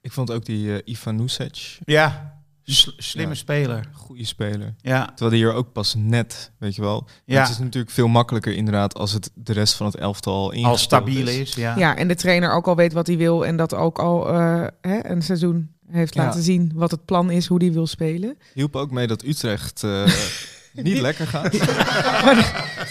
Ik 0.00 0.12
vond 0.12 0.30
ook 0.30 0.44
die 0.44 0.72
eh 0.72 0.80
Ivan 0.84 1.16
Nusic, 1.16 1.78
Ja, 1.84 2.34
sl- 2.64 2.90
slimme 2.96 3.32
Ja. 3.32 3.38
speler. 3.38 3.84
goede 3.92 4.24
speler. 4.24 4.74
Ja, 4.80 5.04
Terwijl 5.06 5.30
die 5.30 5.38
hier 5.44 5.52
ook 5.52 5.72
pas 5.72 5.94
net, 5.94 6.52
weet 6.58 6.74
je 6.74 6.82
wel. 6.82 7.06
Ja. 7.24 7.40
Het 7.40 7.50
is 7.50 7.58
natuurlijk 7.58 7.92
veel 7.92 8.08
makkelijker 8.08 8.54
inderdaad 8.54 8.94
als 8.94 9.12
het 9.12 9.30
de 9.34 9.52
rest 9.52 9.74
van 9.74 9.86
het 9.86 9.96
elftal 9.96 10.52
al 10.52 10.76
stabiel 10.76 11.26
is. 11.28 11.54
Ja. 11.54 11.76
Ja, 11.76 11.96
en 11.96 12.08
de 12.08 12.14
trainer 12.14 12.52
ook 12.52 12.66
al 12.68 12.76
weet 12.76 12.92
wat 12.92 13.06
hij 13.06 13.16
wil 13.16 13.46
en 13.46 13.56
dat 13.56 13.74
ook 13.74 13.98
al 13.98 14.28
eh, 14.28 14.66
hè, 14.80 15.06
een 15.10 15.22
seizoen 15.22 15.70
heeft 15.90 16.14
Ja. 16.14 16.24
laten 16.24 16.42
zien 16.42 16.72
wat 16.74 16.90
het 16.90 17.04
plan 17.04 17.30
is, 17.30 17.46
hoe 17.46 17.62
hij 17.62 17.72
wil 17.72 17.86
spelen. 17.86 18.38
Hielp 18.54 18.76
ook 18.76 18.90
mee 18.90 19.06
dat 19.06 19.22
Utrecht 19.24 19.82
eh, 19.82 20.06
niet 20.84 20.98
lekker 20.98 21.26
gaat. 21.26 21.52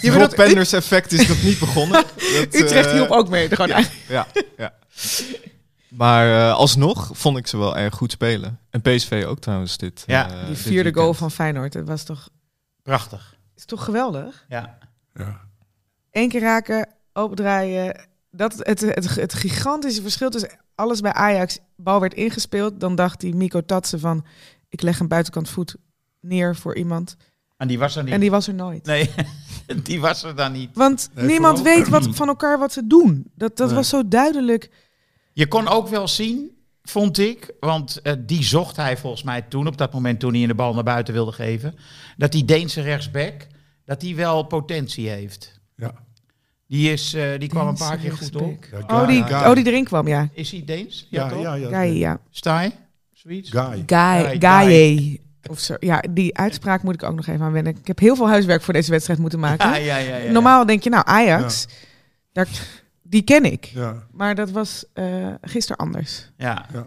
Je 0.02 0.12
Het 0.12 0.22
Rob 0.22 0.34
Penders 0.34 0.74
effect 0.74 1.12
is 1.12 1.28
nog 1.28 1.44
niet 1.44 1.60
begonnen. 1.60 2.04
Dat, 2.36 2.56
Utrecht 2.56 2.86
eh, 2.86 2.92
hielp 2.92 3.10
ook 3.10 3.30
mee. 3.30 3.50
Gewoon 3.50 3.74
uit. 3.74 3.92
Ja, 4.08 4.28
ja. 4.58 4.74
Maar 5.90 6.50
eh, 6.50 6.56
alsnog 6.56 7.10
vond 7.14 7.38
ik 7.38 7.48
ze 7.48 7.58
wel 7.58 7.78
erg 7.78 7.96
goed 7.96 8.12
spelen. 8.12 8.60
En 8.70 8.82
PSV 8.82 9.26
ook 9.28 9.40
trouwens 9.40 9.78
dit. 9.78 10.04
Ja, 10.06 10.30
eh, 10.30 10.46
Die 10.46 10.56
vierde 10.56 10.94
goal 10.94 11.14
van 11.14 11.32
Feyenoord, 11.32 11.74
dat 11.74 11.88
was 11.88 12.04
toch, 12.04 12.30
Prachtig. 12.84 13.36
is 13.56 13.66
toch 13.66 13.84
geweldig? 13.84 14.46
Ja. 14.50 14.78
ja. 15.14 15.42
Eén 16.12 16.30
keer 16.30 16.42
raken, 16.42 16.88
opendraaien. 17.14 18.08
Dat, 18.32 18.54
het, 18.58 18.82
het, 18.82 19.16
het 19.16 19.34
gigantische 19.34 20.02
verschil 20.02 20.30
tussen 20.30 20.60
alles 20.76 21.02
bij 21.02 21.14
Ajax, 21.14 21.60
bal 21.76 22.00
werd 22.00 22.14
ingespeeld, 22.14 22.80
dan 22.80 22.96
dacht 22.96 23.20
die 23.20 23.36
Miko 23.36 23.66
Tatsen 23.66 24.00
van, 24.00 24.26
ik 24.70 24.82
leg 24.82 25.00
een 25.00 25.08
buitenkant 25.08 25.50
voet 25.50 25.76
neer 26.22 26.56
voor 26.56 26.76
iemand. 26.76 27.16
En 27.66 27.72
die 27.72 27.80
was 27.80 27.96
er 27.96 28.04
niet. 28.04 28.14
En 28.14 28.20
die 28.20 28.32
was 28.32 28.48
er 28.48 28.54
nooit. 28.54 28.86
Nee, 28.86 29.10
die 29.84 30.00
was 30.00 30.24
er 30.24 30.36
dan 30.36 30.52
niet. 30.52 30.70
Want 30.74 31.10
Nee, 31.14 31.26
niemand 31.26 31.58
vooral- 31.58 31.76
weet 31.78 31.88
wat, 31.90 32.08
van 32.12 32.28
elkaar 32.28 32.60
wat 32.60 32.74
ze 32.74 32.88
doen. 32.88 33.32
Dat, 33.36 33.58
dat 33.58 33.68
Nee. 33.68 33.76
was 33.76 33.90
zo 33.90 34.08
duidelijk. 34.08 34.70
Je 35.34 35.48
kon 35.48 35.68
ook 35.68 35.88
wel 35.88 36.08
zien, 36.08 36.52
vond 36.84 37.18
ik, 37.18 37.54
want 37.60 38.02
eh, 38.02 38.14
die 38.20 38.44
zocht 38.44 38.76
hij 38.76 38.98
volgens 38.98 39.24
mij 39.24 39.42
toen, 39.42 39.68
op 39.68 39.78
dat 39.78 39.94
moment 39.94 40.20
toen 40.20 40.34
hij 40.34 40.46
de 40.48 40.56
bal 40.56 40.74
naar 40.74 40.84
buiten 40.84 41.14
wilde 41.14 41.32
geven, 41.32 41.76
dat 42.18 42.32
die 42.32 42.46
Deense 42.46 42.82
rechtsback, 42.82 43.48
dat 43.86 44.00
die 44.00 44.16
wel 44.16 44.44
potentie 44.44 45.10
heeft. 45.10 45.60
Ja. 45.76 45.94
Die, 46.68 46.92
is, 46.92 47.14
eh, 47.14 47.40
die 47.40 47.50
kwam 47.50 47.68
een 47.68 47.78
paar 47.78 47.98
keer 47.98 48.12
goed 48.18 48.36
op. 48.36 48.66
Oh, 48.88 49.08
die, 49.08 49.24
Guy. 49.24 49.34
oh, 49.50 49.56
die 49.56 49.66
erin 49.66 49.84
kwam, 49.84 50.08
ja. 50.08 50.30
Is 50.34 50.52
hij 50.52 50.64
Deens? 50.66 51.08
Ja, 51.10 51.24
Ja, 51.24 51.30
toch? 51.30 51.42
ja, 51.42 51.54
ja. 51.54 51.82
Guy, 51.82 51.98
ja. 51.98 52.20
Sta 52.30 52.62
je? 52.62 52.72
Zoiets? 53.14 53.50
Guy. 53.50 53.84
Guy, 53.86 54.40
Guy, 54.40 54.40
Guy. 54.40 55.20
Of 55.50 55.60
zo. 55.60 55.76
Ja, 55.80 56.04
die 56.10 56.38
uitspraak 56.38 56.84
moet 56.84 56.94
ik 56.94 57.04
ook 57.04 57.16
nog 57.16 57.28
even 57.28 57.46
aan 57.46 57.52
wennen. 57.52 57.78
Ik 57.78 57.88
heb 57.88 58.00
heel 58.00 58.16
veel 58.16 58.28
huiswerk 58.28 58.62
voor 58.62 58.74
deze 58.74 58.92
wedstrijd 58.92 59.20
moeten 59.20 59.40
maken. 59.48 59.70
Ja, 59.70 59.76
ja, 59.76 59.98
ja, 59.98 60.16
ja. 60.16 60.32
Normaal 60.32 60.66
denk 60.66 60.84
je, 60.84 60.90
nou, 60.90 61.04
Ajax, 61.08 61.68
daar, 62.32 62.48
die 63.04 63.22
ken 63.22 63.44
ik. 63.52 63.66
Ja, 63.66 64.04
Maar 64.12 64.36
dat 64.36 64.52
was 64.52 64.86
eh 64.94 65.34
gisteren 65.42 65.78
anders. 65.78 66.32
Ja. 66.38 66.66
ja. 66.74 66.86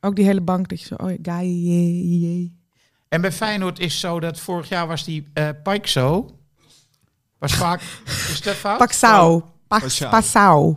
Ook 0.00 0.16
die 0.16 0.24
hele 0.24 0.40
bank 0.40 0.68
dat 0.68 0.80
je 0.80 0.86
zo, 0.86 0.94
oh, 0.94 1.10
jee. 1.42 2.56
En 3.08 3.20
bij 3.20 3.32
Feyenoord 3.32 3.78
is 3.78 4.00
zo 4.00 4.20
dat 4.20 4.40
vorig 4.40 4.68
jaar 4.68 4.86
was 4.86 5.04
die 5.04 5.28
eh 5.32 5.48
Pike 5.62 5.88
zo. 5.88 6.36
Was 7.38 7.54
vaak. 7.54 7.80
Is 8.32 8.40
dat 8.40 8.54
fout? 8.54 8.78
Paxau. 8.78 9.42
Pax- 9.66 9.98
Paxau. 9.98 10.76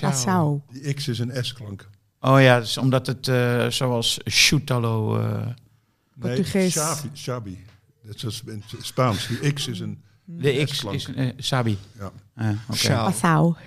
Passau. 0.00 0.60
Die 0.72 0.94
X 0.94 1.08
is 1.08 1.18
een 1.18 1.44
S-klank. 1.44 1.88
Oh 2.20 2.40
ja, 2.40 2.58
dus 2.60 2.78
omdat 2.78 3.06
het 3.06 3.28
eh, 3.28 3.66
zoals 3.66 4.20
Chutalo. 4.24 5.20
Nee, 6.16 6.34
Portugees. 6.34 6.74
Xavi, 6.74 7.10
Xabi. 7.12 7.64
Dat 8.02 8.22
is 8.22 8.42
in 8.46 8.62
het 8.70 8.84
Spaans. 8.86 9.26
Die 9.28 9.52
X 9.52 9.68
is 9.68 9.80
een... 9.80 10.02
de 10.24 10.64
X 10.64 10.84
is 10.84 11.14
eh, 11.14 11.32
Sabi. 11.36 11.78
Ja. 11.98 12.12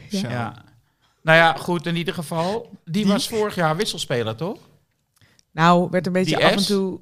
Ja. 0.10 0.54
Nou 1.22 1.38
ja, 1.38 1.54
goed, 1.54 1.86
in 1.86 1.96
ieder 1.96 2.14
geval. 2.14 2.70
Die, 2.86 2.94
Die- 3.04 3.12
was 3.12 3.28
vorig 3.28 3.56
jaar 3.56 3.76
wisselspeler, 3.76 4.36
toch? 4.36 4.58
Nou, 5.52 5.88
werd 5.92 6.08
een 6.08 6.14
beetje 6.14 6.36
Die 6.36 6.46
af 6.46 6.52
en 6.52 6.66
toe... 6.66 7.00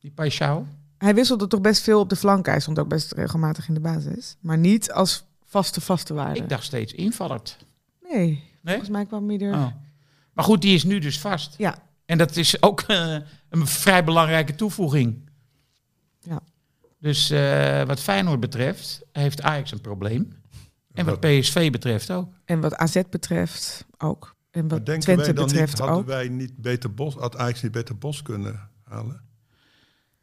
Die 0.00 0.10
Paixão. 0.10 0.76
Hij 0.98 1.14
wisselde 1.14 1.46
toch 1.46 1.60
best 1.60 1.82
veel 1.82 2.00
op 2.00 2.08
de 2.08 2.16
flank. 2.16 2.46
Hij 2.46 2.60
stond 2.60 2.78
ook 2.78 2.88
best 2.88 3.12
regelmatig 3.12 3.68
in 3.68 3.74
de 3.74 3.80
basis. 3.80 4.36
Maar 4.40 4.58
niet 4.58 4.92
als 4.92 5.24
vaste, 5.44 5.80
vaste 5.80 6.14
waarde. 6.14 6.40
Ik 6.40 6.48
dacht 6.48 6.64
steeds 6.64 6.92
invallerd. 6.92 7.56
Nee, 8.02 8.26
Nee? 8.26 8.42
volgens 8.62 8.88
mij 8.88 9.06
kwam 9.06 9.28
hij 9.28 9.38
er... 9.40 9.54
Oh. 9.54 9.66
Maar 10.32 10.44
goed, 10.44 10.62
die 10.62 10.74
is 10.74 10.84
nu 10.84 10.98
dus 10.98 11.20
vast. 11.20 11.54
Ja. 11.58 11.78
En 12.08 12.18
dat 12.18 12.36
is 12.36 12.62
ook 12.62 12.80
eh, 12.80 13.16
een 13.48 13.66
vrij 13.66 14.04
belangrijke 14.04 14.54
toevoeging. 14.54 15.30
Ja. 16.20 16.40
Dus 17.00 17.30
eh, 17.30 17.82
wat 17.82 18.00
Feyenoord 18.00 18.40
betreft, 18.40 19.02
heeft 19.12 19.42
Ajax 19.42 19.72
een 19.72 19.80
probleem. 19.80 20.32
En 20.92 21.04
wat 21.04 21.20
PSV 21.20 21.70
betreft 21.70 22.10
ook. 22.10 22.32
En 22.44 22.60
wat 22.60 22.74
AZ 22.76 23.00
betreft 23.10 23.86
ook. 23.98 24.36
En 24.50 24.60
Maar 24.60 24.70
wat 24.76 24.86
denken 24.86 25.02
Twente 25.04 25.22
wij 25.24 25.32
dan 25.32 25.46
betreft 25.46 25.70
niet, 25.70 25.78
hadden 25.78 25.98
ook. 25.98 26.06
wij 26.06 26.28
niet 26.28 26.56
beter 26.56 26.94
Bos, 26.94 27.14
had 27.14 27.36
Ajax 27.36 27.62
niet 27.62 27.72
beter 27.72 27.98
Bos 27.98 28.22
kunnen 28.22 28.68
halen? 28.84 29.20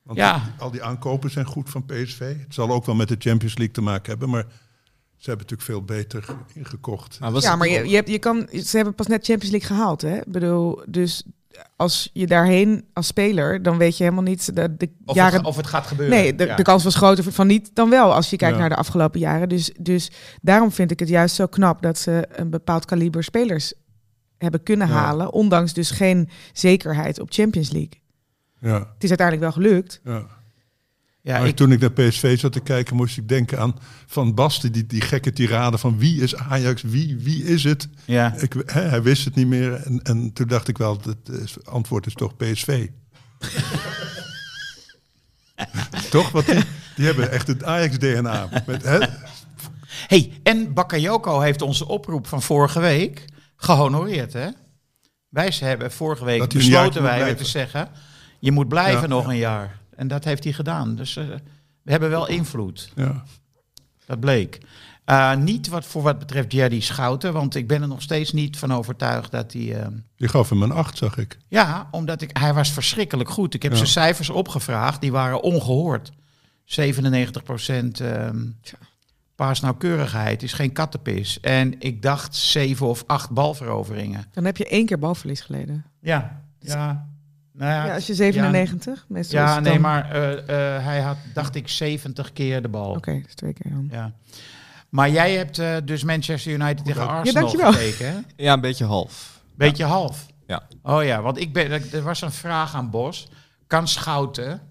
Want 0.04 0.18
Ja. 0.18 0.54
al 0.58 0.72
die 0.72 0.84
aankopen 0.84 1.32
zijn 1.32 1.46
goed 1.46 1.70
van 1.70 1.86
PSV. 1.86 2.20
Het 2.40 2.54
zal 2.54 2.70
ook 2.72 2.86
wel 2.86 2.96
met 2.96 3.08
de 3.08 3.16
Champions 3.20 3.56
League 3.58 3.74
te 3.76 3.82
maken 3.82 4.10
hebben, 4.10 4.30
maar 4.30 4.46
ze 5.16 5.30
hebben 5.30 5.48
natuurlijk 5.48 5.62
veel 5.62 5.84
beter 5.84 6.26
ingekocht. 6.54 7.20
Maar 7.20 7.42
Ja, 7.42 7.56
maar 7.56 7.68
je, 7.68 7.88
je, 7.90 7.96
hebt, 7.96 8.10
je 8.10 8.20
kan, 8.20 8.48
ze 8.52 8.76
hebben 8.76 8.96
pas 8.96 9.08
net 9.08 9.26
Champions 9.26 9.52
League 9.52 9.68
gehaald. 9.78 10.02
Hè? 10.02 10.18
Ik 10.18 10.32
bedoel, 10.32 10.82
dus 10.88 11.24
als 11.76 12.10
je 12.14 12.28
daarheen 12.28 12.86
als 12.94 13.08
speler, 13.08 13.62
dan 13.62 13.78
weet 13.78 13.98
je 13.98 14.04
helemaal 14.04 14.24
niet 14.24 14.56
de, 14.56 14.76
de 14.76 14.90
Of, 15.06 15.16
jaren. 15.16 15.38
het, 15.38 15.46
of 15.48 15.56
het 15.56 15.68
gaat 15.68 15.88
gebeuren. 15.88 16.16
nee, 16.18 16.36
de, 16.36 16.46
Ja. 16.46 16.56
de 16.56 16.64
kans 16.64 16.84
was 16.84 16.96
groter 16.96 17.32
van 17.32 17.48
niet 17.48 17.70
dan 17.76 17.90
wel 17.90 18.14
als 18.14 18.30
je 18.30 18.36
kijkt 18.38 18.54
Ja. 18.56 18.60
naar 18.60 18.70
de 18.70 18.76
afgelopen 18.76 19.20
jaren. 19.20 19.50
Dus, 19.50 19.72
dus 19.80 20.12
daarom 20.42 20.72
vind 20.72 20.92
ik 20.92 21.00
het 21.00 21.10
juist 21.10 21.36
zo 21.36 21.46
knap 21.48 21.82
dat 21.82 21.98
ze 21.98 22.28
een 22.32 22.50
bepaald 22.50 22.86
kaliber 22.86 23.24
spelers 23.24 23.74
hebben 24.38 24.64
kunnen 24.64 24.88
Ja. 24.88 24.94
halen, 24.94 25.34
ondanks 25.34 25.74
dus 25.74 25.92
geen 25.92 26.30
zekerheid 26.54 27.20
op 27.20 27.32
Champions 27.34 27.72
League. 27.72 28.02
Ja, 28.60 28.78
Het 28.94 29.04
is 29.04 29.10
uiteindelijk 29.10 29.54
wel 29.54 29.64
gelukt. 29.64 30.00
ja. 30.04 30.26
Ja, 31.26 31.40
maar 31.40 31.48
ik, 31.48 31.56
toen 31.56 31.72
ik 31.72 31.80
naar 31.80 31.92
PSV 31.92 32.40
zat 32.40 32.52
te 32.52 32.60
kijken, 32.60 32.96
moest 32.96 33.18
ik 33.18 33.28
denken 33.28 33.60
aan 33.60 33.76
Van 34.06 34.34
Basten, 34.34 34.72
die, 34.72 34.86
die 34.86 35.02
gekke 35.02 35.34
tirade 35.34 35.78
van 35.78 35.98
wie 35.98 36.22
is 36.22 36.36
Ajax, 36.36 36.82
wie, 36.82 37.18
wie 37.18 37.44
is 37.44 37.64
het? 37.64 37.88
ja. 38.06 38.34
Ik, 38.38 38.54
hè, 38.66 38.82
hij 38.82 39.02
wist 39.02 39.26
het 39.26 39.36
niet 39.36 39.48
meer 39.48 39.74
en, 39.74 40.02
en 40.02 40.34
toen 40.34 40.48
dacht 40.48 40.68
ik 40.68 40.78
wel, 40.78 41.00
het 41.04 41.66
antwoord 41.66 42.06
is 42.06 42.14
toch 42.14 42.36
PSV. 42.36 42.88
toch? 46.10 46.32
Want 46.32 46.46
die, 46.46 46.64
die 46.96 47.06
hebben 47.06 47.32
echt 47.32 47.48
het 47.48 47.64
Ajax-DNA. 47.64 48.50
Hey, 50.08 50.32
en 50.44 50.74
Bakayoko 50.74 51.40
heeft 51.40 51.62
onze 51.62 51.88
oproep 51.88 52.28
van 52.28 52.42
vorige 52.42 52.80
week 52.80 53.26
gehonoreerd, 53.56 54.34
hè? 54.34 54.48
Wij 55.30 55.54
hebben 55.60 55.92
vorige 55.92 56.26
week 56.26 56.40
Dat 56.40 56.54
besloten 56.54 57.04
wij 57.04 57.36
te 57.36 57.46
zeggen, 57.46 57.90
je 58.40 58.52
moet 58.52 58.68
blijven 58.68 59.02
Ja, 59.02 59.08
nog 59.08 59.26
ja. 59.26 59.30
een 59.30 59.38
jaar. 59.38 59.84
En 59.96 60.08
dat 60.08 60.24
heeft 60.24 60.44
hij 60.44 60.54
gedaan. 60.54 60.96
Dus 60.96 61.16
eh, 61.16 61.26
we 61.82 61.92
hebben 61.92 62.10
wel 62.10 62.28
invloed. 62.28 62.92
Ja. 62.96 63.24
Dat 64.06 64.20
bleek. 64.20 64.60
Eh, 65.06 65.36
niet 65.36 65.68
wat 65.68 65.86
voor 65.86 66.02
wat 66.02 66.20
betreft 66.20 66.52
Jerry 66.52 66.80
Schouten, 66.80 67.34
want 67.34 67.56
ik 67.56 67.68
ben 67.68 67.82
er 67.82 67.88
nog 67.88 68.02
steeds 68.02 68.32
niet 68.34 68.58
van 68.58 68.74
overtuigd 68.74 69.32
dat 69.32 69.54
hij... 69.54 69.82
eh, 69.82 69.88
Je 70.16 70.28
gaf 70.28 70.50
hem 70.50 70.62
een 70.64 70.72
8, 70.72 70.98
zag 70.98 71.18
ik. 71.18 71.38
ja, 71.48 71.88
omdat 71.92 72.22
ik, 72.22 72.38
hij 72.38 72.54
was 72.54 72.72
verschrikkelijk 72.72 73.30
goed. 73.30 73.54
Ik 73.54 73.62
heb 73.64 73.72
Ja. 73.72 73.78
zijn 73.78 73.90
cijfers 73.90 74.30
opgevraagd, 74.30 75.02
die 75.02 75.12
waren 75.12 75.42
ongehoord. 75.44 76.12
97 76.66 77.44
procent 77.44 78.00
ehm 78.00 78.38
paasnauwkeurigheid 79.36 80.44
is 80.44 80.54
geen 80.54 80.72
kattenpis. 80.72 81.40
En 81.40 81.80
ik 81.80 82.02
dacht 82.02 82.36
zeven 82.36 82.88
of 82.88 83.04
acht 83.08 83.30
balveroveringen. 83.30 84.26
Dan 84.32 84.46
heb 84.46 84.58
je 84.58 84.68
één 84.68 84.86
keer 84.86 85.00
balverlies 85.00 85.42
geleden. 85.42 85.86
Ja, 86.02 86.42
ja. 86.60 87.08
Nou 87.58 87.72
ja, 87.72 87.86
Ja, 87.86 87.94
als 87.94 88.08
je 88.08 88.14
97, 88.14 89.06
meestal 89.08 89.40
is 89.42 89.48
ja 89.48 89.56
het 89.56 89.64
nee, 89.64 89.74
dan- 89.74 89.82
maar 89.82 90.12
eh, 90.12 90.32
eh, 90.78 90.84
hij 90.84 91.02
had, 91.02 91.18
dacht 91.34 91.56
ik, 91.56 91.68
70 91.68 92.34
keer 92.34 92.62
de 92.62 92.68
bal. 92.68 92.96
Oké, 92.96 93.22
dus 93.24 93.36
twee 93.36 93.54
keer 93.54 93.72
dan. 93.72 93.88
Ja. 93.92 94.12
Maar 94.90 95.10
jij 95.10 95.34
hebt 95.36 95.60
eh, 95.60 95.76
dus 95.84 96.04
Manchester 96.04 96.52
United 96.54 96.86
tegen 96.86 97.08
Arsenal 97.08 97.50
gekeken, 97.50 98.08
hè? 98.08 98.18
Ja, 98.44 98.54
een 98.54 98.62
beetje 98.62 98.86
half. 98.86 99.42
Beetje 99.56 99.84
half. 99.84 100.26
Ja. 100.48 100.68
Oh 100.84 101.04
ja, 101.04 101.22
want 101.22 101.40
ik 101.40 101.54
ben, 101.54 101.72
er 101.92 102.02
was 102.02 102.22
een 102.22 102.32
vraag 102.32 102.76
aan 102.76 102.90
Bos. 102.90 103.28
Kan 103.68 103.88
Schouten 103.88 104.62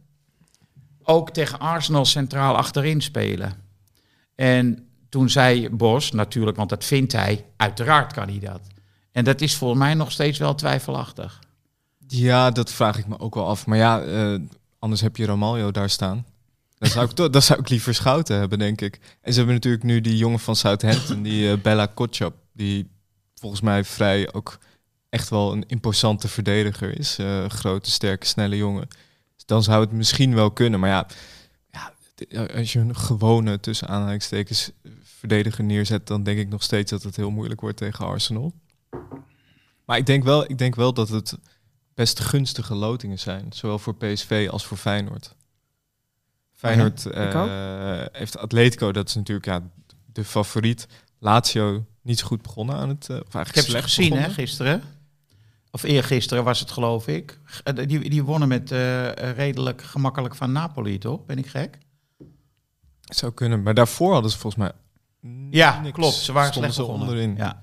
ook 1.02 1.30
tegen 1.30 1.58
Arsenal 1.58 2.04
centraal 2.04 2.56
achterin 2.56 3.00
spelen? 3.02 3.52
En 4.34 4.86
toen 5.08 5.30
zei 5.30 5.70
Bos, 5.70 6.12
natuurlijk, 6.12 6.56
want 6.56 6.68
dat 6.68 6.84
vindt 6.84 7.12
hij, 7.12 7.44
uiteraard 7.56 8.12
kan 8.12 8.28
hij 8.28 8.38
dat. 8.38 8.60
En 9.12 9.24
dat 9.24 9.40
is 9.40 9.54
volgens 9.56 9.80
mij 9.80 9.94
nog 9.94 10.12
steeds 10.12 10.38
wel 10.38 10.54
twijfelachtig. 10.54 11.38
Ja, 12.06 12.50
dat 12.50 12.72
vraag 12.72 12.98
ik 12.98 13.06
me 13.06 13.18
ook 13.18 13.34
wel 13.34 13.46
af. 13.46 13.66
Maar 13.66 13.78
ja, 13.78 14.02
eh, 14.02 14.40
anders 14.78 15.00
heb 15.00 15.16
je 15.16 15.26
Romario 15.26 15.70
daar 15.70 15.90
staan. 15.90 16.26
Dan 16.78 16.88
zou, 16.88 17.10
ik 17.10 17.32
dan 17.32 17.42
zou 17.42 17.60
ik 17.60 17.68
liever 17.68 17.94
Schouten 17.94 18.38
hebben, 18.38 18.58
denk 18.58 18.80
ik. 18.80 19.00
En 19.20 19.32
ze 19.32 19.38
hebben 19.38 19.54
natuurlijk 19.54 19.82
nu 19.84 20.00
die 20.00 20.16
jongen 20.16 20.38
van 20.38 20.56
Southampton, 20.56 21.22
die 21.22 21.50
eh, 21.50 21.58
Bella 21.58 21.86
Kotschap, 21.86 22.34
die 22.52 22.90
volgens 23.34 23.60
mij 23.60 23.84
vrij 23.84 24.32
ook 24.32 24.58
echt 25.08 25.28
wel 25.28 25.52
een 25.52 25.64
imposante 25.66 26.28
verdediger 26.28 26.98
is. 26.98 27.18
Eh, 27.18 27.48
grote, 27.48 27.90
sterke, 27.90 28.26
snelle 28.26 28.56
jongen. 28.56 28.88
Dus 29.34 29.44
dan 29.46 29.62
zou 29.62 29.80
het 29.80 29.92
misschien 29.92 30.34
wel 30.34 30.50
kunnen. 30.50 30.80
Maar 30.80 30.90
ja, 30.90 31.06
ja, 32.28 32.44
als 32.44 32.72
je 32.72 32.78
een 32.78 32.96
gewone, 32.96 33.60
tussen 33.60 33.88
aanhalingstekens, 33.88 34.70
verdediger 35.02 35.64
neerzet, 35.64 36.06
dan 36.06 36.22
denk 36.22 36.38
ik 36.38 36.48
nog 36.48 36.62
steeds 36.62 36.90
dat 36.90 37.02
het 37.02 37.16
heel 37.16 37.30
moeilijk 37.30 37.60
wordt 37.60 37.76
tegen 37.76 38.06
Arsenal. 38.06 38.52
Maar 39.84 39.98
ik 39.98 40.06
denk 40.06 40.24
wel, 40.24 40.50
ik 40.50 40.58
denk 40.58 40.74
wel 40.74 40.94
dat 40.94 41.08
het 41.08 41.38
best 41.94 42.20
gunstige 42.20 42.74
lotingen 42.74 43.18
zijn. 43.18 43.46
Zowel 43.52 43.78
voor 43.78 43.94
PSV 43.96 44.48
als 44.50 44.66
voor 44.66 44.76
Feyenoord. 44.76 45.34
Feyenoord 46.52 47.04
ik 47.04 47.12
eh, 47.12 48.04
heeft 48.12 48.38
Atletico, 48.38 48.92
dat 48.92 49.08
is 49.08 49.14
natuurlijk 49.14 49.46
ja, 49.46 49.62
de 50.06 50.24
favoriet. 50.24 50.86
Lazio 51.18 51.84
niet 52.02 52.18
zo 52.18 52.26
goed 52.26 52.42
begonnen 52.42 52.76
aan 52.76 52.88
het... 52.88 53.08
eh, 53.10 53.16
of 53.16 53.34
eigenlijk 53.34 53.48
Ik 53.48 53.54
heb 53.54 53.64
ze 53.64 53.70
slecht 53.70 53.84
gezien 53.84 54.12
hè, 54.12 54.30
gisteren. 54.30 54.82
Of 55.70 55.82
eergisteren 55.82 56.44
was 56.44 56.60
het 56.60 56.70
geloof 56.70 57.06
ik. 57.08 57.38
Eh, 57.64 57.74
Die, 57.86 58.10
die 58.10 58.22
wonnen 58.24 58.48
met 58.48 58.70
redelijk 59.36 59.82
gemakkelijk 59.82 60.34
van 60.34 60.52
Napoli, 60.52 60.98
toch? 60.98 61.24
Ben 61.24 61.38
ik 61.38 61.46
gek? 61.46 61.78
Zou 63.00 63.32
kunnen, 63.32 63.62
maar 63.62 63.74
daarvoor 63.74 64.12
hadden 64.12 64.30
ze 64.30 64.38
volgens 64.38 64.62
mij... 64.62 64.72
Ja, 65.50 65.80
niks. 65.80 65.94
klopt. 65.94 66.14
Ze 66.14 66.32
waren 66.32 66.50
Stonden 66.50 66.72
slecht 66.72 66.88
begonnen. 66.88 67.08
onderin. 67.14 67.36
Ja. 67.36 67.62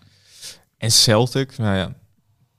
En 0.78 0.92
Celtic, 0.92 1.58
nou 1.58 1.76
ja, 1.78 1.94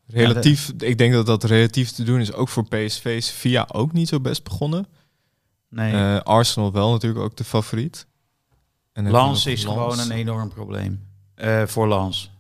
relatief, 0.06 0.72
ik 0.78 0.98
denk 0.98 1.12
dat 1.12 1.26
dat 1.26 1.44
relatief 1.44 1.90
te 1.90 2.02
doen 2.02 2.20
is. 2.20 2.32
Ook 2.32 2.48
voor 2.48 2.68
PSV 2.68 3.04
is 3.04 3.30
Via 3.30 3.68
ook 3.72 3.92
niet 3.92 4.08
zo 4.08 4.20
best 4.20 4.44
begonnen. 4.44 4.86
Nee. 5.72 5.92
Eh, 5.92 6.20
Arsenal 6.20 6.72
wel 6.72 6.90
natuurlijk 6.90 7.24
ook 7.24 7.36
de 7.36 7.44
favoriet. 7.44 8.06
En 8.92 9.10
Lans 9.10 9.46
is 9.46 9.64
gewoon 9.64 9.98
een 9.98 10.10
enorm 10.10 10.48
probleem. 10.48 11.08
Eh, 11.34 11.66
voor 11.66 11.86
Lans. 11.86 12.30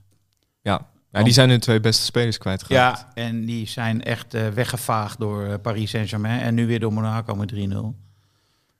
Ja, 0.62 0.90
ja 1.12 1.22
die 1.22 1.32
zijn 1.32 1.50
hun 1.50 1.60
twee 1.60 1.80
beste 1.80 2.02
spelers 2.02 2.38
kwijtgeraakt. 2.38 2.98
Ja, 3.00 3.22
en 3.22 3.44
die 3.44 3.66
zijn 3.66 4.02
echt 4.02 4.34
eh, 4.34 4.48
weggevaagd 4.48 5.18
door 5.18 5.58
Paris 5.58 5.90
Saint-Germain. 5.90 6.40
En 6.40 6.54
nu 6.54 6.66
weer 6.66 6.80
door 6.80 6.92
Monaco 6.92 7.34
met 7.34 7.52
3-0. 7.54 7.94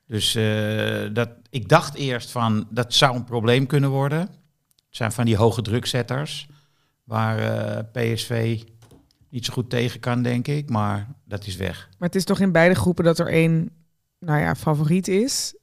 Dus 0.07 0.37
dat, 1.13 1.29
ik 1.49 1.69
dacht 1.69 1.95
eerst 1.95 2.31
van, 2.31 2.67
dat 2.69 2.93
zou 2.93 3.15
een 3.15 3.23
probleem 3.23 3.65
kunnen 3.65 3.89
worden. 3.89 4.19
Het 4.19 4.29
zijn 4.89 5.11
van 5.11 5.25
die 5.25 5.35
hoge 5.35 5.61
drukzetters. 5.61 6.47
Waar 7.03 7.85
PSV 7.85 8.63
niet 9.33 9.45
zo 9.45 9.53
goed 9.53 9.69
tegen 9.69 9.99
kan, 9.99 10.21
denk 10.21 10.47
ik. 10.47 10.69
Maar 10.69 11.07
dat 11.25 11.45
is 11.45 11.55
weg. 11.55 11.89
Maar 11.97 12.07
het 12.07 12.17
is 12.17 12.23
toch 12.23 12.39
in 12.39 12.51
beide 12.51 12.75
groepen 12.75 13.03
dat 13.03 13.19
er 13.19 13.27
één, 13.27 13.69
nou 14.19 14.39
ja, 14.39 14.55
favoriet 14.55 15.07
is. 15.07 15.55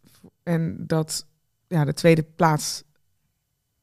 En 0.42 0.85
dat 0.87 1.26
ja, 1.68 1.85
de 1.85 1.92
tweede 1.94 2.22
plaats 2.22 2.83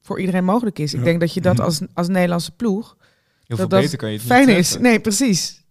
voor 0.02 0.20
iedereen 0.20 0.44
mogelijk 0.46 0.80
is. 0.80 0.94
Ik 0.94 1.00
Ja. 1.00 1.06
denk 1.06 1.20
dat 1.20 1.34
je 1.34 1.42
dat 1.42 1.54
Mhm. 1.56 1.64
als, 1.64 1.82
als 1.94 2.08
Nederlandse 2.08 2.52
ploeg 2.52 2.96
Heel 3.00 3.58
veel 3.58 3.58
dat 3.58 3.70
dat 3.70 3.82
beter 3.82 3.98
kan 3.98 4.12
je 4.12 4.18
het 4.18 4.26
fijn 4.26 4.48
niet 4.48 4.58
is. 4.58 4.78
Nee, 4.78 5.00
precies. 5.00 5.64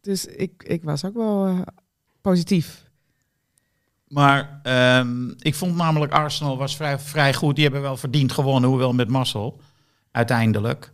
Dus 0.00 0.26
ik, 0.26 0.62
ik 0.66 0.82
was 0.84 1.04
ook 1.04 1.14
wel 1.14 1.46
eh, 1.46 1.60
positief. 2.20 2.82
Maar 4.08 4.60
ehm, 4.62 5.28
ik 5.38 5.54
vond 5.54 5.76
namelijk 5.76 6.12
Arsenal 6.12 6.56
was 6.56 6.76
vrij, 6.76 6.98
vrij 6.98 7.34
goed. 7.34 7.54
Die 7.54 7.64
hebben 7.64 7.82
wel 7.82 7.96
verdiend 7.96 8.32
gewonnen, 8.32 8.70
hoewel 8.70 8.92
met 8.92 9.08
mazzel. 9.08 9.60
Uiteindelijk. 10.10 10.90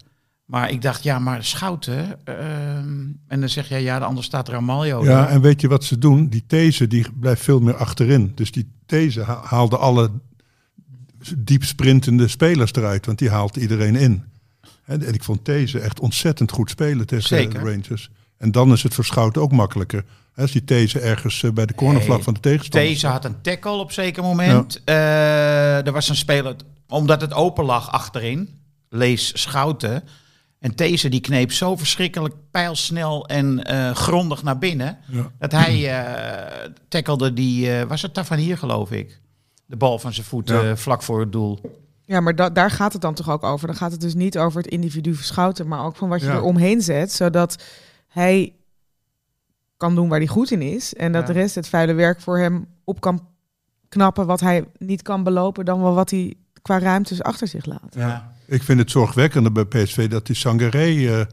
Maar 0.50 0.70
ik 0.70 0.82
dacht, 0.82 1.02
ja, 1.02 1.18
maar 1.18 1.44
Schouten. 1.44 2.18
ehm, 2.24 3.06
en 3.28 3.40
dan 3.40 3.48
zeg 3.48 3.68
je, 3.68 3.76
ja, 3.78 3.98
de 3.98 4.04
ander 4.04 4.24
staat 4.24 4.48
er 4.48 4.54
Amaljo. 4.54 5.04
Ja, 5.04 5.28
en 5.28 5.40
weet 5.40 5.60
je 5.60 5.68
wat 5.68 5.84
ze 5.84 5.98
doen? 5.98 6.28
Die 6.28 6.44
These 6.46 6.86
die 6.86 7.06
blijft 7.20 7.42
veel 7.42 7.60
meer 7.60 7.74
achterin. 7.76 8.32
Dus 8.34 8.52
die 8.52 8.72
These 8.86 9.22
ha- 9.22 9.40
haalde 9.44 9.76
alle 9.76 10.10
diep 11.38 11.64
sprintende 11.64 12.28
spelers 12.28 12.72
eruit, 12.72 13.06
want 13.06 13.18
die 13.18 13.30
haalt 13.30 13.56
iedereen 13.56 13.96
in. 13.96 14.24
En 14.84 15.06
en 15.06 15.14
ik 15.14 15.22
vond 15.24 15.44
These 15.44 15.78
echt 15.80 16.00
ontzettend 16.00 16.50
goed 16.52 16.70
spelen 16.70 17.06
tegen 17.06 17.28
Zeker. 17.28 17.64
de 17.64 17.70
Rangers. 17.70 18.10
En 18.36 18.52
dan 18.52 18.72
is 18.72 18.82
het 18.82 18.94
voor 18.94 19.04
Schouten 19.04 19.42
ook 19.42 19.52
makkelijker. 19.52 20.04
Als 20.36 20.52
die 20.52 20.64
These 20.64 21.00
ergens 21.00 21.42
eh, 21.42 21.50
bij 21.50 21.66
de 21.66 21.74
cornervlag 21.74 22.16
Nee, 22.16 22.24
van 22.24 22.34
de 22.34 22.40
tegenstander 22.40 22.88
Deze 22.88 22.98
staat. 23.00 23.12
had 23.12 23.24
een 23.24 23.40
tackle 23.42 23.70
op 23.72 23.92
zeker 23.92 24.22
moment. 24.22 24.80
Eh, 24.84 25.86
er 25.86 25.92
was 25.92 26.08
een 26.08 26.16
speler, 26.16 26.56
omdat 26.88 27.20
het 27.20 27.32
open 27.32 27.64
lag 27.64 27.90
achterin, 27.92 28.48
lees 28.88 29.40
Schouten. 29.42 30.02
En 30.60 30.74
These 30.74 31.08
die 31.08 31.20
kneep 31.20 31.52
zo 31.52 31.76
verschrikkelijk 31.76 32.34
pijlsnel 32.50 33.26
en 33.28 33.64
eh, 33.64 33.90
grondig 33.94 34.42
naar 34.42 34.58
binnen. 34.58 34.98
Ja. 35.06 35.30
Dat 35.38 35.52
hij 35.52 35.98
eh 35.98 36.70
tackelde 36.88 37.32
die, 37.32 37.72
eh, 37.78 37.82
was 37.88 38.02
het 38.02 38.14
daar 38.14 38.24
van 38.24 38.36
hier 38.38 38.58
geloof 38.58 38.90
ik. 38.90 39.20
De 39.66 39.76
bal 39.76 39.98
van 39.98 40.12
zijn 40.12 40.26
voet 40.26 40.48
Ja. 40.48 40.62
eh, 40.62 40.76
vlak 40.76 41.02
voor 41.02 41.20
het 41.20 41.32
doel. 41.32 41.60
Ja, 42.04 42.20
maar 42.20 42.36
da- 42.36 42.50
daar 42.50 42.70
gaat 42.70 42.92
het 42.92 43.02
dan 43.02 43.14
toch 43.14 43.30
ook 43.30 43.42
over. 43.42 43.66
Dan 43.66 43.76
gaat 43.76 43.92
het 43.92 44.00
dus 44.00 44.14
niet 44.14 44.38
over 44.38 44.62
het 44.62 44.70
individu 44.70 45.14
verschouten, 45.14 45.68
maar 45.68 45.84
ook 45.84 45.96
van 45.96 46.08
wat 46.08 46.20
je 46.20 46.26
Ja. 46.26 46.32
er 46.32 46.42
omheen 46.42 46.80
zet, 46.82 47.12
zodat 47.12 47.62
hij 48.08 48.52
kan 49.76 49.94
doen 49.94 50.08
waar 50.08 50.18
hij 50.18 50.26
goed 50.28 50.50
in 50.50 50.62
is. 50.62 50.94
En 50.94 51.12
dat 51.12 51.26
Ja. 51.26 51.32
de 51.32 51.40
rest 51.40 51.54
het 51.54 51.68
vuile 51.68 51.92
werk 51.92 52.20
voor 52.20 52.38
hem 52.38 52.66
op 52.84 53.00
kan 53.00 53.26
knappen, 53.88 54.26
wat 54.26 54.40
hij 54.40 54.64
niet 54.78 55.02
kan 55.02 55.22
belopen, 55.22 55.64
dan 55.64 55.80
wel 55.82 55.94
wat 55.94 56.10
hij 56.10 56.34
qua 56.62 56.78
ruimtes 56.78 57.22
achter 57.22 57.48
zich 57.48 57.64
laat. 57.64 57.94
Ja. 57.94 58.32
Ik 58.50 58.62
vind 58.62 58.78
het 58.78 58.90
zorgwekkende 58.90 59.50
bij 59.50 59.64
PSV 59.64 60.08
dat 60.08 60.26
die 60.26 60.36
Sangaré 60.36 61.18
eh, 61.20 61.26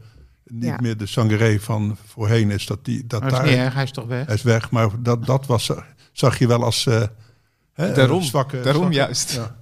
niet 0.44 0.64
Ja. 0.64 0.78
meer 0.80 0.96
de 0.96 1.06
Sangaré 1.06 1.60
van 1.60 1.96
voorheen 2.06 2.50
is. 2.50 2.66
Dat 2.66 2.84
die, 2.84 3.06
dat 3.06 3.20
daar, 3.22 3.44
is 3.44 3.50
niet 3.50 3.58
erg, 3.58 3.74
hij 3.74 3.82
is 3.82 3.90
toch 3.90 4.06
weg? 4.06 4.26
Hij 4.26 4.34
is 4.34 4.42
weg, 4.42 4.70
maar 4.70 5.02
dat, 5.02 5.26
dat 5.26 5.46
was, 5.46 5.70
zag 6.12 6.38
je 6.38 6.46
wel 6.46 6.64
als 6.64 6.86
eh, 6.86 7.02
hè, 7.72 7.92
Daarom, 7.92 8.18
een 8.18 8.24
zwakke, 8.24 8.60
daarom 8.60 8.82
zwakke- 8.82 8.96
juist. 8.96 9.32
Ja. 9.32 9.56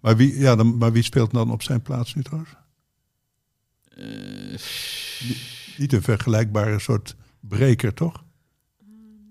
Maar, 0.00 0.16
wie, 0.16 0.38
ja, 0.38 0.56
dan, 0.56 0.76
maar 0.78 0.92
wie 0.92 1.02
speelt 1.02 1.32
dan 1.32 1.50
op 1.50 1.62
zijn 1.62 1.82
plaats 1.82 2.14
nu 2.14 2.22
trouwens? 2.22 2.50
Niet 5.76 5.92
een 5.92 6.02
vergelijkbare 6.02 6.78
soort 6.78 7.16
breker, 7.40 7.94
toch? 7.94 8.22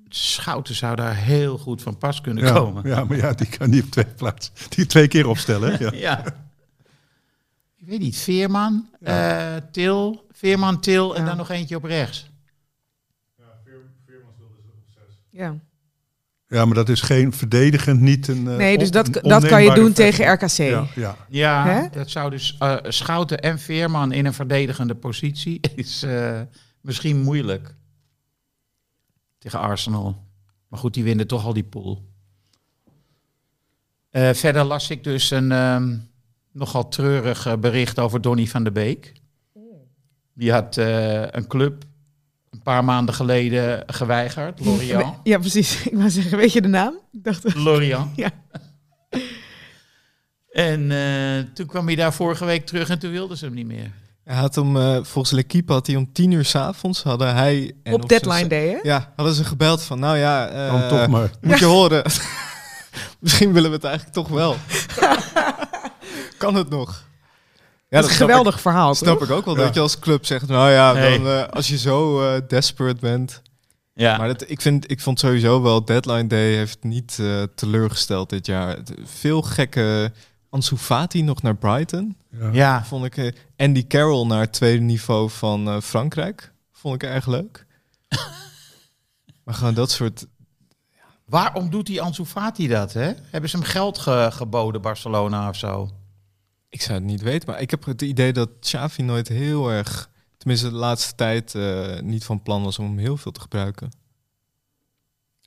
Schouten 0.09 0.75
zou 0.75 0.95
daar 0.95 1.15
heel 1.15 1.57
goed 1.57 1.81
van 1.81 1.97
pas 1.97 2.21
kunnen 2.21 2.43
Ja, 2.43 2.51
komen. 2.53 2.87
ja, 2.87 3.03
maar 3.03 3.17
ja, 3.17 3.33
die 3.33 3.47
kan 3.47 3.69
niet 3.69 3.83
op 3.83 3.91
twee 3.91 4.05
plaatsen. 4.05 4.53
Die 4.69 4.85
twee 4.85 5.07
keer 5.07 5.27
opstellen. 5.27 5.71
hè? 5.73 5.77
Ja. 5.85 5.91
Ja. 5.97 6.23
Ik 7.83 7.89
weet 7.89 7.99
niet, 7.99 8.17
Veerman, 8.17 8.89
eh, 9.01 9.55
Til, 9.71 10.25
Veerman, 10.31 10.79
Til 10.81 11.15
en 11.15 11.21
Ja. 11.21 11.27
dan 11.27 11.37
nog 11.37 11.49
eentje 11.49 11.75
op 11.75 11.83
rechts. 11.83 12.31
Ja. 15.29 15.55
ja, 16.47 16.65
maar 16.65 16.75
dat 16.75 16.89
is 16.89 17.01
geen 17.01 17.33
verdedigend, 17.33 17.99
niet 18.01 18.27
een. 18.27 18.47
eh, 18.47 18.55
Nee, 18.57 18.77
dus 18.77 18.91
dat, 18.91 19.13
dat 19.13 19.47
kan 19.47 19.63
je 19.63 19.73
doen 19.73 19.93
vechter. 19.93 20.11
tegen 20.25 20.33
RKC. 20.33 20.57
Ja, 20.57 20.87
ja. 20.95 21.17
Ja, 21.29 21.87
dat 21.87 22.09
zou 22.09 22.29
dus 22.29 22.55
eh, 22.59 22.75
Schouten 22.83 23.39
en 23.41 23.59
Veerman 23.59 24.11
in 24.11 24.25
een 24.25 24.33
verdedigende 24.33 24.95
positie 24.95 25.59
is 25.75 26.03
eh, 26.03 26.41
misschien 26.81 27.21
moeilijk 27.21 27.75
tegen 29.37 29.59
Arsenal. 29.59 30.23
Maar 30.67 30.79
goed, 30.79 30.93
die 30.93 31.03
winnen 31.03 31.27
toch 31.27 31.45
al 31.45 31.53
die 31.53 31.63
pool. 31.63 32.05
Eh, 34.09 34.33
verder 34.33 34.63
las 34.63 34.89
ik 34.89 35.03
dus 35.03 35.31
een 35.31 35.51
ehm, 35.51 35.97
nogal 36.53 36.87
treurig 36.87 37.45
eh, 37.45 37.53
bericht 37.55 37.99
over 37.99 38.21
Donny 38.21 38.47
van 38.47 38.63
der 38.63 38.73
Beek. 38.73 39.13
Die 40.33 40.51
had 40.51 40.77
eh, 40.77 41.21
een 41.31 41.47
club 41.47 41.83
een 42.49 42.61
paar 42.61 42.83
maanden 42.83 43.15
geleden 43.15 43.83
geweigerd, 43.87 44.65
Lorient. 44.65 45.15
Ja, 45.23 45.37
precies. 45.37 45.81
Ik 45.85 45.93
wou 45.97 46.09
zeggen, 46.09 46.37
weet 46.37 46.53
je 46.53 46.61
de 46.61 46.67
naam? 46.67 46.93
Ik 47.11 47.23
dacht, 47.23 47.55
Lorient. 47.55 48.15
Ja. 48.15 48.29
En 50.53 50.91
eh, 50.91 51.53
toen 51.53 51.65
kwam 51.65 51.85
hij 51.85 51.95
daar 51.95 52.13
vorige 52.13 52.45
week 52.45 52.65
terug 52.65 52.89
en 52.89 52.99
toen 52.99 53.11
wilden 53.11 53.37
ze 53.37 53.45
hem 53.45 53.53
niet 53.53 53.65
meer. 53.65 53.91
Hij 54.23 54.35
had 54.35 54.57
om, 54.57 54.77
eh, 54.77 54.97
volgens 55.01 55.31
L'Equipe 55.33 55.73
had 55.73 55.87
hij 55.87 55.95
om 55.95 56.11
tien 56.13 56.31
uur 56.31 56.45
s'avonds, 56.45 57.03
hadden 57.03 57.35
hij... 57.35 57.75
En 57.83 57.93
op 57.93 58.09
deadline 58.09 58.47
day, 58.47 58.67
hè? 58.67 58.77
Ja, 58.81 59.13
hadden 59.15 59.35
ze 59.35 59.43
gebeld 59.43 59.83
van, 59.83 59.99
nou 59.99 60.17
ja, 60.17 60.47
eh, 60.47 60.71
Dan 60.71 60.89
toch 60.89 61.07
maar. 61.07 61.31
moet 61.41 61.59
je 61.59 61.65
horen. 61.65 62.03
Misschien 63.19 63.53
willen 63.53 63.69
we 63.69 63.75
het 63.75 63.85
eigenlijk 63.85 64.15
toch 64.15 64.27
wel. 64.27 64.55
Kan 66.43 66.55
het 66.55 66.69
nog? 66.69 67.03
Ja, 67.89 67.99
dat 68.01 68.03
is 68.03 68.09
een 68.19 68.25
geweldig 68.27 68.61
verhaal, 68.61 68.91
Ik, 68.91 68.97
snap 68.97 69.17
toch? 69.19 69.27
ik 69.27 69.33
ook 69.35 69.45
wel 69.45 69.55
Ja. 69.57 69.61
dat 69.63 69.73
je 69.73 69.79
als 69.79 69.99
club 69.99 70.25
zegt, 70.25 70.47
nou 70.47 70.71
ja, 70.71 70.95
Hey. 70.95 71.17
dan, 71.17 71.27
eh, 71.27 71.47
als 71.47 71.67
je 71.67 71.77
zo 71.77 72.21
eh, 72.21 72.41
desperate 72.47 72.99
bent. 72.99 73.41
Ja. 73.93 74.17
Maar 74.17 74.27
dat, 74.27 74.49
ik, 74.49 74.61
vind, 74.61 74.91
ik 74.91 74.99
vond 75.01 75.19
sowieso 75.19 75.61
wel, 75.61 75.85
deadline 75.85 76.27
day 76.27 76.53
heeft 76.53 76.83
niet 76.83 77.17
eh, 77.19 77.43
teleurgesteld 77.55 78.29
dit 78.29 78.45
jaar. 78.45 78.77
Veel 79.03 79.41
gekke 79.41 80.11
Ansu 80.49 80.77
Fati 80.77 81.21
nog 81.21 81.41
naar 81.41 81.55
Brighton. 81.55 82.17
Ja. 82.31 82.49
ja. 82.51 82.83
Vond 82.85 83.05
ik, 83.05 83.17
eh, 83.17 83.31
Andy 83.57 83.87
Carroll 83.87 84.25
naar 84.27 84.39
het 84.39 84.53
tweede 84.53 84.81
niveau 84.83 85.29
van 85.29 85.67
eh, 85.67 85.79
Frankrijk. 85.81 86.51
Vond 86.71 86.95
ik 86.95 87.03
erg 87.09 87.27
leuk. 87.27 87.65
maar 89.43 89.53
gewoon 89.55 89.73
dat 89.73 89.91
soort... 89.91 90.25
Waarom 91.25 91.69
doet 91.69 91.85
die 91.85 92.01
Ansu 92.01 92.25
Fati 92.25 92.67
dat, 92.67 92.93
hè? 92.93 93.11
Hebben 93.31 93.49
ze 93.49 93.57
hem 93.57 93.65
geld 93.65 93.97
ge- 93.97 94.29
geboden, 94.31 94.81
Barcelona 94.81 95.49
of 95.49 95.55
zo? 95.55 95.89
Ik 96.73 96.81
zou 96.81 96.93
het 96.93 97.03
niet 97.07 97.21
weten, 97.21 97.49
maar 97.49 97.61
ik 97.61 97.71
heb 97.71 97.85
het 97.85 98.01
idee 98.01 98.33
dat 98.33 98.49
Xavi 98.59 99.01
nooit 99.03 99.27
heel 99.27 99.69
erg... 99.71 100.09
Tenminste, 100.37 100.69
de 100.69 100.75
laatste 100.75 101.15
tijd 101.15 101.55
eh, 101.55 101.99
niet 101.99 102.23
van 102.23 102.41
plan 102.41 102.63
was 102.63 102.79
om 102.79 102.85
hem 102.85 102.97
heel 102.97 103.17
veel 103.17 103.31
te 103.31 103.39
gebruiken. 103.39 103.91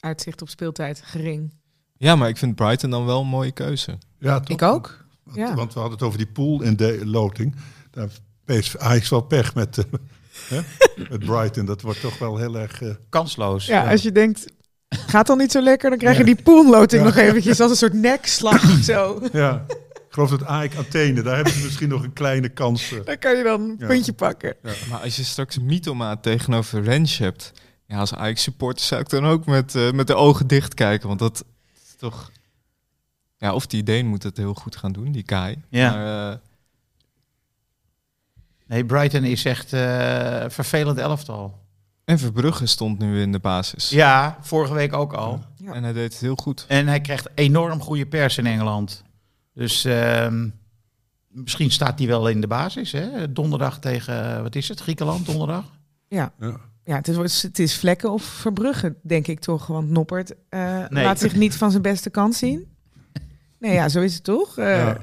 Uitzicht 0.01 0.43
op 0.43 0.49
speeltijd, 0.49 1.01
gering. 1.05 1.55
Ja, 1.97 2.17
maar 2.17 2.29
ik 2.29 2.37
vind 2.37 2.55
Brighton 2.55 2.91
dan 2.91 3.07
wel 3.07 3.21
een 3.21 3.27
mooie 3.27 3.53
keuze. 3.53 3.99
Ja, 4.19 4.41
toch? 4.41 4.57
Ik 4.57 4.63
ook. 4.63 5.05
Want, 5.25 5.37
Ja. 5.37 5.55
want 5.55 5.73
we 5.75 5.79
hadden 5.81 5.99
het 5.99 6.07
over 6.07 6.19
die 6.19 6.27
pool 6.33 6.63
in 6.63 6.77
de 6.77 7.01
loting. 7.05 7.55
Daar 7.91 8.09
heeft 8.45 8.79
Ajax 8.79 9.09
wel 9.09 9.21
pech 9.21 9.55
met, 9.55 9.79
eh, 9.79 9.85
hè? 10.57 10.61
met 11.09 11.19
Brighton. 11.25 11.65
Dat 11.67 11.81
wordt 11.81 12.01
toch 12.01 12.19
wel 12.19 12.37
heel 12.37 12.59
erg... 12.59 12.83
eh, 12.83 12.91
Kansloos. 13.09 13.67
Ja, 13.67 13.91
als 13.91 14.03
je 14.03 14.13
denkt, 14.13 14.47
gaat 14.89 15.27
dan 15.27 15.39
niet 15.39 15.53
zo 15.53 15.61
lekker, 15.61 15.91
dan 15.91 15.99
krijg 15.99 16.17
je 16.17 16.25
die 16.25 16.43
poolloting 16.43 17.05
nog 17.05 17.17
eventjes 17.17 17.61
als 17.61 17.71
een 17.71 17.77
soort 17.77 17.93
nekslag. 17.93 18.61
Zo. 18.83 19.21
ja. 19.33 19.67
Ik 20.17 20.23
geloof 20.23 20.41
dat 20.41 20.49
Ajax 20.49 20.77
Athene, 20.77 21.23
daar 21.23 21.35
hebben 21.35 21.53
ze 21.53 21.63
misschien 21.65 21.89
nog 21.89 22.03
een 22.03 22.13
kleine 22.13 22.49
kans. 22.49 22.93
Dan 23.05 23.19
kan 23.19 23.37
je 23.37 23.43
dan 23.43 23.61
een 23.61 23.77
Ja. 23.79 23.87
puntje 23.87 24.13
pakken. 24.13 24.55
Maar 24.91 25.01
als 25.01 25.17
je 25.17 25.25
straks 25.25 25.59
Mitoma 25.59 26.17
tegenover 26.17 26.83
Rens 26.83 27.19
hebt, 27.19 27.53
ja, 27.87 27.99
als 27.99 28.15
Ajax 28.15 28.43
supporter 28.43 28.85
zou 28.85 29.01
ik 29.01 29.09
dan 29.09 29.27
ook 29.27 29.47
met, 29.47 29.75
eh, 29.75 29.91
met 29.93 30.07
de 30.07 30.15
ogen 30.15 30.47
dicht 30.47 30.75
kijken. 30.75 31.09
Want 31.09 31.21
dat 31.21 31.45
is 31.87 31.95
toch... 31.99 32.31
Ja, 33.39 33.55
of 33.55 33.67
die 33.67 33.83
Deen 33.83 34.07
moet 34.07 34.23
het 34.23 34.37
heel 34.37 34.55
goed 34.55 34.77
gaan 34.77 34.93
doen, 34.93 35.13
die 35.13 35.23
Kai. 35.23 35.63
Ja. 35.69 35.91
Maar, 35.91 36.31
eh, 36.33 36.39
Nee, 38.67 38.85
Brighton 38.85 39.25
is 39.25 39.45
echt 39.45 39.73
eh 39.73 40.45
vervelend 40.49 40.99
elftal. 40.99 41.59
en 42.05 42.19
Verbrugge 42.19 42.67
stond 42.67 42.99
nu 42.99 43.21
in 43.21 43.33
de 43.33 43.39
basis. 43.39 43.89
Ja, 43.89 44.39
vorige 44.41 44.75
week 44.75 44.93
ook 44.93 45.13
al. 45.13 45.45
Ja. 45.57 45.73
En 45.73 45.83
hij 45.83 45.93
deed 45.93 46.13
het 46.13 46.21
heel 46.23 46.37
goed. 46.37 46.65
En 46.69 46.87
hij 46.87 47.01
krijgt 47.01 47.29
enorm 47.35 47.81
goede 47.81 48.07
pers 48.07 48.39
in 48.39 48.47
Engeland. 48.47 49.03
Dus 49.57 49.85
ehm, 49.85 50.49
misschien 51.29 51.71
staat 51.71 51.99
hij 51.99 52.09
wel 52.09 52.29
in 52.29 52.41
de 52.41 52.47
basis. 52.47 52.93
Hè? 52.93 53.33
Donderdag 53.33 53.79
tegen, 53.79 54.43
wat 54.43 54.55
is 54.55 54.69
het, 54.69 54.81
Griekenland 54.81 55.27
donderdag? 55.27 55.65
Ja. 56.09 56.33
Ja, 56.85 56.97
het 56.97 57.09
is, 57.09 57.43
het 57.43 57.59
is 57.59 57.77
vlekken 57.79 58.13
of 58.13 58.23
verbruggen, 58.23 58.97
denk 59.03 59.27
ik 59.27 59.41
toch. 59.41 59.67
Want 59.67 59.91
Noppert 59.91 60.35
eh, 60.49 60.89
Nee. 60.89 61.05
laat 61.05 61.19
zich 61.19 61.35
niet 61.35 61.55
van 61.57 61.71
zijn 61.71 61.83
beste 61.83 62.11
kant 62.11 62.35
zien. 62.35 62.67
Nee, 63.59 63.73
ja, 63.73 63.89
zo 63.89 64.01
is 64.01 64.15
het 64.15 64.25
toch? 64.25 64.59
Eh, 64.59 64.77
Ja. 64.77 64.99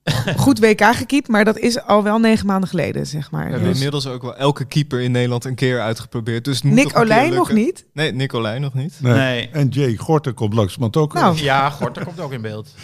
Goed 0.36 0.58
WK 0.58 0.82
gekiept, 0.84 1.28
maar 1.28 1.44
dat 1.44 1.58
is 1.58 1.80
al 1.82 2.02
wel 2.02 2.18
negen 2.18 2.46
maanden 2.46 2.68
geleden, 2.68 3.06
zeg 3.06 3.30
maar. 3.30 3.44
We 3.44 3.50
hebben 3.50 3.68
Dus 3.68 3.76
inmiddels 3.76 4.06
ook 4.06 4.22
wel 4.22 4.36
elke 4.36 4.64
keeper 4.64 5.00
in 5.00 5.10
Nederland 5.10 5.44
een 5.44 5.54
keer 5.54 5.80
uitgeprobeerd. 5.80 6.44
Dus 6.44 6.62
Nick 6.62 6.98
Olij 6.98 7.30
nog 7.30 7.52
niet. 7.52 7.84
Nee, 7.92 8.12
Nick 8.12 8.34
Olij 8.34 8.58
nog 8.58 8.74
niet. 8.74 8.94
Nee. 9.00 9.12
Nee. 9.14 9.48
En 9.52 9.68
Jay 9.68 9.96
Gorter 9.96 10.32
komt 10.32 10.54
langzamerhand 10.54 10.96
ook. 10.96 11.12
Nou, 11.12 11.36
Ja, 11.42 11.70
Gorter 11.70 12.04
komt 12.04 12.20
ook 12.20 12.32
in 12.32 12.40
beeld. 12.40 12.74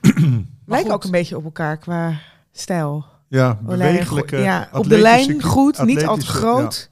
lijken 0.00 0.36
goed. 0.66 0.90
ook 0.90 1.04
een 1.04 1.10
beetje 1.10 1.36
op 1.36 1.44
elkaar 1.44 1.76
qua 1.76 2.20
stijl. 2.52 3.04
ja, 3.28 3.58
bewegelijke. 3.62 4.36
Ja, 4.36 4.68
op 4.72 4.88
de 4.88 4.98
lijn 4.98 5.42
goed, 5.42 5.82
niet 5.84 6.06
al 6.06 6.16
te 6.16 6.26
groot. 6.26 6.88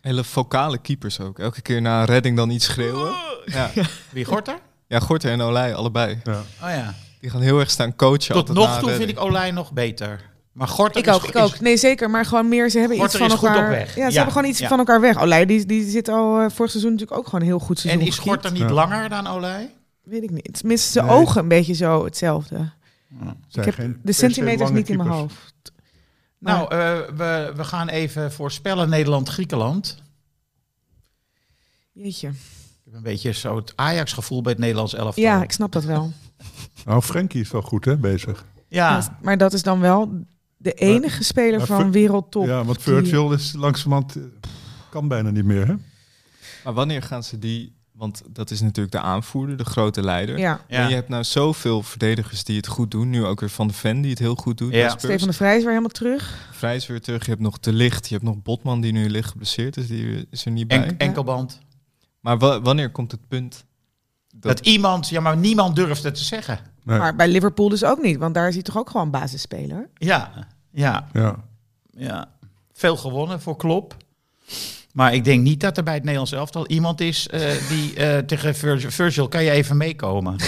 Hele 0.00 0.24
vocale 0.24 0.78
keepers 0.78 1.20
ook. 1.20 1.38
Elke 1.38 1.62
keer 1.62 1.80
na 1.82 2.00
een 2.00 2.06
redding 2.06 2.36
dan 2.36 2.50
iets 2.50 2.64
schreeuwen. 2.64 3.12
Ja, 3.44 3.70
Wie, 4.10 4.24
Gorter? 4.24 4.58
ja 4.86 4.98
Gorter 5.00 5.30
en 5.30 5.40
Olij, 5.40 5.74
allebei. 5.74 6.20
Ja. 6.24 6.32
Oh 6.62 6.68
ja. 6.68 6.94
Die 7.24 7.32
gaan 7.32 7.42
heel 7.42 7.58
erg 7.60 7.70
staan 7.70 7.96
coachen. 7.96 8.34
Tot 8.34 8.48
altijd 8.48 8.56
nog 8.66 8.78
toe 8.78 8.90
vind 8.90 9.08
ik 9.10 9.20
Olij 9.20 9.50
nog 9.50 9.72
beter. 9.72 10.20
Maar 10.52 10.68
Gorter 10.68 11.00
Ik 11.00 11.06
is, 11.06 11.14
ook, 11.14 11.24
ik 11.24 11.36
ook. 11.36 11.60
Nee, 11.60 11.76
zeker. 11.76 12.10
Maar 12.10 12.24
gewoon 12.24 12.48
meer, 12.48 12.70
ze 12.70 12.78
hebben 12.78 12.96
Gorter 12.98 13.20
iets 13.20 13.28
van 13.28 13.32
is 13.36 13.38
goed 13.40 13.48
elkaar. 13.48 13.64
op 13.64 13.70
weg. 13.70 13.86
Ja, 13.88 13.92
ze 13.94 13.98
Ja, 14.00 14.14
hebben 14.16 14.32
gewoon 14.32 14.48
iets 14.50 14.58
ja. 14.58 14.68
van 14.68 14.78
elkaar 14.78 15.00
weg. 15.00 15.20
Olij, 15.20 15.46
die, 15.46 15.66
die 15.66 15.90
zit 15.90 16.08
al 16.08 16.40
eh, 16.40 16.50
vorig 16.50 16.70
seizoen 16.70 16.90
natuurlijk 16.92 17.18
ook 17.18 17.24
gewoon 17.24 17.40
een 17.40 17.46
heel 17.46 17.58
goed 17.58 17.76
En 17.76 17.82
seizoen 17.82 18.06
is 18.06 18.14
gekiept. 18.18 18.34
Gorter 18.34 18.52
niet 18.52 18.60
Ja. 18.68 18.70
langer 18.70 19.08
dan 19.08 19.26
Olij? 19.26 19.74
Weet 20.02 20.22
ik 20.22 20.30
niet. 20.30 20.54
Tenminste, 20.58 20.90
zijn 20.90 21.06
Nee. 21.06 21.14
ogen 21.16 21.40
een 21.40 21.48
beetje 21.48 21.74
zo 21.74 22.04
hetzelfde. 22.04 22.72
Ik 23.52 23.64
heb 23.64 23.74
geen 23.74 24.00
de 24.02 24.12
centimeters 24.12 24.70
niet 24.70 24.88
in 24.88 24.96
mijn 24.96 25.08
hoofd. 25.08 25.72
Maar- 26.38 26.54
Nou, 26.56 26.70
eh, 26.72 27.16
we, 27.16 27.52
we 27.56 27.64
gaan 27.64 27.88
even 27.88 28.32
voorspellen 28.32 28.88
Nederland-Griekenland. 28.88 29.96
Jeetje. 31.92 32.28
Ik 32.28 32.34
heb 32.84 32.94
een 32.94 33.02
beetje 33.02 33.32
zo 33.32 33.56
het 33.56 33.72
Ajax-gevoel 33.76 34.42
bij 34.42 34.52
het 34.52 34.60
Nederlands 34.60 34.94
elftal. 34.94 35.22
Ja, 35.22 35.42
ik 35.42 35.52
snap 35.52 35.72
dat 35.72 35.84
wel. 35.84 36.12
Nou, 36.84 37.02
Frenkie 37.02 37.40
is 37.40 37.50
wel 37.50 37.62
goed 37.62 37.84
hè, 37.84 37.96
bezig. 37.96 38.44
ja. 38.68 39.18
Maar 39.22 39.38
dat 39.38 39.52
is 39.52 39.62
dan 39.62 39.80
wel 39.80 40.12
de 40.56 40.72
enige 40.72 41.24
speler 41.24 41.58
maar 41.58 41.66
van 41.66 41.90
wereldtop. 41.92 42.46
Ja, 42.46 42.64
want 42.64 42.84
die- 42.84 42.94
Virgil 42.94 43.32
is 43.32 43.52
langzamerhand... 43.52 44.16
eh, 44.16 44.22
kan 44.90 45.08
bijna 45.08 45.30
niet 45.30 45.44
meer, 45.44 45.66
hè? 45.66 45.74
Maar 46.64 46.72
wanneer 46.72 47.02
gaan 47.02 47.22
ze 47.22 47.38
die... 47.38 47.72
Want 47.92 48.22
dat 48.30 48.50
is 48.50 48.60
natuurlijk 48.60 48.92
de 48.94 49.00
aanvoerder, 49.00 49.56
de 49.56 49.64
grote 49.64 50.02
leider. 50.02 50.38
Ja. 50.38 50.60
Ja. 50.68 50.78
En 50.82 50.88
je 50.88 50.94
hebt 50.94 51.08
nou 51.08 51.24
zoveel 51.24 51.82
verdedigers 51.82 52.44
die 52.44 52.56
het 52.56 52.66
goed 52.66 52.90
doen. 52.90 53.10
Nu 53.10 53.24
ook 53.24 53.40
weer 53.40 53.48
Van 53.50 53.66
de 53.66 53.72
Ven 53.74 54.00
die 54.00 54.10
het 54.10 54.18
heel 54.18 54.34
goed 54.34 54.58
doet. 54.58 54.72
Ja. 54.72 54.88
Stefan 54.98 55.28
de 55.28 55.34
Vrij 55.34 55.52
is 55.52 55.60
weer 55.60 55.68
helemaal 55.68 55.88
terug. 55.90 56.48
Vrij 56.52 56.76
is 56.76 56.86
weer 56.86 57.00
terug. 57.00 57.24
Je 57.24 57.30
hebt 57.30 57.42
nog 57.42 57.58
Te 57.58 57.72
Licht. 57.72 58.08
Je 58.08 58.14
hebt 58.14 58.26
nog 58.26 58.42
Botman 58.42 58.80
die 58.80 58.92
nu 58.92 59.08
licht 59.10 59.30
geblesseerd 59.30 59.76
is. 59.76 59.86
Die 59.86 60.26
is 60.30 60.44
er 60.44 60.50
niet 60.50 60.68
bij. 60.68 60.84
En, 60.86 60.98
enkelband. 60.98 61.60
Maar 62.20 62.38
wa- 62.38 62.60
wanneer 62.60 62.90
komt 62.90 63.10
het 63.10 63.28
punt? 63.28 63.64
Dat, 64.48 64.60
iemand, 64.60 65.08
ja, 65.08 65.20
maar 65.20 65.36
niemand 65.36 65.76
durft 65.76 66.02
het 66.02 66.14
te 66.14 66.24
zeggen. 66.24 66.58
Nee. 66.82 66.98
Maar 66.98 67.16
bij 67.16 67.28
Liverpool 67.28 67.68
dus 67.68 67.84
ook 67.84 68.02
niet. 68.02 68.18
Want 68.18 68.34
daar 68.34 68.48
is 68.48 68.54
hij 68.54 68.62
toch 68.62 68.78
ook 68.78 68.90
gewoon 68.90 69.10
basisspeler. 69.10 69.88
Ja, 69.94 70.30
ja, 70.70 71.08
Ja. 71.12 71.36
ja. 71.90 72.28
Veel 72.72 72.96
gewonnen 72.96 73.40
voor 73.40 73.56
Klop. 73.56 73.96
Maar 74.92 75.14
ik 75.14 75.24
denk 75.24 75.42
niet 75.42 75.60
dat 75.60 75.76
er 75.76 75.82
bij 75.82 75.94
het 75.94 76.02
Nederlands 76.02 76.32
elftal 76.32 76.66
iemand 76.66 77.00
is 77.00 77.28
eh, 77.28 77.40
die 77.68 77.94
eh, 77.94 78.18
tegen 78.18 78.54
Virgil, 78.54 78.90
Virgil, 78.90 79.28
kan 79.28 79.44
je 79.44 79.50
even 79.50 79.76
meekomen? 79.76 80.36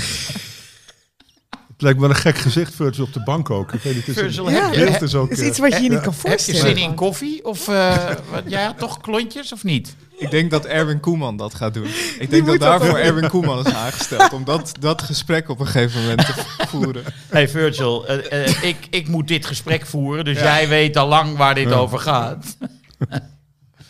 Het 1.76 1.84
lijkt 1.84 2.00
me 2.00 2.06
wel 2.06 2.16
een 2.16 2.22
gek 2.22 2.38
gezicht, 2.38 2.74
Virgil, 2.74 3.04
op 3.04 3.12
de 3.12 3.22
bank 3.22 3.50
ook. 3.50 3.72
Ik 3.72 3.80
weet 3.82 3.94
niet, 3.94 4.06
het 4.06 4.16
is 4.16 4.22
Virgil, 4.22 4.50
een- 4.50 4.70
beeld 4.70 5.02
is 5.02 5.14
ook... 5.14 5.30
Is 5.30 5.40
eh, 5.40 5.46
iets 5.46 5.58
wat 5.58 5.72
je 5.76 5.82
je 5.82 5.88
niet 5.90 6.00
kan 6.00 6.12
Heb 6.12 6.22
je 6.22 6.28
voorstellen. 6.28 6.60
zin 6.60 6.76
in 6.76 6.94
koffie? 6.94 7.44
Of 7.44 7.68
eh, 7.68 8.06
wat, 8.30 8.42
jij 8.46 8.64
had 8.64 8.78
toch 8.78 9.00
klontjes 9.00 9.52
of 9.52 9.64
niet? 9.64 9.96
Ik 10.18 10.30
denk 10.30 10.50
dat 10.50 10.64
Erwin 10.64 11.00
Koeman 11.00 11.36
dat 11.36 11.54
gaat 11.54 11.74
doen. 11.74 11.86
Ik 12.18 12.30
denk 12.30 12.46
dat 12.46 12.58
daarvoor 12.60 12.98
Erwin 12.98 13.28
Koeman 13.28 13.66
is 13.66 13.72
aangesteld. 13.74 14.32
Om 14.32 14.44
dat, 14.44 14.72
dat 14.80 15.02
gesprek 15.02 15.48
op 15.48 15.60
een 15.60 15.66
gegeven 15.66 16.00
moment 16.00 16.26
te 16.26 16.66
voeren. 16.66 17.02
Hey 17.28 17.48
Virgil, 17.48 18.06
eh, 18.06 18.62
ik, 18.62 18.76
ik 18.90 19.08
moet 19.08 19.28
dit 19.28 19.46
gesprek 19.46 19.86
voeren, 19.86 20.24
dus 20.24 20.38
jij 20.38 20.68
weet 20.68 20.96
al 20.96 21.08
lang 21.08 21.36
waar 21.36 21.54
dit 21.54 21.68
Ja. 21.68 21.74
over 21.74 21.98
gaat. 21.98 22.56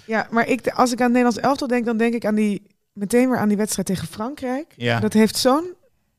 Ja, 0.07 0.27
maar 0.31 0.49
ik, 0.49 0.69
als 0.69 0.93
ik 0.93 0.99
aan 0.99 1.05
het 1.05 1.13
Nederlands 1.15 1.39
elftal 1.39 1.69
denk, 1.69 1.85
dan 1.85 1.97
denk 1.97 2.15
ik 2.15 2.25
aan 2.27 2.35
die, 2.35 2.63
meteen 2.93 3.29
weer 3.31 3.39
aan 3.39 3.49
die 3.49 3.57
wedstrijd 3.57 3.87
tegen 3.89 4.07
Frankrijk. 4.09 4.73
Ja. 4.77 5.01
Dat 5.01 5.13
heeft 5.13 5.37
zo'n 5.37 5.75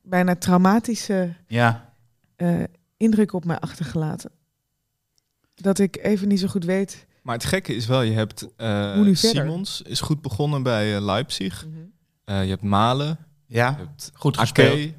bijna 0.08 0.36
traumatische 0.36 1.34
Ja, 1.46 1.92
eh, 2.36 2.62
indruk 2.96 3.32
op 3.32 3.44
mij 3.44 3.58
achtergelaten. 3.58 4.30
Dat 5.54 5.78
ik 5.78 5.98
even 6.02 6.28
niet 6.28 6.40
zo 6.40 6.46
goed 6.48 6.64
weet. 6.64 7.06
Maar 7.22 7.34
het 7.34 7.44
gekke 7.44 7.74
is 7.74 7.86
wel, 7.86 8.02
je 8.02 8.12
hebt 8.12 8.42
eh, 8.56 8.92
verder? 8.92 9.16
Simons 9.16 9.82
is 9.82 10.00
goed 10.00 10.22
begonnen 10.22 10.62
bij 10.62 10.94
eh, 10.96 11.02
Leipzig. 11.04 11.66
Eh, 12.24 12.42
je 12.42 12.48
hebt 12.50 12.62
Malen, 12.62 13.18
ja. 13.46 13.70
je 13.70 13.76
hebt 13.76 14.10
goed 14.14 14.38
gespeeld. 14.38 14.92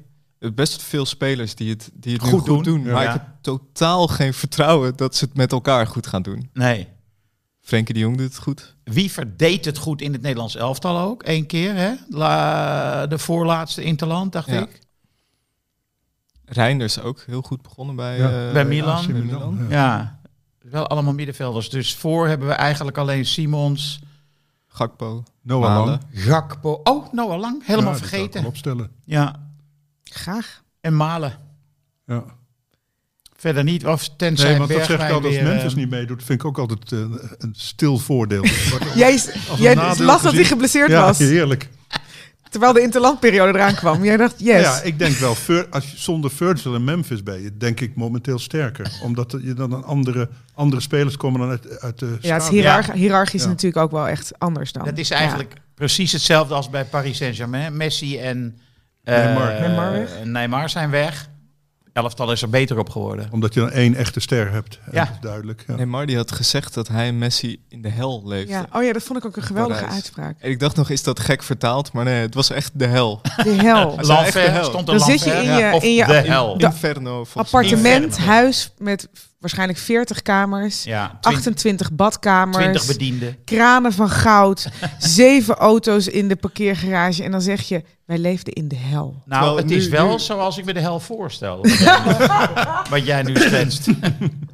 Best 0.54 0.82
veel 0.82 1.06
spelers 1.06 1.54
die 1.54 1.70
het, 1.70 1.90
die 1.94 2.12
het 2.12 2.22
nu 2.22 2.28
Goed 2.28 2.48
goed, 2.48 2.64
doen. 2.64 2.82
Maar 2.82 3.02
Ja. 3.02 3.14
ik 3.14 3.20
heb 3.20 3.26
totaal 3.40 4.06
geen 4.06 4.34
vertrouwen 4.34 4.96
dat 4.96 5.16
ze 5.16 5.24
het 5.24 5.34
met 5.36 5.52
elkaar 5.52 5.86
goed 5.86 6.06
gaan 6.06 6.22
doen. 6.22 6.50
Nee. 6.52 6.88
Frenkie 7.60 7.94
de 7.94 8.00
Jong 8.00 8.16
doet 8.16 8.26
het 8.26 8.38
goed. 8.38 8.76
Wie 8.84 9.10
verdeed 9.10 9.64
het 9.64 9.78
goed 9.78 10.00
in 10.00 10.12
het 10.12 10.22
Nederlands 10.22 10.56
elftal 10.56 10.98
ook? 10.98 11.22
Eén 11.26 11.46
keer, 11.46 11.74
hè? 11.74 11.92
La, 12.08 13.06
de 13.06 13.18
voorlaatste 13.18 13.82
Interland, 13.82 14.32
dacht 14.32 14.48
Ja. 14.48 14.60
ik. 14.60 14.78
Reinders 16.52 17.00
ook 17.00 17.22
heel 17.26 17.42
goed 17.42 17.62
begonnen 17.62 17.96
bij, 17.96 18.18
Ja. 18.18 18.46
eh, 18.46 18.52
Bij 18.52 18.64
Milan. 18.64 19.06
Ja. 19.68 19.68
Ja, 19.68 20.20
wel 20.70 20.86
allemaal 20.86 21.12
middenvelders. 21.14 21.70
Dus 21.70 21.94
voor 21.94 22.28
hebben 22.28 22.48
we 22.48 22.54
eigenlijk 22.54 22.98
alleen 22.98 23.26
Simons, 23.26 24.00
Gakpo. 24.68 25.22
Noah 25.42 25.62
Malen. 25.68 25.86
Lang. 25.86 26.00
Gakpo. 26.12 26.80
Oh, 26.84 27.12
Noah 27.12 27.38
Lang. 27.40 27.66
Helemaal 27.66 27.92
Ja, 27.92 27.98
vergeten. 27.98 28.44
opstellen. 28.44 28.90
Ja, 29.04 29.34
Graag. 30.04 30.62
en 30.80 30.96
Malen. 30.96 31.38
Ja. 32.06 32.24
Verder 33.36 33.64
niet. 33.64 33.86
Of 33.86 34.08
tenzij 34.16 34.48
Nee, 34.48 34.58
want 34.58 34.70
dat 34.70 34.84
zeg 34.84 35.06
ik 35.08 35.10
altijd, 35.12 35.36
als 35.38 35.44
Memphis 35.48 35.70
eh, 35.72 35.76
niet 35.78 35.90
meedoet, 35.90 36.22
vind 36.24 36.40
ik 36.40 36.46
ook 36.46 36.58
altijd 36.58 36.92
eh, 36.92 36.98
een 37.38 37.54
stil 37.56 37.98
voordeel. 37.98 38.44
Jij, 38.94 39.12
als 39.12 39.26
een 39.50 39.56
jij 39.62 39.74
las 39.98 40.22
dat 40.22 40.32
hij 40.32 40.44
geblesseerd 40.44 40.90
Ja, 40.90 41.00
was. 41.06 41.18
heerlijk. 41.18 41.68
Terwijl 42.50 42.72
de 42.72 42.80
interlandperiode 42.80 43.58
eraan 43.58 43.74
kwam. 43.74 44.04
Jij 44.04 44.16
dacht, 44.16 44.34
yes. 44.38 44.60
Ja, 44.62 44.80
ik 44.82 44.98
denk 44.98 45.16
wel, 45.16 45.36
als 45.70 45.90
je 45.90 45.96
zonder 45.96 46.30
Virgil 46.30 46.74
en 46.74 46.84
Memphis 46.84 47.22
ben 47.22 47.42
je, 47.42 47.56
denk 47.56 47.80
ik 47.80 47.94
momenteel 47.96 48.38
sterker. 48.38 48.98
Omdat 49.02 49.36
je 49.42 49.54
dan 49.54 49.72
een 49.72 49.84
andere, 49.84 50.28
andere 50.54 50.80
spelers 50.82 51.16
komen 51.16 51.40
dan 51.40 51.48
uit, 51.50 51.80
uit 51.80 51.98
de 51.98 52.16
Ja, 52.20 52.34
het 52.34 52.42
is 52.42 52.48
hiërarchisch 52.94 53.42
Ja. 53.42 53.48
natuurlijk 53.48 53.82
ook 53.84 53.90
wel 53.90 54.08
echt 54.08 54.38
anders 54.38 54.72
dan. 54.72 54.84
Dat 54.84 54.98
is 54.98 55.08
Ja. 55.08 55.16
eigenlijk 55.16 55.54
precies 55.74 56.12
hetzelfde 56.12 56.54
als 56.54 56.70
bij 56.70 56.84
Paris 56.84 57.16
Saint-Germain. 57.16 57.76
Messi 57.76 58.18
en 58.18 58.58
eh, 59.04 59.14
Neymar. 59.24 59.60
Neymar 59.60 59.92
weg. 59.92 60.10
Neymar 60.24 60.70
zijn 60.70 60.90
weg. 60.90 61.28
Elftal 61.92 62.32
is 62.32 62.42
er 62.42 62.48
beter 62.50 62.78
op 62.78 62.88
geworden. 62.90 63.28
Omdat 63.30 63.54
je 63.54 63.60
dan 63.60 63.70
één 63.70 63.94
echte 63.94 64.20
ster 64.20 64.50
hebt. 64.52 64.78
Ja. 64.92 65.04
dat 65.04 65.14
is 65.14 65.20
duidelijk. 65.20 65.64
Ja. 65.66 65.74
Neymar 65.74 66.06
die 66.06 66.16
had 66.16 66.32
gezegd 66.32 66.74
dat 66.74 66.88
hij 66.88 67.06
en 67.06 67.18
Messi 67.18 67.62
in 67.68 67.82
de 67.82 67.88
hel 67.88 68.22
leefde. 68.24 68.52
Ja. 68.52 68.66
Oh 68.72 68.82
ja, 68.82 68.92
dat 68.92 69.02
vond 69.02 69.18
ik 69.18 69.24
ook 69.24 69.36
een 69.36 69.42
geweldige 69.42 69.78
Parijs. 69.80 69.94
uitspraak. 69.94 70.36
En 70.38 70.50
ik 70.50 70.58
dacht 70.60 70.76
nog, 70.76 70.90
is 70.90 71.02
dat 71.02 71.20
gek 71.20 71.42
vertaald? 71.42 71.92
Maar 71.92 72.04
nee, 72.04 72.20
het 72.20 72.34
was 72.34 72.50
echt 72.50 72.70
de 72.74 72.86
hel. 72.86 73.20
De 73.36 73.50
hel. 73.50 73.96
Hel. 73.98 74.64
stond 74.64 74.88
er 74.88 74.98
Dan 74.98 75.06
zit 75.06 75.24
je 75.24 75.30
in 75.30 75.52
je- 75.56 75.70
of 75.74 75.82
in 75.82 75.94
je- 75.94 76.04
de 76.04 76.12
hel. 76.12 76.58
de- 76.58 76.64
Inferno. 76.64 77.26
Appartement, 77.34 78.04
Inferno. 78.04 78.26
huis 78.26 78.72
met 78.78 79.08
waarschijnlijk 79.40 79.78
40 79.78 80.22
kamers, 80.22 80.82
Ja, 80.84 81.06
20, 81.06 81.30
28 81.32 81.92
badkamers, 81.92 82.56
20 82.56 82.86
bedienden. 82.86 83.36
kranen 83.44 83.92
van 83.92 84.10
goud, 84.10 84.68
zeven 84.98 85.54
auto's 85.54 86.06
in 86.08 86.28
de 86.28 86.36
parkeergarage. 86.36 87.22
En 87.24 87.30
dan 87.30 87.40
zeg 87.42 87.60
je, 87.68 87.82
wij 88.04 88.18
leefden 88.18 88.52
in 88.54 88.68
de 88.68 88.76
hel. 88.76 89.22
Nou, 89.24 89.42
Terwijl 89.42 89.56
het 89.56 89.66
nu- 89.66 89.76
is 89.76 89.88
wel 89.88 90.10
nu- 90.10 90.18
zoals 90.18 90.58
ik 90.58 90.64
me 90.64 90.72
de 90.72 90.80
hel 90.80 91.00
voorstel. 91.00 91.56
Wat 92.90 93.04
jij 93.06 93.22
nu 93.22 93.36
schetst. 93.36 93.86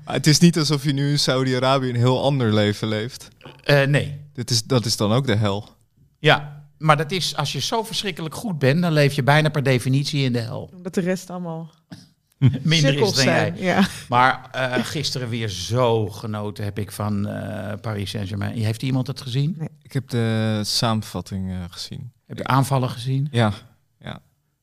Maar 0.04 0.14
het 0.20 0.26
is 0.26 0.38
niet 0.38 0.58
alsof 0.58 0.84
je 0.84 0.92
nu 0.92 1.10
in 1.10 1.18
Saudi-Arabië 1.18 1.88
een 1.88 1.96
heel 1.96 2.22
ander 2.22 2.54
leven 2.54 2.88
leeft. 2.88 3.28
Eh, 3.64 3.82
nee. 3.86 4.20
Dit 4.34 4.50
is, 4.50 4.62
dat 4.64 4.84
is 4.84 4.96
dan 4.96 5.12
ook 5.12 5.26
de 5.26 5.34
hel. 5.36 5.68
Ja, 6.18 6.64
maar 6.78 6.96
dat 6.96 7.10
is, 7.10 7.36
als 7.36 7.52
je 7.52 7.60
zo 7.60 7.82
verschrikkelijk 7.82 8.34
goed 8.34 8.58
bent, 8.58 8.82
dan 8.82 8.92
leef 8.92 9.12
je 9.12 9.22
bijna 9.22 9.48
per 9.48 9.62
definitie 9.62 10.24
in 10.24 10.32
de 10.32 10.38
hel. 10.38 10.70
Omdat 10.76 10.94
de 10.94 11.00
rest 11.00 11.30
allemaal 11.30 11.70
Minder 12.62 12.72
is 12.72 12.80
cirkels 12.80 13.14
dan 13.14 13.24
zijn. 13.24 13.56
jij. 13.56 13.64
Ja. 13.64 13.86
Maar 14.08 14.48
eh, 14.52 14.84
gisteren 14.84 15.28
weer 15.28 15.48
zo 15.48 16.08
genoten 16.08 16.64
heb 16.64 16.78
ik 16.78 16.92
van 16.92 17.26
eh, 17.28 17.72
Paris 17.80 18.10
Saint-Germain. 18.10 18.52
Heeft 18.56 18.82
iemand 18.82 19.06
het 19.06 19.20
gezien? 19.20 19.68
Ik 19.82 19.92
heb 19.92 20.08
de 20.08 20.60
samenvatting 20.64 21.50
eh, 21.50 21.56
gezien. 21.70 22.12
Heb 22.26 22.36
je 22.38 22.46
aanvallen 22.46 22.90
gezien? 22.90 23.28
Ja, 23.30 23.52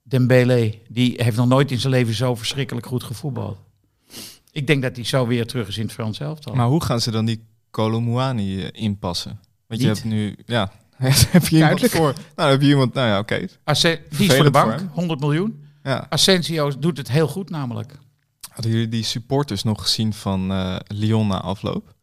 Dembele, 0.06 0.80
die 0.90 1.14
heeft 1.24 1.38
nog 1.38 1.48
nooit 1.48 1.72
in 1.72 1.80
zijn 1.80 1.94
leven 1.94 2.14
zo 2.14 2.36
verschrikkelijk 2.36 2.86
goed 2.86 3.04
gevoetbald. 3.04 3.58
Ik 4.52 4.68
denk 4.68 4.82
dat 4.82 4.96
hij 4.96 5.06
zo 5.06 5.28
weer 5.28 5.48
terug 5.48 5.68
is 5.68 5.78
in 5.78 5.84
het 5.84 5.92
Frans 5.94 6.20
elftal. 6.20 6.54
maar 6.56 6.68
hoe 6.68 6.84
gaan 6.84 7.02
ze 7.02 7.12
dan 7.12 7.26
die 7.26 7.44
Colomouani 7.72 8.64
inpassen? 8.68 9.40
Want 9.68 9.82
je 9.82 9.88
Niet? 9.88 9.98
hebt 9.98 10.10
nu, 10.10 10.36
ja, 10.46 10.72
heb 10.98 11.48
je 11.48 11.56
iemand 11.56 11.80
Duidelijk. 11.80 11.94
voor? 11.94 12.14
Nou, 12.36 12.52
heb 12.52 12.62
je 12.62 12.68
iemand, 12.68 12.94
nou 12.94 13.08
ja, 13.08 13.20
oké. 13.20 13.48
Assen- 13.64 14.00
die 14.10 14.20
is 14.20 14.36
voor 14.36 14.36
de 14.36 14.42
voor 14.44 14.52
bank, 14.52 14.80
hem. 14.80 14.90
100 14.94 15.20
miljoen. 15.20 15.63
Ja. 15.84 16.06
Asensio 16.10 16.72
doet 16.80 16.98
het 16.98 17.12
heel 17.12 17.28
goed 17.28 17.50
namelijk. 17.50 17.94
Hadden 18.52 18.72
jullie 18.72 18.90
die 18.90 19.04
supporters 19.04 19.64
nog 19.64 19.82
gezien 19.82 20.14
van 20.14 20.52
eh, 20.52 20.76
Lyon 20.88 21.28
na 21.28 21.42
afloop? 21.42 21.94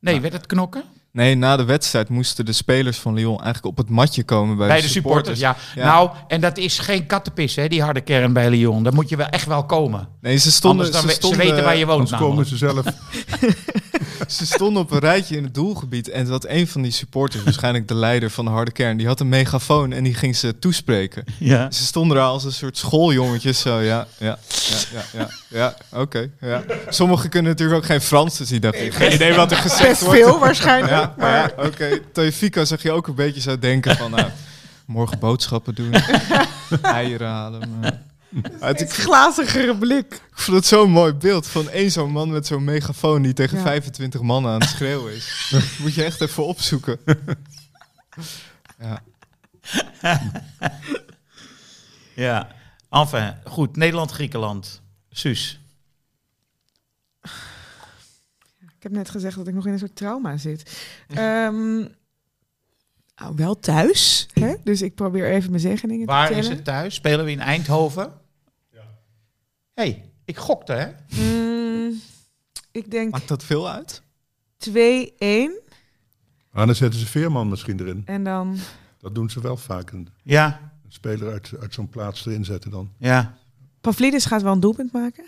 Nee, 0.00 0.14
Ja. 0.14 0.20
werd 0.20 0.32
het 0.32 0.46
knokken? 0.46 0.82
Nee, 1.12 1.34
na 1.34 1.56
de 1.56 1.64
wedstrijd 1.64 2.08
moesten 2.08 2.44
de 2.44 2.52
spelers 2.52 2.98
van 2.98 3.14
Lyon 3.14 3.34
eigenlijk 3.36 3.64
op 3.64 3.76
het 3.76 3.88
matje 3.88 4.22
komen 4.24 4.56
bij, 4.56 4.68
Bij 4.68 4.80
de 4.80 4.88
supporters, 4.88 5.38
ja. 5.40 5.56
Ja. 5.74 5.84
Nou, 5.84 6.10
en 6.28 6.40
dat 6.40 6.58
is 6.58 6.78
geen 6.78 7.06
kattenpis, 7.06 7.56
hè, 7.56 7.68
die 7.68 7.82
harde 7.82 8.00
kern 8.00 8.32
bij 8.32 8.50
Lyon. 8.50 8.82
Daar 8.82 8.94
moet 8.94 9.08
je 9.08 9.16
wel 9.16 9.26
echt 9.26 9.46
wel 9.46 9.64
komen. 9.64 10.08
Nee, 10.20 10.36
ze 10.36 10.50
stonden, 10.52 10.84
Anders 10.86 11.02
dan 11.02 11.10
ze, 11.10 11.16
stonden, 11.16 11.40
ze 11.40 11.46
weten 11.46 11.64
waar 11.64 11.76
je 11.76 11.86
woont 11.86 12.12
Anders 12.12 12.20
komen 12.20 12.46
namelijk. 12.46 12.48
ze 12.50 12.56
zelf. 12.56 12.84
ze 14.38 14.46
stonden 14.46 14.82
op 14.82 14.90
een 14.90 14.98
rijtje 14.98 15.36
in 15.36 15.44
het 15.44 15.54
doelgebied 15.54 16.08
en 16.08 16.24
dat 16.26 16.46
een 16.46 16.68
van 16.68 16.82
die 16.82 16.90
supporters, 16.92 17.42
waarschijnlijk 17.42 17.88
de 17.88 17.94
leider 17.94 18.30
van 18.30 18.44
de 18.44 18.50
harde 18.50 18.70
kern, 18.72 18.96
die 18.96 19.06
had 19.06 19.20
een 19.20 19.28
megafoon 19.28 19.92
en 19.92 20.04
die 20.04 20.14
ging 20.14 20.36
ze 20.36 20.58
toespreken. 20.58 21.24
Ja. 21.38 21.70
Ze 21.70 21.84
stonden 21.84 22.16
daar 22.16 22.26
als 22.26 22.44
een 22.44 22.52
soort 22.52 22.76
schooljongetjes 22.76 23.60
zo, 23.60 23.78
ja, 23.78 24.06
ja, 24.18 24.38
ja, 24.48 24.76
ja, 24.92 25.04
ja, 25.18 25.28
ja 25.48 26.00
oké, 26.00 26.30
ja. 26.40 26.62
Sommigen 26.88 27.28
kunnen 27.30 27.50
natuurlijk 27.50 27.78
ook 27.78 27.86
geen 27.86 28.00
Frans, 28.00 28.38
dus 28.38 28.48
die 28.48 28.60
dachten, 28.60 28.92
geen 28.92 29.12
idee 29.12 29.34
wat 29.34 29.50
er 29.50 29.56
gezegd 29.56 29.88
Best 29.88 30.00
wordt. 30.02 30.18
veel 30.20 30.38
waarschijnlijk. 30.38 30.92
Ja, 30.92 31.14
maar 31.18 31.30
ja 31.56 31.64
oké. 31.66 32.00
Teufika 32.12 32.64
zag 32.64 32.82
je 32.82 32.92
ook 32.92 33.06
een 33.06 33.14
beetje 33.14 33.40
zo 33.40 33.58
denken 33.58 33.96
van, 33.96 34.10
nou, 34.10 34.28
morgen 34.84 35.18
boodschappen 35.18 35.74
doen, 35.74 35.92
eieren 36.82 37.28
halen. 37.28 37.62
maar- 37.80 38.08
Het- 38.60 38.80
een 38.80 38.88
glazigere 38.90 39.76
blik. 39.76 40.12
ik 40.14 40.22
vond 40.30 40.56
het 40.56 40.66
zo'n 40.66 40.90
mooi 40.90 41.12
beeld 41.12 41.46
van 41.46 41.68
één 41.70 41.90
zo'n 41.90 42.10
man 42.10 42.30
met 42.30 42.46
zo'n 42.46 42.64
megafoon 42.64 43.22
die 43.22 43.32
tegen 43.32 43.56
Ja. 43.56 43.62
25 43.62 44.20
mannen 44.20 44.52
aan 44.52 44.60
het 44.60 44.68
schreeuwen 44.68 45.12
is. 45.14 45.54
Moet 45.80 45.94
je 45.94 46.04
echt 46.04 46.20
even 46.20 46.46
opzoeken. 46.46 46.98
Ja. 48.78 49.02
Ja. 52.14 52.48
Enfin, 52.90 53.34
goed. 53.44 53.76
Nederland-Griekenland. 53.76 54.82
Suus. 55.10 55.60
Ik 58.60 58.82
heb 58.86 58.92
net 58.92 59.10
gezegd 59.10 59.36
dat 59.36 59.46
ik 59.46 59.54
nog 59.54 59.66
in 59.66 59.72
een 59.72 59.78
soort 59.78 59.96
trauma 59.96 60.36
zit. 60.36 60.86
Ehm, 61.08 61.76
nou, 63.16 63.34
wel 63.36 63.58
thuis. 63.58 64.26
Hè? 64.32 64.54
Dus 64.64 64.82
ik 64.82 64.94
probeer 64.94 65.30
even 65.30 65.50
mijn 65.50 65.62
zegeningen 65.62 66.06
Waar 66.06 66.26
te 66.26 66.32
is 66.34 66.38
tellen. 66.40 66.56
het 66.56 66.64
thuis? 66.64 66.94
Spelen 66.94 67.24
we 67.24 67.30
in 67.30 67.40
Eindhoven? 67.40 68.12
Hey, 69.74 70.12
ik 70.24 70.36
gokte, 70.36 70.72
hè? 70.72 70.88
Mm, 71.22 72.00
ik 72.72 72.90
denk 72.90 73.12
Maakt 73.12 73.28
dat 73.28 73.44
veel 73.44 73.70
uit? 73.70 74.02
2-1. 74.68 74.72
Ah, 76.52 76.66
dan 76.66 76.74
zetten 76.74 77.00
ze 77.00 77.06
Veerman 77.06 77.48
misschien 77.48 77.80
erin. 77.80 78.02
En 78.06 78.24
dan... 78.24 78.56
Dat 78.98 79.14
doen 79.14 79.30
ze 79.30 79.40
wel 79.40 79.56
vaak. 79.56 79.90
Een, 79.90 80.08
Ja, 80.22 80.72
een 80.84 80.92
speler 80.92 81.32
uit, 81.32 81.52
uit 81.60 81.74
zo'n 81.74 81.88
plaats 81.88 82.26
erin 82.26 82.44
zetten 82.44 82.70
dan. 82.70 82.92
ja, 82.98 83.38
Pavlidis 83.80 84.24
gaat 84.24 84.42
wel 84.42 84.52
een 84.52 84.60
doelpunt 84.60 84.92
maken. 84.92 85.24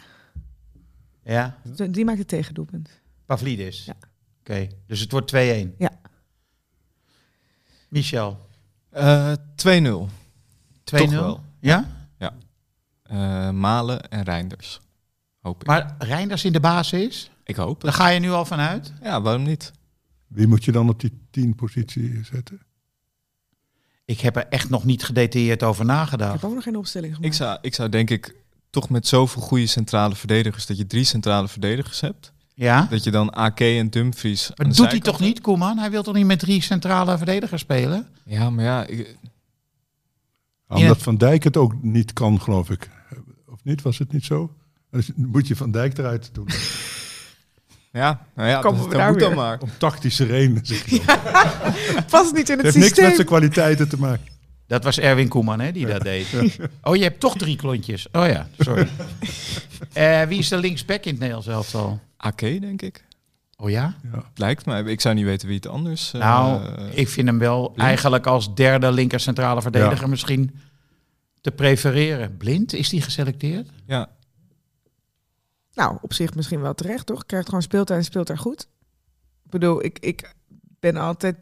ja. 1.24 1.58
Die 1.90 2.04
maakt 2.04 2.18
het 2.18 2.28
tegendoelpunt. 2.28 3.00
Pavlidis. 3.26 3.84
Ja. 3.84 3.94
Oké, 4.40 4.68
dus 4.86 5.00
het 5.00 5.10
wordt 5.12 5.32
2-1. 5.34 5.36
Ja. 5.78 5.90
Michel. 7.88 8.46
Eh 8.90 9.32
2-0. 9.56 10.08
2-0. 10.84 11.08
wel. 11.10 11.44
Ja? 11.60 12.01
Eh, 13.12 13.50
Malen 13.50 14.08
en 14.10 14.22
Reinders. 14.22 14.80
Hoop 15.40 15.60
ik. 15.60 15.66
Maar 15.66 15.94
Reinders 15.98 16.44
in 16.44 16.52
de 16.52 16.60
basis? 16.60 17.30
ik 17.44 17.56
hoop 17.56 17.80
Daar 17.80 17.92
het. 17.92 18.00
ga 18.00 18.08
je 18.08 18.20
nu 18.20 18.30
al 18.30 18.44
vanuit? 18.44 18.92
Ja, 19.02 19.22
waarom 19.22 19.42
niet? 19.42 19.72
Wie 20.26 20.46
moet 20.46 20.64
je 20.64 20.72
dan 20.72 20.88
op 20.88 21.00
die 21.00 21.18
10 21.30 21.54
positie 21.54 22.24
zetten? 22.24 22.60
Ik 24.04 24.20
heb 24.20 24.36
er 24.36 24.46
echt 24.48 24.70
nog 24.70 24.84
niet 24.84 25.04
gedetailleerd 25.04 25.62
over 25.62 25.82
Ik 25.82 25.90
nagedacht. 25.90 26.32
heb 26.32 26.44
ook 26.44 26.54
nog 26.54 26.62
geen 26.62 26.76
opstelling 26.76 27.14
gemaakt. 27.14 27.32
Ik 27.34 27.38
zou, 27.40 27.58
ik 27.62 27.74
zou 27.74 27.88
denk 27.88 28.10
ik 28.10 28.34
toch 28.70 28.88
met 28.90 29.06
zoveel 29.06 29.42
goede 29.42 29.66
centrale 29.66 30.14
verdedigers, 30.14 30.66
dat 30.66 30.76
je 30.76 30.86
drie 30.86 31.04
centrale 31.04 31.48
verdedigers 31.48 32.00
hebt, 32.00 32.32
Ja? 32.54 32.86
dat 32.90 33.04
je 33.04 33.10
dan 33.10 33.30
AK 33.30 33.60
en 33.60 33.90
Dumfries. 33.90 34.50
Maar 34.56 34.66
doet 34.72 34.90
hij 34.90 35.00
toch 35.00 35.20
niet, 35.20 35.40
Koeman? 35.40 35.78
Hij 35.78 35.90
wil 35.90 36.02
toch 36.02 36.14
niet 36.14 36.26
met 36.26 36.38
drie 36.38 36.62
centrale 36.62 37.16
verdedigers 37.16 37.62
spelen? 37.62 38.06
Ja, 38.24 38.50
maar 38.50 38.64
ja, 38.64 38.84
ik- 38.86 39.16
Omdat 40.68 41.02
Van 41.02 41.16
Dijk 41.16 41.44
het 41.44 41.56
ook 41.56 41.82
niet 41.82 42.12
kan, 42.12 42.40
geloof 42.40 42.70
ik. 42.70 42.90
Of 43.64 43.68
niet? 43.70 43.82
Was 43.82 43.98
het 43.98 44.12
niet 44.12 44.24
zo? 44.24 44.50
Dan 44.90 45.02
moet 45.16 45.48
je 45.48 45.56
Van 45.56 45.70
Dijk 45.70 45.98
eruit 45.98 46.30
doen. 46.32 46.48
ja, 47.92 48.26
nou 48.34 48.48
ja, 48.48 48.60
Komen 48.60 48.80
dat, 48.80 48.88
we 48.88 48.96
dat 48.96 49.18
dan 49.18 49.28
weer. 49.28 49.36
maar. 49.36 49.60
Om 49.60 49.70
tactische 49.78 50.24
redenen. 50.24 50.66
Zeg. 50.66 50.84
Past 52.10 52.32
niet 52.36 52.48
in 52.48 52.56
Het 52.56 52.64
het, 52.66 52.74
heeft 52.74 52.74
niks 52.74 52.74
met 52.76 52.82
systeem. 52.88 53.14
zijn 53.14 53.26
kwaliteiten 53.26 53.88
te 53.88 53.98
maken. 53.98 54.30
Dat 54.66 54.84
was 54.84 54.98
Erwin 54.98 55.28
Koeman, 55.28 55.60
hè, 55.60 55.72
die 55.72 55.86
dat 55.86 56.02
deed. 56.02 56.26
Oh, 56.82 56.96
je 56.96 57.02
hebt 57.02 57.20
toch 57.20 57.36
drie 57.36 57.56
klontjes. 57.56 58.06
Oh 58.12 58.26
ja, 58.26 58.48
sorry. 58.58 58.88
Eh, 59.92 60.22
wie 60.22 60.38
is 60.38 60.48
de 60.48 60.56
linksback 60.56 61.04
in 61.04 61.10
het 61.10 61.18
Nederlands 61.18 61.46
elftal? 61.48 62.00
AK, 62.16 62.38
denk 62.40 62.82
ik. 62.82 63.04
Oh 63.56 63.70
ja? 63.70 63.94
Ja. 64.12 64.22
Lijkt 64.34 64.66
mij. 64.66 64.82
Ik 64.82 65.00
zou 65.00 65.14
niet 65.14 65.24
weten 65.24 65.46
wie 65.48 65.56
het 65.56 65.66
anders... 65.66 66.12
eh, 66.12 66.20
Nou, 66.20 66.62
ik 66.90 67.08
vind 67.08 67.26
hem 67.28 67.38
wel 67.38 67.72
eigenlijk 67.76 68.26
als 68.26 68.54
derde 68.54 68.92
linker 68.92 69.20
centrale 69.20 69.62
verdediger 69.62 70.08
misschien 70.08 70.60
te 71.42 71.50
prefereren. 71.50 72.36
Blind, 72.36 72.72
is 72.72 72.88
die 72.88 73.02
geselecteerd? 73.02 73.68
Ja, 73.86 74.10
Nou, 75.74 75.98
op 76.02 76.12
zich 76.12 76.34
misschien 76.34 76.60
wel 76.60 76.74
terecht, 76.74 77.06
toch? 77.06 77.26
Krijgt 77.26 77.46
gewoon 77.46 77.62
speeltijd 77.62 77.98
en 77.98 78.04
speelt 78.04 78.26
daar 78.26 78.38
goed. 78.38 78.68
Ik 79.44 79.50
bedoel, 79.50 79.84
ik, 79.84 79.98
ik 79.98 80.34
ben 80.80 80.96
altijd... 80.96 81.36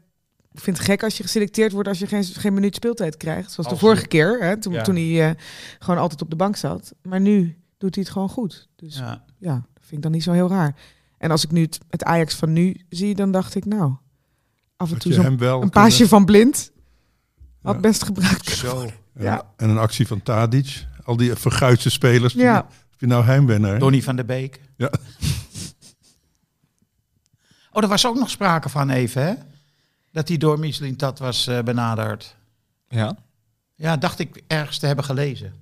Ik 0.52 0.60
vind 0.60 0.76
het 0.76 0.86
gek 0.86 1.02
als 1.02 1.16
je 1.16 1.22
geselecteerd 1.22 1.72
wordt 1.72 1.88
als 1.88 1.98
je 1.98 2.06
geen, 2.06 2.24
geen 2.24 2.54
minuut 2.54 2.74
speeltijd 2.74 3.16
krijgt. 3.16 3.50
Zoals 3.52 3.70
Als 3.70 3.78
de 3.78 3.84
vorige 3.86 4.02
je- 4.02 4.08
keer, 4.08 4.38
hè, 4.42 4.56
toen, 4.60 4.72
Ja. 4.72 4.82
toen 4.82 4.94
hij 4.94 5.28
eh, 5.30 5.34
gewoon 5.78 6.00
altijd 6.00 6.22
op 6.22 6.30
de 6.30 6.36
bank 6.36 6.56
zat. 6.56 6.94
Maar 7.02 7.20
nu 7.20 7.58
doet 7.78 7.94
hij 7.94 8.04
het 8.04 8.12
gewoon 8.12 8.28
goed. 8.28 8.68
Dus 8.76 8.96
ja, 8.96 9.24
Ja. 9.38 9.54
dat 9.54 9.64
vind 9.80 9.92
ik 9.92 10.02
dan 10.02 10.12
niet 10.12 10.22
zo 10.22 10.32
heel 10.32 10.48
raar. 10.48 10.76
En 11.18 11.30
als 11.30 11.44
ik 11.44 11.50
nu 11.50 11.60
het, 11.62 11.78
het 11.88 12.04
Ajax 12.04 12.34
van 12.34 12.52
nu 12.52 12.80
zie, 12.88 13.14
dan 13.14 13.30
dacht 13.32 13.54
ik, 13.54 13.64
nou... 13.64 13.94
Af 14.76 14.92
en 14.92 14.98
toe 14.98 15.12
zo'n 15.12 15.24
een 15.24 15.36
kunnen- 15.36 15.70
paasje 15.70 16.08
van 16.08 16.24
blind 16.24 16.70
had 17.62 17.74
Ja. 17.74 17.80
best 17.80 18.02
gebruikt. 18.04 18.48
Zo. 18.48 18.90
En, 19.14 19.22
Ja. 19.24 19.52
en 19.56 19.68
een 19.70 19.78
actie 19.78 20.06
van 20.06 20.22
Tadic. 20.22 20.86
Al 21.04 21.16
die 21.16 21.34
verguisde 21.34 21.90
spelers. 21.90 22.32
die- 22.32 22.42
Ja. 22.42 22.54
Heb 22.90 23.00
je 23.00 23.06
nou 23.06 23.24
heimwenner? 23.24 23.72
hè? 23.72 23.78
Donny 23.78 24.02
van 24.02 24.16
der 24.16 24.24
Beek. 24.24 24.60
Ja. 24.76 24.90
Oh, 27.72 27.82
er 27.82 27.88
was 27.88 28.06
ook 28.06 28.18
nog 28.18 28.30
sprake 28.30 28.68
van 28.68 28.90
even, 28.90 29.22
hè? 29.26 29.34
Dat 30.12 30.28
hij 30.28 30.36
door 30.36 30.58
Michelin 30.58 30.96
Tat 30.96 31.18
was 31.18 31.46
eh, 31.46 31.62
benaderd. 31.62 32.36
ja. 32.88 33.16
Ja, 33.74 33.96
dacht 33.96 34.18
ik 34.18 34.42
ergens 34.46 34.78
te 34.78 34.86
hebben 34.86 35.04
gelezen. 35.04 35.54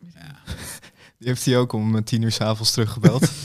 Die 1.18 1.28
heeft 1.28 1.44
hij 1.44 1.56
ook 1.58 1.72
om 1.72 1.96
eh, 1.96 2.02
tien 2.02 2.22
uur 2.22 2.32
s'avonds 2.32 2.70
teruggebeld. 2.72 3.30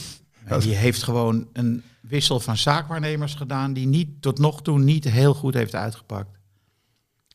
En 0.45 0.59
die 0.59 0.75
heeft 0.75 1.03
gewoon 1.03 1.47
een 1.53 1.83
wissel 2.01 2.39
van 2.39 2.57
zaakwaarnemers 2.57 3.35
gedaan 3.35 3.73
die 3.73 3.87
niet, 3.87 4.21
tot 4.21 4.39
nog 4.39 4.61
toe 4.61 4.79
niet 4.79 5.03
heel 5.03 5.33
goed 5.33 5.53
heeft 5.53 5.75
uitgepakt. 5.75 6.29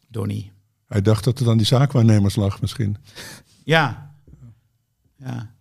Donny. 0.08 0.51
Hij 0.92 1.02
dacht 1.02 1.24
dat 1.24 1.38
het 1.38 1.48
aan 1.48 1.56
die 1.56 1.66
zaakwaarnemers 1.66 2.36
lag 2.36 2.60
misschien. 2.60 2.96
Ja. 3.64 4.14
Ja. 5.16 5.54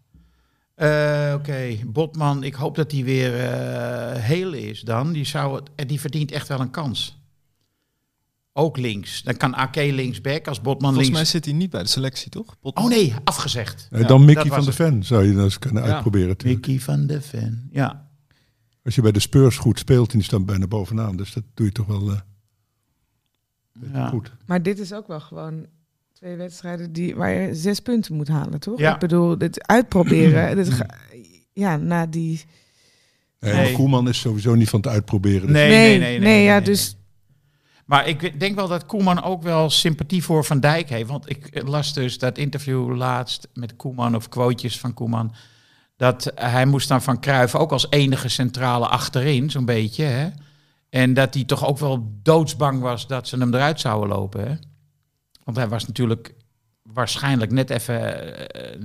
Eh, 0.76 1.34
Oké, 1.36 1.78
Botman, 1.86 2.44
ik 2.44 2.54
hoop 2.54 2.76
dat 2.76 2.92
hij 2.92 3.04
weer 3.04 3.40
eh, 3.40 4.22
heel 4.24 4.54
is 4.54 4.82
dan. 4.82 5.12
Die, 5.12 5.26
zou 5.26 5.56
het, 5.56 5.70
en 5.76 5.88
die 5.88 6.00
verdient 6.00 6.32
echt 6.32 6.48
wel 6.48 6.60
een 6.60 6.70
kans. 6.72 7.20
Ook 8.54 8.78
links. 8.78 9.24
Dan 9.24 9.38
kan 9.38 9.54
AK 9.54 9.76
linksback 9.76 10.48
als 10.48 10.62
Botman 10.62 10.90
Volgens 10.90 11.08
mij 11.10 11.16
links. 11.18 11.32
zit 11.32 11.46
hij 11.46 11.54
niet 11.54 11.70
bij 11.70 11.82
de 11.84 11.90
selectie, 11.90 12.30
toch? 12.30 12.56
Oh 12.62 12.88
nee, 12.88 13.14
afgezegd. 13.24 13.88
Eh, 13.92 14.02
Ja, 14.02 14.08
dan 14.08 14.26
Mickey 14.26 14.46
van 14.46 14.66
de 14.66 14.72
Ven 14.74 15.04
zou 15.04 15.26
je 15.26 15.34
dat 15.34 15.44
eens 15.44 15.60
kunnen 15.60 15.84
Ja. 15.84 15.90
uitproberen. 15.94 16.28
natuurlijk. 16.28 16.68
Mickey 16.68 16.84
van 16.84 17.08
de 17.08 17.22
Ven. 17.22 17.68
Ja. 17.72 18.10
Als 18.84 18.96
je 18.96 19.02
bij 19.02 19.12
de 19.12 19.20
Spurs 19.20 19.58
goed 19.58 19.80
speelt 19.80 20.12
en 20.12 20.18
die 20.18 20.28
staan 20.28 20.46
bijna 20.46 20.68
bovenaan. 20.68 21.16
Dus 21.18 21.34
dat 21.34 21.44
doe 21.54 21.66
je 21.66 21.72
toch 21.72 21.86
wel 21.86 22.12
eh, 22.12 22.20
Ja. 23.94 24.08
goed. 24.08 24.32
Maar 24.46 24.64
dit 24.64 24.80
is 24.80 24.94
ook 24.94 25.08
wel 25.08 25.20
gewoon 25.20 25.66
twee 26.14 26.36
wedstrijden 26.36 26.94
die, 26.94 27.16
waar 27.16 27.32
je 27.32 27.56
zes 27.56 27.80
punten 27.80 28.16
moet 28.16 28.28
halen, 28.28 28.60
toch? 28.60 28.80
Ja. 28.80 28.94
Ik 28.94 29.00
bedoel, 29.00 29.38
dit 29.38 29.68
uitproberen. 29.68 30.56
dit 30.64 30.70
ga- 30.74 30.86
ja, 31.54 31.78
na 31.78 32.06
die... 32.06 32.42
Nee, 33.40 33.74
Koeman 33.74 34.08
is 34.10 34.20
sowieso 34.20 34.56
niet 34.56 34.70
van 34.70 34.80
het 34.80 34.90
uitproberen. 34.90 35.42
Dus 35.42 35.52
Nee, 35.52 35.70
nee, 35.70 36.00
nee. 36.00 36.20
nee, 36.20 36.44
ja, 36.44 36.56
nee, 36.58 36.66
dus 36.66 36.96
Maar 37.86 38.08
ik 38.08 38.40
denk 38.40 38.56
wel 38.56 38.68
dat 38.68 38.86
Koeman 38.86 39.24
ook 39.24 39.44
wel 39.44 39.70
sympathie 39.70 40.24
voor 40.24 40.46
Van 40.46 40.60
Dijk 40.60 40.90
heeft. 40.90 41.10
Want 41.10 41.30
ik 41.30 41.62
las 41.68 41.94
dus 41.94 42.18
dat 42.18 42.38
interview 42.38 42.96
laatst 42.96 43.48
met 43.54 43.76
Koeman, 43.76 44.16
of 44.16 44.30
quotejes 44.30 44.80
van 44.80 44.94
Koeman. 44.94 45.34
Dat 45.98 46.32
hij 46.36 46.66
moest 46.66 46.88
dan 46.88 47.02
van 47.02 47.20
Cruijff 47.20 47.56
ook 47.56 47.72
als 47.72 47.88
enige 47.90 48.28
centrale 48.28 48.88
achterin, 48.88 49.50
zo'n 49.50 49.66
beetje. 49.66 50.04
Hè? 50.04 50.30
En 50.92 51.14
dat 51.14 51.34
hij 51.34 51.44
toch 51.44 51.66
ook 51.68 51.78
wel 51.78 52.12
doodsbang 52.24 52.82
was 52.82 53.08
dat 53.08 53.28
ze 53.28 53.38
hem 53.38 53.54
eruit 53.54 53.80
zouden 53.80 54.10
lopen. 54.18 54.48
Hè? 54.48 54.56
Want 55.44 55.58
hij 55.58 55.68
was 55.68 55.88
natuurlijk 55.88 56.36
waarschijnlijk 56.84 57.52
net 57.52 57.70
even 57.70 58.00
eh, 58.50 58.80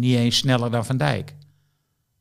niet 0.00 0.16
eens 0.16 0.36
sneller 0.36 0.70
dan 0.70 0.84
Van 0.84 0.96
Dijk. 0.96 1.34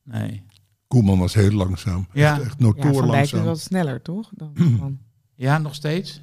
Nee. 0.03 0.43
Koeman 0.87 1.19
was 1.19 1.33
heel 1.33 1.51
langzaam. 1.51 2.07
Ja. 2.13 2.31
Echt, 2.39 2.45
echt 2.45 2.55
ja, 2.59 2.65
Van 2.65 2.73
Dijk 2.81 2.93
is 2.93 3.07
langzaam. 3.07 3.43
wel 3.43 3.55
sneller, 3.55 4.01
toch? 4.01 4.29
Dan, 4.33 4.51
dan- 4.79 4.99
Ja, 5.35 5.57
nog 5.57 5.75
steeds? 5.75 6.21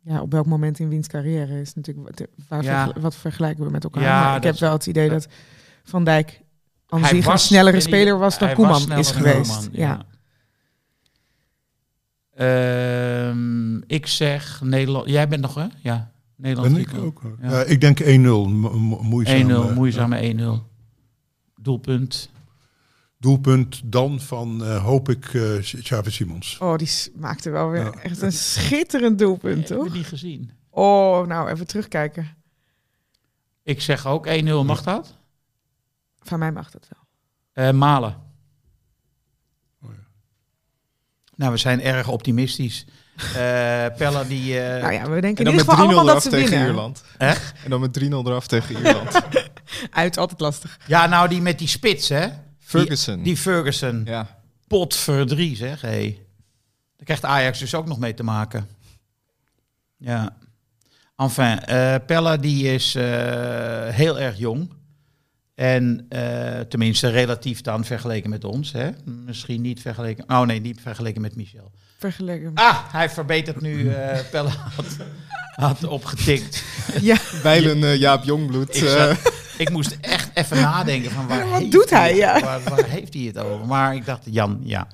ja, 0.00 0.20
op 0.20 0.32
welk 0.32 0.46
moment 0.46 0.78
in 0.78 0.88
wiens 0.88 1.06
carrière 1.08 1.60
is 1.60 1.74
natuurlijk... 1.74 2.08
Wat, 2.18 2.28
waar 2.48 2.62
Ja. 2.62 2.84
vergel- 2.84 3.02
wat 3.02 3.16
vergelijken 3.16 3.64
we 3.64 3.70
met 3.70 3.84
elkaar? 3.84 4.02
Ja, 4.02 4.22
Maar 4.24 4.36
ik 4.36 4.42
heb 4.42 4.54
is- 4.54 4.60
wel 4.60 4.72
het 4.72 4.86
idee 4.86 5.08
dat 5.08 5.28
Van 5.84 6.04
Dijk 6.04 6.42
aan 6.88 7.04
zich 7.04 7.26
een 7.26 7.38
snellere 7.38 7.80
speler 7.80 8.18
was 8.18 8.38
dan 8.38 8.54
Koeman 8.54 8.92
is 8.92 9.10
geweest. 9.10 9.54
Koeman, 9.56 9.68
ja. 9.72 10.06
Ehm, 12.34 13.76
ik 13.78 14.06
zeg 14.06 14.60
Nederland. 14.62 15.08
Jij 15.08 15.28
bent 15.28 15.42
nog, 15.42 15.54
hè? 15.54 15.66
Ja, 15.82 16.12
Nederland. 16.36 16.72
Ben 16.72 16.82
ik 16.82 16.94
ook. 16.94 17.20
hoor. 17.22 17.36
Ja. 17.42 17.50
Ja. 17.50 17.62
ik 17.64 17.80
denk 17.80 18.00
1-0. 18.00 18.04
mo- 18.48 18.78
mo- 18.78 19.02
Moeizaam. 19.02 19.40
1-0, 19.50 19.68
eh, 19.68 19.74
moeizame 19.74 20.20
1-0. 20.22 20.62
Doelpunt. 21.60 22.30
Doelpunt 23.18 23.80
dan 23.84 24.20
van, 24.20 24.64
eh, 24.64 24.84
hoop 24.84 25.08
ik, 25.08 25.34
eh 25.34 25.58
Xavi 25.82 26.10
Simons. 26.10 26.58
Oh, 26.58 26.76
die 26.76 26.90
maakte 27.16 27.50
wel 27.50 27.70
weer 27.70 27.84
Ja. 27.84 27.90
echt 27.92 28.22
een 28.22 28.32
schitterend 28.32 29.18
doelpunt, 29.18 29.68
Heb 29.68 29.78
toch? 29.78 29.86
je 29.86 29.92
die 29.92 30.04
gezien? 30.04 30.50
Oh, 30.70 31.26
nou, 31.26 31.50
even 31.50 31.66
terugkijken. 31.66 32.36
Ik 33.62 33.80
zeg 33.80 34.06
ook 34.06 34.26
1-0. 34.26 34.64
Mag 34.64 34.82
dat? 34.82 35.18
Van 36.18 36.38
mij 36.38 36.52
mag 36.52 36.70
dat 36.70 36.88
wel. 36.90 37.02
Eh, 37.66 37.72
Malen. 37.74 38.16
Oh 39.82 39.90
ja. 39.92 40.06
Nou, 41.36 41.52
we 41.52 41.58
zijn 41.58 41.82
erg 41.82 42.08
optimistisch. 42.08 42.84
Eh 43.16 43.86
Pella 43.98 44.24
die... 44.24 44.60
eh, 44.60 44.82
nou 44.82 44.92
ja, 44.92 45.10
we 45.10 45.20
denken 45.20 45.22
En 45.22 45.28
in 45.28 45.34
dan 45.44 45.52
ieder 45.52 45.54
met 45.54 45.64
3-0 45.66 45.68
geval 45.68 45.84
allemaal 45.86 46.04
dat 46.04 46.22
ze 46.22 46.28
tegen 46.28 46.48
winnen. 46.48 46.66
Ierland. 46.66 47.04
Hè? 47.18 47.32
En 47.64 47.70
dan 47.70 47.80
met 47.80 48.00
3-0 48.00 48.02
eraf 48.04 48.46
tegen 48.46 48.76
Ierland. 48.76 49.22
Uit, 49.90 50.18
altijd 50.18 50.40
lastig. 50.40 50.78
Ja, 50.86 51.06
nou 51.06 51.28
die 51.28 51.40
met 51.42 51.58
die 51.58 51.68
spits, 51.68 52.08
hè? 52.08 52.28
Ferguson. 52.58 53.14
Die, 53.14 53.24
die 53.24 53.36
Ferguson. 53.36 54.02
ja. 54.04 54.38
Potverdrie, 54.66 55.56
zeg. 55.56 55.80
Hey. 55.80 56.18
Daar 56.96 57.04
krijgt 57.04 57.24
Ajax 57.24 57.58
dus 57.58 57.74
ook 57.74 57.86
nog 57.86 57.98
mee 57.98 58.14
te 58.14 58.22
maken. 58.22 58.68
Ja. 59.96 60.36
Enfin, 61.16 61.64
eh 61.64 61.94
Pella 62.06 62.36
die 62.36 62.72
is 62.74 62.94
eh, 62.94 63.04
heel 63.88 64.18
erg 64.20 64.38
jong. 64.38 64.70
En 65.54 66.06
eh, 66.08 66.60
tenminste 66.60 67.08
relatief 67.08 67.60
dan 67.60 67.84
vergeleken 67.84 68.30
met 68.30 68.44
ons. 68.44 68.72
Hè? 68.72 68.90
Misschien 69.04 69.60
niet 69.60 69.80
vergeleken... 69.80 70.24
Oh 70.28 70.40
nee, 70.40 70.60
niet 70.60 70.80
vergeleken 70.80 71.20
met 71.20 71.36
Michel. 71.36 71.70
Vergeleken. 71.98 72.50
Ah, 72.54 72.78
hij 72.92 73.10
verbetert 73.10 73.60
nu. 73.60 73.90
eh 73.92 74.18
Pella 74.30 74.50
had, 74.76 74.96
had 75.54 75.84
opgetikt. 75.84 76.64
Ja, 77.00 77.16
Bijlen 77.42 77.84
eh, 77.84 77.96
Jaap 77.96 78.24
Jongbloed. 78.24 78.76
Ik, 78.76 78.82
eh, 78.82 78.90
zat- 78.90 79.32
ik 79.58 79.70
moest 79.70 79.96
echt 80.00 80.30
even 80.34 80.56
nadenken 80.56 81.10
van 81.10 81.26
waar 81.26 81.48
Wat 81.50 81.58
heeft 81.58 81.72
doet 81.72 81.90
hij, 81.90 82.08
het- 82.08 82.16
ja? 82.18 82.40
Waar, 82.40 82.62
waar 82.62 82.84
heeft 82.84 83.14
hij 83.14 83.22
het 83.22 83.38
over? 83.38 83.66
Maar 83.66 83.94
ik 83.94 84.04
dacht, 84.06 84.22
Jan, 84.30 84.60
ja. 84.64 84.86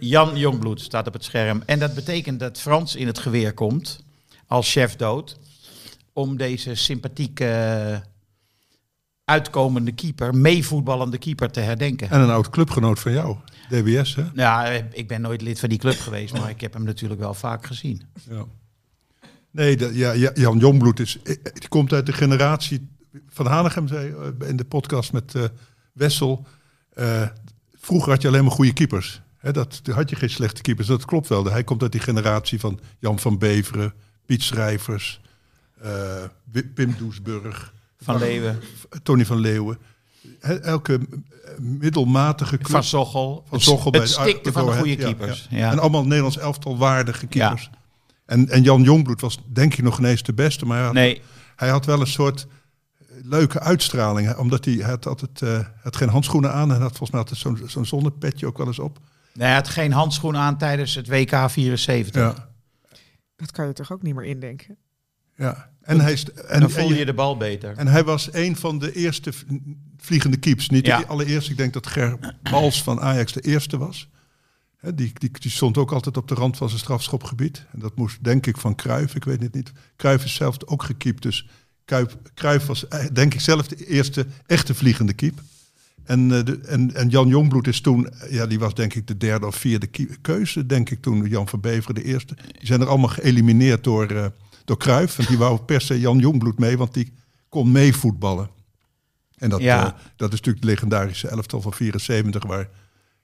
Jan 0.00 0.36
Jongbloed 0.38 0.80
staat 0.80 1.06
op 1.06 1.12
het 1.12 1.24
scherm. 1.24 1.62
En 1.66 1.78
dat 1.78 1.94
betekent 1.94 2.40
dat 2.40 2.60
Frans 2.60 2.96
in 2.96 3.06
het 3.06 3.18
geweer 3.18 3.52
komt 3.52 4.00
als 4.46 4.72
chef 4.72 4.96
dood. 4.96 5.36
Om 6.12 6.36
deze 6.36 6.74
sympathieke 6.74 8.02
uitkomende 9.28 9.92
keeper, 9.92 10.34
meevoetballende 10.34 11.18
keeper 11.18 11.50
te 11.50 11.60
herdenken. 11.60 12.10
En 12.10 12.20
een 12.20 12.30
oud 12.30 12.50
clubgenoot 12.50 13.00
van 13.00 13.12
jou, 13.12 13.36
DBS, 13.68 14.14
hè? 14.14 14.24
Ja, 14.34 14.64
ik 14.92 15.08
ben 15.08 15.20
nooit 15.20 15.42
lid 15.42 15.60
van 15.60 15.68
die 15.68 15.78
club 15.78 15.98
geweest, 15.98 16.32
maar 16.38 16.50
ik 16.50 16.60
heb 16.60 16.72
hem 16.72 16.82
natuurlijk 16.84 17.20
wel 17.20 17.34
vaak 17.34 17.66
gezien. 17.66 18.02
Ja. 18.30 18.44
Nee, 19.50 19.76
dat- 19.76 19.94
ja, 19.94 20.12
ja, 20.12 20.30
Jan 20.34 20.58
Jongbloed 20.58 21.00
is, 21.00 21.18
eh, 21.22 21.34
die 21.52 21.68
komt 21.68 21.92
uit 21.92 22.06
de 22.06 22.12
generatie 22.12 22.88
van 23.28 23.46
Hanegem, 23.46 23.88
zei 23.88 24.14
eh, 24.40 24.48
in 24.48 24.56
de 24.56 24.64
podcast 24.64 25.12
met 25.12 25.34
eh, 25.34 25.44
Wessel. 25.92 26.46
eh, 26.94 27.22
vroeger 27.80 28.12
had 28.12 28.22
je 28.22 28.28
alleen 28.28 28.42
maar 28.44 28.52
goede 28.52 28.72
keepers. 28.72 29.20
Hè, 29.38 29.52
dat, 29.52 29.80
had 29.90 30.10
je 30.10 30.16
geen 30.16 30.30
slechte 30.30 30.62
keepers. 30.62 30.86
Dat 30.86 31.04
klopt 31.04 31.28
wel. 31.28 31.44
Hij 31.44 31.64
komt 31.64 31.82
uit 31.82 31.92
die 31.92 32.00
generatie 32.00 32.60
van 32.60 32.80
Jan 32.98 33.18
van 33.18 33.38
Beveren, 33.38 33.94
Piet 34.26 34.42
Schrijvers, 34.42 35.20
eh, 35.80 36.22
Wi- 36.52 36.62
Pim 36.74 36.94
Doesburg, 36.98 37.74
Van 38.12 38.18
Leeuwen, 38.18 38.60
Tony 39.02 39.24
van 39.26 39.38
Leeuwen. 39.38 39.78
Elke 40.62 41.00
middelmatige 41.58 42.56
club. 42.56 42.70
Van 42.70 42.84
Zochel. 42.84 43.44
Van 43.48 43.60
Zochel 43.60 43.90
bij 43.90 44.00
het 44.00 44.10
stikte 44.10 44.52
van 44.52 44.66
de 44.66 44.72
Go 44.72 44.78
goede 44.78 44.96
keepers. 44.96 45.46
ja. 45.50 45.56
Ja. 45.58 45.70
En 45.72 45.78
allemaal 45.78 46.02
Nederlands 46.04 46.38
elftal 46.38 46.76
waardige 46.78 47.26
keepers. 47.26 47.70
En, 48.26 48.48
en 48.48 48.62
Jan 48.62 48.82
Jongbloed 48.82 49.20
was 49.20 49.38
denk 49.52 49.72
ik 49.74 49.82
nog 49.84 49.98
ineens 49.98 50.22
de 50.22 50.32
beste, 50.34 50.66
maar 50.66 50.76
hij 50.76 50.84
had, 50.86 50.94
Nee, 50.94 51.22
hij 51.56 51.68
had 51.68 51.86
wel 51.86 52.00
een 52.00 52.06
soort 52.06 52.46
leuke 53.22 53.60
uitstraling. 53.60 54.26
hè, 54.28 54.32
Omdat 54.34 54.64
hij, 54.64 54.74
hij 54.74 54.90
had 54.90 55.06
altijd 55.06 55.42
eh, 55.42 55.58
had 55.82 55.96
geen 55.96 56.08
handschoenen 56.08 56.52
aan 56.52 56.72
en 56.72 56.80
had 56.80 56.88
volgens 56.96 57.10
mij 57.10 57.20
altijd 57.20 57.38
zo'n 57.40 57.60
zo'n 57.66 57.86
zonnepetje 57.86 58.46
ook 58.46 58.58
wel 58.58 58.66
eens 58.66 58.78
op. 58.78 58.98
Nee, 59.34 59.46
hij 59.46 59.56
had 59.56 59.68
geen 59.68 59.92
handschoen 59.92 60.36
aan 60.36 60.58
tijdens 60.58 60.94
het 60.94 61.08
WK 61.08 61.50
74. 61.50 62.22
Ja, 62.22 62.48
dat 63.36 63.50
kan 63.50 63.66
je 63.66 63.72
toch 63.72 63.92
ook 63.92 64.02
niet 64.02 64.14
meer 64.14 64.24
indenken? 64.24 64.76
ja. 65.36 65.70
En, 65.88 66.00
hij, 66.00 66.18
en, 66.48 66.60
Dan 66.60 66.70
voelde 66.70 66.92
je- 66.94 66.98
je 66.98 67.04
de 67.06 67.14
bal 67.14 67.36
beter. 67.36 67.76
en 67.76 67.86
hij 67.86 68.04
was 68.04 68.28
een 68.32 68.56
van 68.56 68.78
de 68.78 68.92
eerste 68.94 69.32
vliegende 69.96 70.36
keeps. 70.36 70.68
Niet 70.68 70.86
Ja. 70.86 70.98
de 70.98 71.06
allereerste, 71.06 71.50
ik 71.50 71.56
denk 71.56 71.72
dat 71.72 71.86
Ger 71.86 72.18
Bals 72.50 72.82
van 72.82 73.00
Ajax 73.00 73.32
de 73.32 73.40
eerste 73.40 73.78
was. 73.78 74.08
Die, 74.94 75.12
die, 75.14 75.30
die 75.32 75.50
stond 75.50 75.78
ook 75.78 75.92
altijd 75.92 76.16
op 76.16 76.28
de 76.28 76.34
rand 76.34 76.56
van 76.56 76.68
zijn 76.68 76.80
strafschopgebied. 76.80 77.64
En 77.72 77.78
dat 77.78 77.96
moest 77.96 78.24
denk 78.24 78.46
ik 78.46 78.56
van 78.56 78.74
Cruijff, 78.74 79.14
ik 79.14 79.24
weet 79.24 79.42
het 79.42 79.54
niet. 79.54 79.72
Cruijff 79.96 80.24
is 80.24 80.34
zelf 80.34 80.56
ook 80.64 80.82
gekiept, 80.82 81.22
dus 81.22 81.48
Cruijff 82.34 82.66
was 82.66 82.88
eh, 82.88 83.04
denk 83.12 83.34
ik 83.34 83.40
zelf 83.40 83.68
de 83.68 83.86
eerste 83.86 84.26
echte 84.46 84.74
vliegende 84.74 85.12
keep. 85.12 85.40
En, 86.04 86.32
eh, 86.32 86.44
de, 86.44 86.58
en, 86.60 86.94
en 86.94 87.08
Jan 87.08 87.28
Jongbloed 87.28 87.66
is 87.66 87.80
toen, 87.80 88.08
eh, 88.10 88.32
ja, 88.32 88.46
die 88.46 88.58
was 88.58 88.74
denk 88.74 88.94
ik 88.94 89.06
de 89.06 89.16
derde 89.16 89.46
of 89.46 89.56
vierde 89.56 89.88
keuze, 90.20 90.66
denk 90.66 90.90
ik 90.90 91.02
toen. 91.02 91.28
Jan 91.28 91.48
van 91.48 91.60
Beveren 91.60 91.94
de 91.94 92.04
eerste. 92.04 92.34
Die 92.34 92.66
zijn 92.66 92.80
er 92.80 92.86
allemaal 92.88 93.08
geëlimineerd 93.08 93.84
door, 93.84 94.32
door 94.68 94.76
Cruijff. 94.76 95.16
Want 95.16 95.28
die 95.28 95.38
wou 95.38 95.58
per 95.60 95.80
se 95.80 96.00
Jan 96.00 96.18
Jongbloed 96.18 96.58
mee, 96.58 96.78
want 96.78 96.94
die 96.94 97.12
kon 97.48 97.72
meevoetballen. 97.72 98.50
En 99.36 99.48
dat, 99.50 99.60
Ja. 99.60 99.86
eh, 99.86 100.00
dat 100.16 100.32
is 100.32 100.38
natuurlijk 100.38 100.64
het 100.64 100.74
legendarische 100.74 101.28
elftal 101.28 101.60
van 101.60 101.72
74, 101.74 102.46
waar 102.46 102.68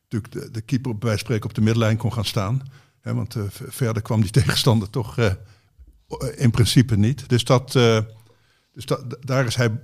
natuurlijk 0.09 0.33
de, 0.33 0.51
de 0.51 0.61
keeper 0.61 0.99
bij 0.99 1.17
spreken 1.17 1.49
op 1.49 1.55
de 1.55 1.61
middenlijn 1.61 1.97
kon 1.97 2.13
gaan 2.13 2.25
staan. 2.25 2.63
Hè, 3.01 3.15
want 3.15 3.35
eh, 3.35 3.43
verder 3.49 4.03
kwam 4.03 4.21
die 4.21 4.31
tegenstander 4.41 4.91
toch 4.91 5.19
eh, 5.19 5.33
in 6.37 6.51
principe 6.51 6.97
niet. 6.97 7.29
Dus, 7.29 7.45
dat, 7.45 7.73
dus 8.73 8.85
dat, 8.87 9.17
daar 9.21 9.47
is 9.47 9.57
hij 9.57 9.79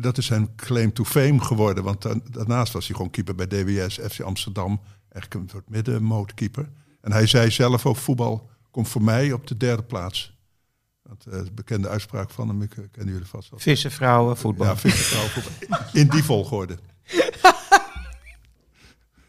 dat 0.00 0.18
is 0.18 0.26
zijn 0.26 0.54
claim 0.56 0.92
to 0.92 1.04
fame 1.04 1.40
geworden. 1.40 1.84
Want 1.84 2.02
da- 2.02 2.20
daarnaast 2.30 2.72
was 2.72 2.86
hij 2.86 2.96
gewoon 2.96 3.10
keeper 3.10 3.34
bij 3.34 3.46
DWS, 3.46 3.98
FC 4.10 4.20
Amsterdam. 4.20 4.80
Echt 5.08 5.34
een 5.34 5.48
soort 5.50 5.68
middenmootkeeper. 5.70 6.68
En 7.00 7.12
hij 7.12 7.26
zei 7.26 7.50
zelf 7.50 7.86
ook, 7.86 7.96
voetbal 7.96 8.50
komt 8.70 8.88
voor 8.88 9.02
mij 9.02 9.32
op 9.32 9.46
de 9.46 9.56
derde 9.56 9.82
plaats. 9.82 10.33
Dat 11.08 11.26
eh, 11.34 11.40
is 11.40 11.48
een 11.48 11.54
bekende 11.54 11.88
uitspraak 11.88 12.30
van 12.30 12.48
hem, 12.48 12.62
ik 12.62 12.76
eh, 12.76 12.84
kennen 12.90 13.12
jullie 13.12 13.28
vast 13.28 13.50
wel. 13.50 13.58
Vissen, 13.58 13.90
vrouwen, 13.90 14.36
voetbal. 14.36 14.66
Ja, 14.66 14.76
vissenvrouw 14.76 15.26
voetbal. 15.26 15.78
In 15.92 16.08
die 16.08 16.22
volgorde. 16.24 16.78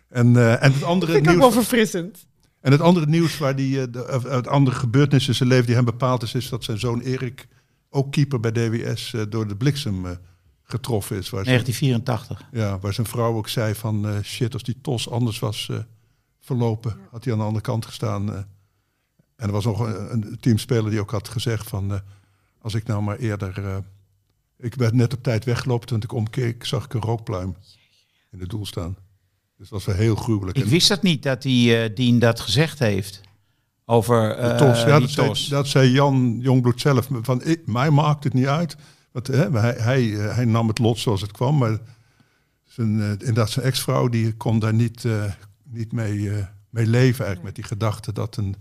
en, 0.10 0.36
eh, 0.38 0.64
en 0.64 0.74
het 0.74 0.84
andere 0.84 1.12
Vind 1.12 1.24
ik 1.26 1.32
ook 1.32 1.38
nieuws... 1.38 1.54
wel 1.54 1.64
verfrissend. 1.64 2.26
En 2.62 2.72
het 2.72 2.82
andere 2.82 3.06
nieuws 3.06 3.38
waar 3.38 3.56
die, 3.56 3.82
eh, 3.82 3.88
de, 3.92 4.08
of 4.14 4.24
het 4.24 4.48
andere 4.48 4.76
gebeurtenis 4.76 5.28
in 5.28 5.36
zijn 5.36 5.50
leven 5.50 5.66
die 5.66 5.76
hem 5.76 5.86
bepaald 5.86 6.24
is, 6.24 6.34
is 6.34 6.50
dat 6.50 6.64
zijn 6.64 6.80
zoon 6.80 7.02
Erik, 7.02 7.48
ook 7.90 8.12
keeper 8.12 8.40
bij 8.40 8.52
DWS, 8.52 9.14
eh, 9.14 9.22
door 9.30 9.48
de 9.48 9.56
bliksem 9.56 10.06
eh, 10.06 10.12
getroffen 10.64 11.18
is. 11.18 11.30
Waar, 11.30 11.44
zijn, 11.46 11.56
1984. 11.64 12.60
ja, 12.60 12.80
waar 12.80 12.94
zijn 12.94 13.08
vrouw 13.08 13.36
ook 13.36 13.50
zei 13.50 13.76
van 13.76 14.08
eh, 14.08 14.22
shit, 14.24 14.54
als 14.54 14.64
die 14.64 14.78
tos 14.82 15.10
anders 15.10 15.40
was 15.40 15.68
eh, 15.72 15.78
verlopen, 16.40 16.98
had 17.12 17.24
hij 17.24 17.34
aan 17.34 17.40
de 17.40 17.46
andere 17.46 17.64
kant 17.66 17.86
gestaan. 17.86 18.34
eh. 18.34 18.40
En 19.36 19.48
er 19.48 19.52
was 19.52 19.66
nog 19.66 19.80
een, 19.80 20.12
een 20.12 20.38
teamspeler 20.40 20.90
die 20.92 21.00
ook 21.00 21.12
had 21.12 21.28
gezegd 21.28 21.68
van, 21.68 21.94
eh, 21.94 22.00
als 22.62 22.74
ik 22.74 22.86
nou 22.86 23.02
maar 23.02 23.18
eerder, 23.18 23.66
eh, 23.66 23.78
ik 24.58 24.76
werd 24.76 24.94
net 24.94 25.14
op 25.14 25.24
tijd 25.24 25.46
weggelopen, 25.46 25.88
toen 25.88 26.02
ik 26.02 26.14
omkeek, 26.14 26.66
zag 26.66 26.86
ik 26.86 26.94
een 26.94 27.02
rookpluim 27.02 27.56
in 28.32 28.40
het 28.40 28.50
doel 28.50 28.66
staan. 28.66 28.98
Dus 29.58 29.70
dat 29.70 29.84
was 29.84 29.86
wel 29.86 29.96
heel 29.96 30.16
gruwelijk. 30.16 30.58
Ik 30.58 30.66
wist 30.66 30.88
dat 30.88 31.02
niet, 31.02 31.24
dat 31.24 31.42
die 31.42 31.78
eh 31.78 31.96
Dien 31.96 32.20
dat 32.20 32.40
gezegd 32.40 32.80
heeft. 32.80 33.22
Over 33.86 34.36
tos, 34.58 34.84
ja, 34.84 35.00
dat, 35.00 35.10
zei, 35.10 35.28
tos. 35.28 35.48
dat 35.48 35.68
zei 35.68 35.92
Jan 35.92 36.38
Jongbloed 36.42 36.82
zelf. 36.82 37.08
Van, 37.12 37.44
ik, 37.44 37.68
mij 37.68 37.90
maakt 37.90 38.24
het 38.24 38.34
niet 38.34 38.46
uit. 38.46 38.76
Want, 39.12 39.28
hè, 39.28 39.52
hij, 39.52 39.74
hij, 39.74 40.04
hij 40.10 40.46
nam 40.46 40.68
het 40.68 40.80
lot 40.80 41.00
zoals 41.00 41.22
het 41.22 41.32
kwam. 41.32 41.58
Maar 41.58 41.80
zijn, 42.64 43.00
inderdaad, 43.00 43.50
zijn 43.50 43.66
ex-vrouw 43.66 44.08
die 44.08 44.34
kon 44.34 44.60
daar 44.60 44.74
niet, 44.74 45.06
niet 45.64 45.92
mee, 45.92 46.32
mee 46.70 46.88
leven. 46.88 47.26
Eigenlijk, 47.26 47.44
met 47.44 47.56
die 47.56 47.64
gedachte 47.64 48.14
dat 48.14 48.38
een 48.38 48.56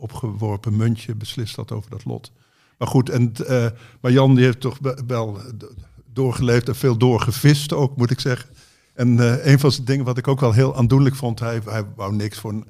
opgeworpen 0.00 0.76
muntje 0.76 1.14
beslist 1.14 1.56
had 1.56 1.72
over 1.72 1.90
dat 1.90 2.04
lot. 2.04 2.32
Maar 2.78 2.88
goed, 2.88 3.08
en, 3.08 3.32
eh, 3.46 3.66
maar 4.00 4.12
Jan 4.12 4.34
die 4.34 4.44
heeft 4.44 4.60
toch 4.60 4.78
wel 5.06 5.38
d- 5.58 5.64
doorgeleefd 6.12 6.68
en 6.68 6.76
veel 6.76 6.96
doorgevist 6.96 7.72
ook, 7.72 7.96
moet 7.96 8.10
ik 8.10 8.20
zeggen. 8.20 8.50
En 8.94 9.20
eh, 9.20 9.52
een 9.52 9.58
van 9.58 9.72
zijn 9.72 9.84
dingen 9.86 10.04
wat 10.04 10.18
ik 10.18 10.28
ook 10.28 10.40
wel 10.40 10.52
heel 10.52 10.76
aandoenlijk 10.76 11.14
vond, 11.14 11.40
hij, 11.40 11.60
hij 11.64 11.84
wou 11.96 12.14
niks 12.14 12.38
voor... 12.38 12.50
een- 12.52 12.66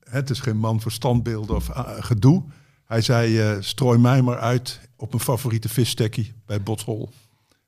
Het 0.00 0.30
is 0.30 0.40
geen 0.40 0.56
man 0.56 0.80
voor 0.80 0.92
standbeelden 0.92 1.56
of 1.56 1.70
gedoe. 1.98 2.42
Hij 2.84 3.00
zei, 3.00 3.38
eh, 3.40 3.56
strooi 3.60 3.98
mij 3.98 4.22
maar 4.22 4.38
uit 4.38 4.80
op 4.96 5.10
mijn 5.12 5.22
favoriete 5.22 5.68
visstekkie 5.68 6.32
bij 6.46 6.62
Botshol. 6.62 7.10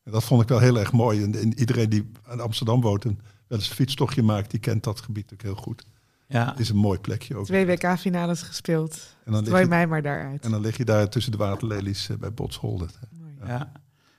En 0.05 0.12
dat 0.12 0.25
vond 0.25 0.43
ik 0.43 0.49
wel 0.49 0.59
heel 0.59 0.79
erg 0.79 0.93
mooi. 0.93 1.23
En, 1.23 1.35
en 1.41 1.59
iedereen 1.59 1.89
die 1.91 2.11
in 2.31 2.41
Amsterdam 2.41 2.81
woont 2.81 3.05
en 3.05 3.19
wel 3.49 3.59
eens 3.59 3.69
een 3.69 3.75
fietstochtje 3.75 4.23
maakt, 4.23 4.51
die 4.51 4.61
kent 4.61 4.85
dat 4.85 5.01
gebied 5.01 5.31
ook 5.33 5.43
heel 5.43 5.55
goed. 5.55 5.87
Ja. 6.35 6.47
Het 6.51 6.61
is 6.61 6.68
een 6.68 6.76
mooi 6.76 6.99
plekje 6.99 7.37
ook. 7.37 7.45
Twee 7.45 7.66
WK-finales 7.66 8.43
gespeeld. 8.43 9.16
En 9.24 9.32
dan, 9.32 9.41
lig 9.41 9.51
Gooi 9.51 9.62
je, 9.62 9.68
mij 9.68 9.87
maar 9.87 10.03
daaruit. 10.03 10.45
en 10.45 10.51
dan 10.51 10.61
lig 10.61 10.76
je 10.76 10.85
daar 10.85 11.09
tussen 11.09 11.32
de 11.32 11.39
waterlelies 11.39 12.09
eh, 12.09 12.16
bij 12.16 12.32
Botshol. 12.32 12.78
Dat, 12.78 12.99
Ja. 13.47 13.72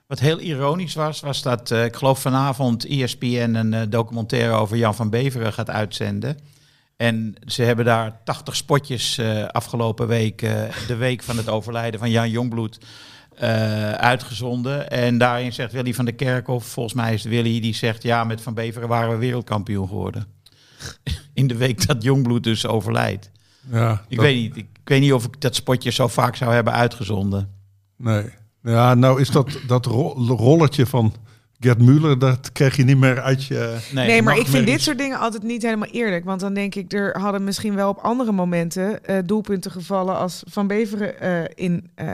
Wat 0.07 0.19
heel 0.19 0.39
ironisch 0.39 0.93
was, 0.93 1.19
was 1.19 1.41
dat 1.41 1.71
eh, 1.71 1.85
ik 1.85 1.95
geloof 1.95 2.19
vanavond 2.19 2.85
ESPN 2.85 3.53
een 3.53 3.73
eh, 3.73 3.81
documentaire 3.89 4.53
over 4.53 4.77
Jan 4.77 4.95
van 4.95 5.09
Beveren 5.09 5.53
gaat 5.53 5.69
uitzenden. 5.69 6.37
En 6.97 7.35
ze 7.45 7.63
hebben 7.63 7.85
daar 7.85 8.19
80 8.23 8.55
spotjes 8.55 9.17
eh, 9.17 9.45
afgelopen 9.45 10.07
week, 10.07 10.41
eh, 10.41 10.63
de 10.87 10.95
week 10.95 11.23
van 11.23 11.37
het 11.37 11.49
overlijden 11.49 11.99
van 11.99 12.11
Jan 12.11 12.29
Jongbloed, 12.29 12.79
eh, 13.35 13.91
uitgezonden. 13.91 14.89
En 14.89 15.17
daarin 15.17 15.53
zegt 15.53 15.71
Willy 15.71 15.93
van 15.93 16.05
der 16.05 16.15
Kerkhof, 16.15 16.65
volgens 16.65 16.95
mij 16.95 17.13
is 17.13 17.23
het 17.23 17.31
Willy, 17.31 17.59
die 17.59 17.75
zegt 17.75 18.03
ja, 18.03 18.23
met 18.23 18.41
Van 18.41 18.53
Beveren 18.53 18.87
waren 18.87 19.09
we 19.09 19.17
wereldkampioen 19.17 19.87
geworden. 19.87 20.34
In 21.33 21.47
de 21.47 21.55
week 21.55 21.87
dat 21.87 22.03
Jongbloed 22.03 22.43
dus 22.43 22.67
overlijdt. 22.67 23.31
ja, 23.71 23.91
Ik 24.07 24.15
dat- 24.17 24.25
weet 24.25 24.35
niet, 24.35 24.57
ik 24.57 24.67
weet 24.83 25.01
niet 25.01 25.13
of 25.13 25.25
ik 25.25 25.41
dat 25.41 25.55
spotje 25.55 25.91
zo 25.91 26.07
vaak 26.07 26.35
zou 26.35 26.53
hebben 26.53 26.73
uitgezonden. 26.73 27.49
Nee. 27.97 28.23
Ja, 28.63 28.93
nou 28.93 29.21
is 29.21 29.29
dat, 29.29 29.59
dat 29.67 29.85
ro- 29.85 30.13
rolletje 30.27 30.85
van 30.85 31.13
Gert 31.59 31.81
Muller, 31.81 32.19
dat 32.19 32.51
krijg 32.51 32.75
je 32.75 32.83
niet 32.83 32.97
meer 32.97 33.21
uit 33.21 33.45
je... 33.45 33.77
Nee, 33.93 34.21
maar 34.21 34.37
ik 34.37 34.47
vind 34.47 34.65
dit 34.67 34.81
soort 34.81 34.97
dingen 34.97 35.19
altijd 35.19 35.43
niet 35.43 35.61
helemaal 35.61 35.89
eerlijk. 35.91 36.25
Want 36.25 36.39
dan 36.39 36.53
denk 36.53 36.75
ik, 36.75 36.93
er 36.93 37.19
hadden 37.19 37.43
misschien 37.43 37.75
wel 37.75 37.89
op 37.89 37.97
andere 37.97 38.31
momenten 38.31 39.03
eh, 39.05 39.17
doelpunten 39.25 39.71
gevallen 39.71 40.17
als 40.17 40.43
Van 40.49 40.67
Beveren 40.67 41.19
eh, 41.19 41.43
in 41.65 41.89
eh, 41.95 42.07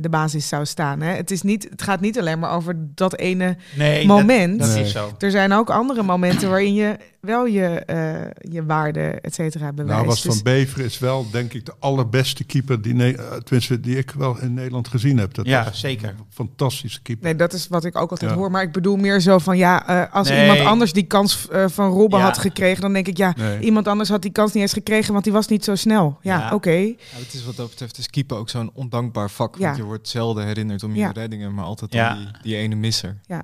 de 0.00 0.08
basis 0.08 0.48
zou 0.48 0.66
staan. 0.66 1.00
Hè. 1.00 1.10
Het, 1.14 1.30
is 1.30 1.42
niet, 1.42 1.66
het 1.70 1.82
gaat 1.82 2.00
niet 2.00 2.18
alleen 2.18 2.38
maar 2.38 2.52
over 2.52 2.76
dat 2.94 3.16
ene 3.16 3.56
Nee, 3.76 4.06
moment. 4.06 4.58
Dat, 4.58 4.66
dat 4.68 4.76
Nee. 4.76 4.84
is 4.84 4.92
zo. 4.92 5.10
Er 5.18 5.30
zijn 5.30 5.52
ook 5.52 5.70
andere 5.70 6.02
momenten 6.02 6.48
waarin 6.48 6.74
je 6.74 6.96
wel 7.20 7.46
je, 7.46 7.66
eh, 7.66 8.52
je 8.52 8.64
waarde, 8.64 9.00
et 9.00 9.34
cetera, 9.34 9.72
bewijst. 9.72 9.92
Nou, 9.94 10.06
was 10.06 10.22
Dus- 10.22 10.34
Van 10.34 10.42
Beveren 10.42 10.84
is 10.84 10.98
wel, 10.98 11.30
denk 11.30 11.52
ik, 11.52 11.66
de 11.66 11.74
allerbeste 11.78 12.44
keeper 12.44 12.82
die, 12.82 12.94
Ne- 12.94 13.12
eh, 13.16 13.36
tenminste, 13.36 13.80
die 13.80 13.96
ik 13.96 14.10
wel 14.10 14.38
in 14.40 14.54
Nederland 14.54 14.88
gezien 14.88 15.18
heb. 15.18 15.34
Dat 15.34 15.46
Ja, 15.46 15.72
zeker. 15.72 16.08
een 16.08 16.16
fantastische 16.30 17.02
keeper. 17.02 17.24
Nee, 17.24 17.34
dat 17.36 17.52
is 17.52 17.68
wat 17.68 17.84
ik 17.84 17.96
ook 17.96 18.10
altijd 18.10 18.30
Ja. 18.30 18.36
hoor. 18.36 18.50
Maar 18.50 18.62
ik 18.62 18.72
bedoel 18.72 18.96
meer 18.96 19.20
zo 19.20 19.38
van, 19.38 19.56
ja, 19.56 19.86
eh, 20.06 20.14
als 20.14 20.28
Nee. 20.28 20.40
iemand 20.40 20.60
anders 20.68 20.92
die 20.92 21.06
kans 21.06 21.48
eh, 21.48 21.64
van 21.68 21.90
Robben 21.90 22.18
Ja. 22.18 22.24
had 22.24 22.38
gekregen, 22.38 22.80
dan 22.82 22.92
denk 22.92 23.06
ik, 23.08 23.16
ja, 23.16 23.34
Nee. 23.36 23.60
iemand 23.60 23.88
anders 23.88 24.08
had 24.08 24.22
die 24.22 24.32
kans 24.32 24.52
niet 24.52 24.62
eens 24.62 24.72
gekregen, 24.72 25.12
want 25.12 25.24
die 25.24 25.32
was 25.32 25.48
niet 25.48 25.64
zo 25.64 25.74
snel. 25.74 26.18
Ja, 26.22 26.38
Ja. 26.38 26.54
oké. 26.54 26.70
Ja, 26.70 26.94
het 27.10 27.34
is 27.34 27.44
wat 27.44 27.56
dat 27.56 27.68
betreft 27.70 27.98
is 27.98 28.10
keeper 28.10 28.36
ook 28.36 28.48
zo'n 28.48 28.70
ondankbaar 28.74 29.30
vak. 29.30 29.56
Ja. 29.56 29.64
Want 29.64 29.76
je 29.76 29.82
wordt 29.82 30.08
zelden 30.08 30.46
herinnerd 30.46 30.82
om 30.82 30.92
je 30.94 31.00
Ja. 31.00 31.10
reddingen, 31.10 31.54
maar 31.54 31.64
altijd 31.64 31.92
om 31.92 31.98
Ja. 31.98 32.14
die, 32.14 32.28
die 32.42 32.56
ene 32.56 32.74
misser. 32.74 33.20
Ja. 33.26 33.42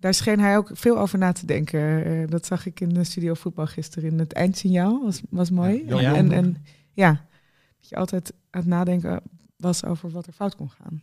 Daar 0.00 0.14
scheen 0.14 0.40
hij 0.40 0.56
ook 0.56 0.70
veel 0.72 0.98
over 0.98 1.18
na 1.18 1.32
te 1.32 1.46
denken. 1.46 2.04
Eh, 2.04 2.28
dat 2.28 2.46
zag 2.46 2.66
ik 2.66 2.80
in 2.80 2.88
de 2.88 3.04
studio 3.04 3.34
voetbal 3.34 3.66
gisteren 3.66 4.10
in 4.10 4.18
het 4.18 4.32
eindsignaal. 4.32 5.02
Was, 5.02 5.20
was 5.30 5.50
mooi. 5.50 5.84
Ja, 5.86 5.98
en, 5.98 6.14
en, 6.14 6.32
en 6.32 6.64
ja, 6.92 7.10
dat 7.80 7.88
je 7.88 7.96
altijd 7.96 8.32
aan 8.50 8.60
het 8.60 8.70
nadenken 8.70 9.22
was 9.56 9.84
over 9.84 10.10
wat 10.10 10.26
er 10.26 10.32
fout 10.32 10.56
kon 10.56 10.70
gaan. 10.70 11.00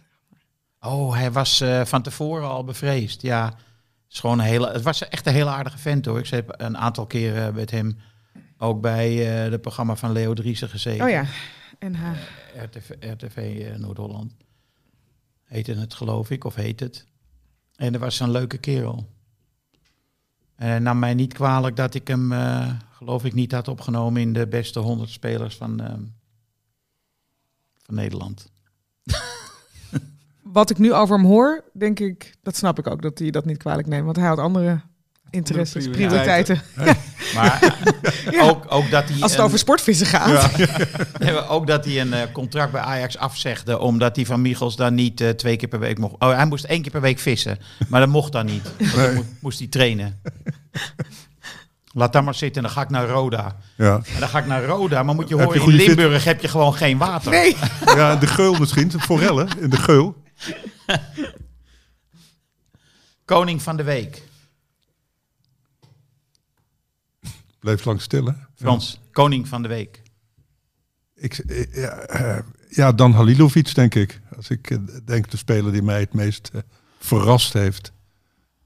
Oh, 0.79 1.15
hij 1.15 1.31
was 1.31 1.61
eh, 1.61 1.85
van 1.85 2.01
tevoren 2.01 2.47
al 2.47 2.63
bevreesd. 2.63 3.21
Ja, 3.21 3.45
het, 3.45 3.55
is 4.09 4.19
gewoon 4.19 4.39
een 4.39 4.45
hele, 4.45 4.71
het 4.71 4.81
was 4.81 5.07
echt 5.07 5.25
een 5.25 5.33
hele 5.33 5.49
aardige 5.49 5.77
vent 5.77 6.05
hoor. 6.05 6.19
Ik 6.19 6.27
heb 6.27 6.53
een 6.57 6.77
aantal 6.77 7.05
keren 7.05 7.53
met 7.53 7.71
hem 7.71 7.97
ook 8.57 8.81
bij 8.81 9.27
eh 9.45 9.51
het 9.51 9.61
programma 9.61 9.95
van 9.95 10.11
Leo 10.11 10.33
Driessen 10.33 10.69
gezeten. 10.69 11.05
Oh 11.05 11.09
ja, 11.09 11.25
en 11.79 11.95
haar. 11.95 12.29
RTV, 12.55 12.89
RTV 12.99 13.37
eh, 13.37 13.75
Noord-Holland. 13.75 14.33
Heette 15.43 15.73
het 15.73 15.93
geloof 15.93 16.29
ik, 16.29 16.43
of 16.43 16.55
heet 16.55 16.79
het. 16.79 17.05
En 17.77 17.93
er 17.93 17.99
was 17.99 18.19
een 18.19 18.31
leuke 18.31 18.57
kerel. 18.57 19.07
En 20.55 20.67
hij 20.67 20.79
nam 20.79 20.99
mij 20.99 21.13
niet 21.13 21.33
kwalijk 21.33 21.75
dat 21.75 21.93
ik 21.93 22.07
hem, 22.07 22.31
eh, 22.31 22.69
geloof 22.91 23.25
ik, 23.25 23.33
niet 23.33 23.51
had 23.51 23.67
opgenomen 23.67 24.21
in 24.21 24.33
de 24.33 24.47
beste 24.47 24.79
100 24.79 25.09
spelers 25.09 25.55
van, 25.55 25.79
ehm, 25.79 26.01
van 27.77 27.95
Nederland. 27.95 28.51
Wat 30.41 30.69
ik 30.69 30.77
nu 30.77 30.93
over 30.93 31.15
hem 31.15 31.25
hoor, 31.25 31.63
denk 31.73 31.99
ik, 31.99 32.37
dat 32.41 32.55
snap 32.55 32.79
ik 32.79 32.87
ook 32.87 33.01
dat 33.01 33.19
hij 33.19 33.29
dat 33.29 33.45
niet 33.45 33.57
kwalijk 33.57 33.87
neemt. 33.87 34.05
Want 34.05 34.17
hij 34.17 34.27
had 34.27 34.39
andere 34.39 34.81
interesses, 35.29 35.89
prioriteiten. 35.89 36.61
Maar 37.35 37.75
Ja. 38.31 38.41
ook, 38.49 38.65
ook 38.69 38.89
dat 38.89 39.03
hij 39.09 39.21
Als 39.21 39.31
het 39.31 39.39
een- 39.39 39.45
over 39.45 39.57
sportvissen 39.59 40.07
gaat. 40.07 40.51
Maar 41.23 41.49
ook 41.49 41.67
dat 41.67 41.85
hij 41.85 42.01
een 42.01 42.13
eh, 42.13 42.31
contract 42.33 42.71
bij 42.71 42.81
Ajax 42.81 43.17
afzegde, 43.17 43.79
omdat 43.79 44.15
hij 44.15 44.25
van 44.25 44.41
Michels 44.41 44.75
dan 44.75 44.93
niet 44.93 45.21
eh, 45.21 45.29
twee 45.29 45.55
keer 45.55 45.67
per 45.69 45.79
week 45.79 45.97
mocht. 45.97 46.13
Oh, 46.19 46.35
hij 46.35 46.45
moest 46.45 46.63
één 46.63 46.81
keer 46.81 46.91
per 46.91 47.01
week 47.01 47.19
vissen, 47.19 47.59
maar 47.87 47.99
dat 47.99 48.09
mocht 48.09 48.31
dan 48.31 48.45
niet. 48.45 48.63
Want 48.77 48.95
dan 48.95 49.13
mo- 49.13 49.25
moest 49.39 49.59
hij 49.59 49.67
trainen. 49.67 50.21
Laat 51.93 52.13
dan 52.13 52.23
maar 52.23 52.33
zitten, 52.35 52.61
dan 52.61 52.71
ga 52.71 52.81
ik 52.81 52.89
naar 52.89 53.07
Roda. 53.07 53.55
Ja. 53.75 53.93
En 54.13 54.19
dan 54.19 54.29
ga 54.29 54.39
ik 54.39 54.45
naar 54.45 54.63
Roda, 54.65 55.03
maar 55.03 55.15
moet 55.15 55.29
je 55.29 55.35
horen, 55.35 55.61
je 55.65 55.71
in 55.71 55.77
fit- 55.79 55.87
Limburg 55.87 56.23
heb 56.23 56.41
je 56.41 56.47
gewoon 56.47 56.73
geen 56.73 56.97
water. 56.97 57.31
Nee, 57.31 57.55
ja, 57.85 58.15
de 58.15 58.27
geul 58.27 58.53
misschien, 58.59 58.91
forellen 58.99 59.47
in 59.59 59.69
de 59.69 59.77
geul. 59.77 60.15
Koning 63.25 63.61
van 63.61 63.77
de 63.77 63.83
Week. 63.83 64.23
Bleef 67.59 67.85
lang 67.85 68.01
stil, 68.01 68.25
hè? 68.25 68.33
Frans, 68.55 68.99
Koning 69.11 69.47
van 69.47 69.61
de 69.61 69.67
Week. 69.67 70.01
Ik, 71.15 71.37
eh, 71.37 71.73
ja, 71.73 71.91
eh, 71.91 72.43
ja, 72.69 72.91
dan 72.91 73.11
Halilovic, 73.11 73.75
denk 73.75 73.95
ik. 73.95 74.21
Als 74.35 74.49
ik 74.49 74.71
eh, 74.71 74.77
denk 75.05 75.31
de 75.31 75.37
speler 75.37 75.71
die 75.71 75.81
mij 75.81 75.99
het 75.99 76.13
meest 76.13 76.51
verrast 76.99 77.53
heeft. 77.53 77.91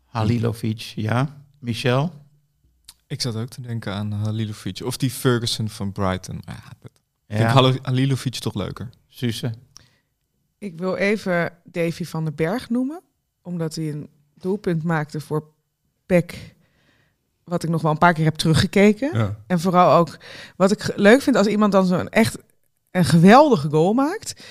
Halilovic, 0.05 0.79
ja. 0.79 1.43
Michel. 1.59 2.13
Ik 3.07 3.21
zat 3.21 3.35
ook 3.35 3.49
te 3.49 3.61
denken 3.61 3.93
aan 3.93 4.11
Halilovic. 4.11 4.81
Of 4.83 4.97
die 4.97 5.09
Ferguson 5.09 5.69
van 5.69 5.91
Brighton. 5.91 6.41
Ja, 6.45 6.55
ik 7.27 7.37
vind 7.37 7.81
Halilovic 7.81 8.33
toch 8.35 8.53
leuker. 8.53 8.89
Suze. 9.07 9.53
ik 10.57 10.79
wil 10.79 10.95
even 10.95 11.53
Davy 11.63 12.03
van 12.03 12.23
den 12.23 12.35
Berg 12.35 12.69
noemen. 12.69 13.01
Omdat 13.41 13.75
hij 13.75 13.89
een 13.89 14.09
doelpunt 14.35 14.83
maakte 14.83 15.19
voor 15.19 15.53
PEC. 16.05 16.55
Wat 17.51 17.63
ik 17.63 17.69
nog 17.69 17.81
wel 17.81 17.91
een 17.91 17.97
paar 17.97 18.13
keer 18.13 18.23
heb 18.23 18.35
teruggekeken. 18.35 19.09
Ja. 19.13 19.35
En 19.47 19.59
vooral 19.59 19.97
ook 19.97 20.17
wat 20.55 20.71
ik 20.71 20.93
leuk 20.95 21.21
vind 21.21 21.35
als 21.35 21.47
iemand 21.47 21.71
dan 21.71 21.85
zo'n 21.85 22.09
echt 22.09 22.37
een 22.91 23.05
geweldige 23.05 23.69
goal 23.69 23.93
maakt. 23.93 24.43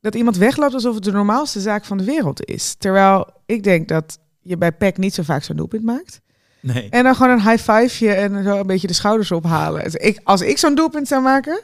Dat 0.00 0.14
iemand 0.14 0.36
wegloopt 0.36 0.74
alsof 0.74 0.94
het 0.94 1.04
de 1.04 1.12
normaalste 1.12 1.60
zaak 1.60 1.84
van 1.84 1.96
de 1.98 2.04
wereld 2.04 2.44
is. 2.44 2.74
Terwijl 2.78 3.30
ik 3.46 3.62
denk 3.62 3.88
dat 3.88 4.18
je 4.40 4.56
bij 4.56 4.72
PEC 4.72 4.96
niet 4.98 5.14
zo 5.14 5.22
vaak 5.22 5.42
zo'n 5.42 5.56
doelpunt 5.56 5.82
maakt. 5.84 6.20
Nee. 6.60 6.88
En 6.90 7.04
dan 7.04 7.14
gewoon 7.14 7.32
een 7.32 7.48
high 7.50 7.70
fiveje 7.70 8.12
en 8.12 8.44
zo 8.44 8.58
een 8.60 8.66
beetje 8.66 8.86
de 8.86 8.92
schouders 8.92 9.32
ophalen. 9.32 9.82
Dus 9.84 9.94
ik, 9.94 10.20
als 10.24 10.40
ik 10.40 10.58
zo'n 10.58 10.74
doelpunt 10.74 11.08
zou 11.08 11.22
maken, 11.22 11.60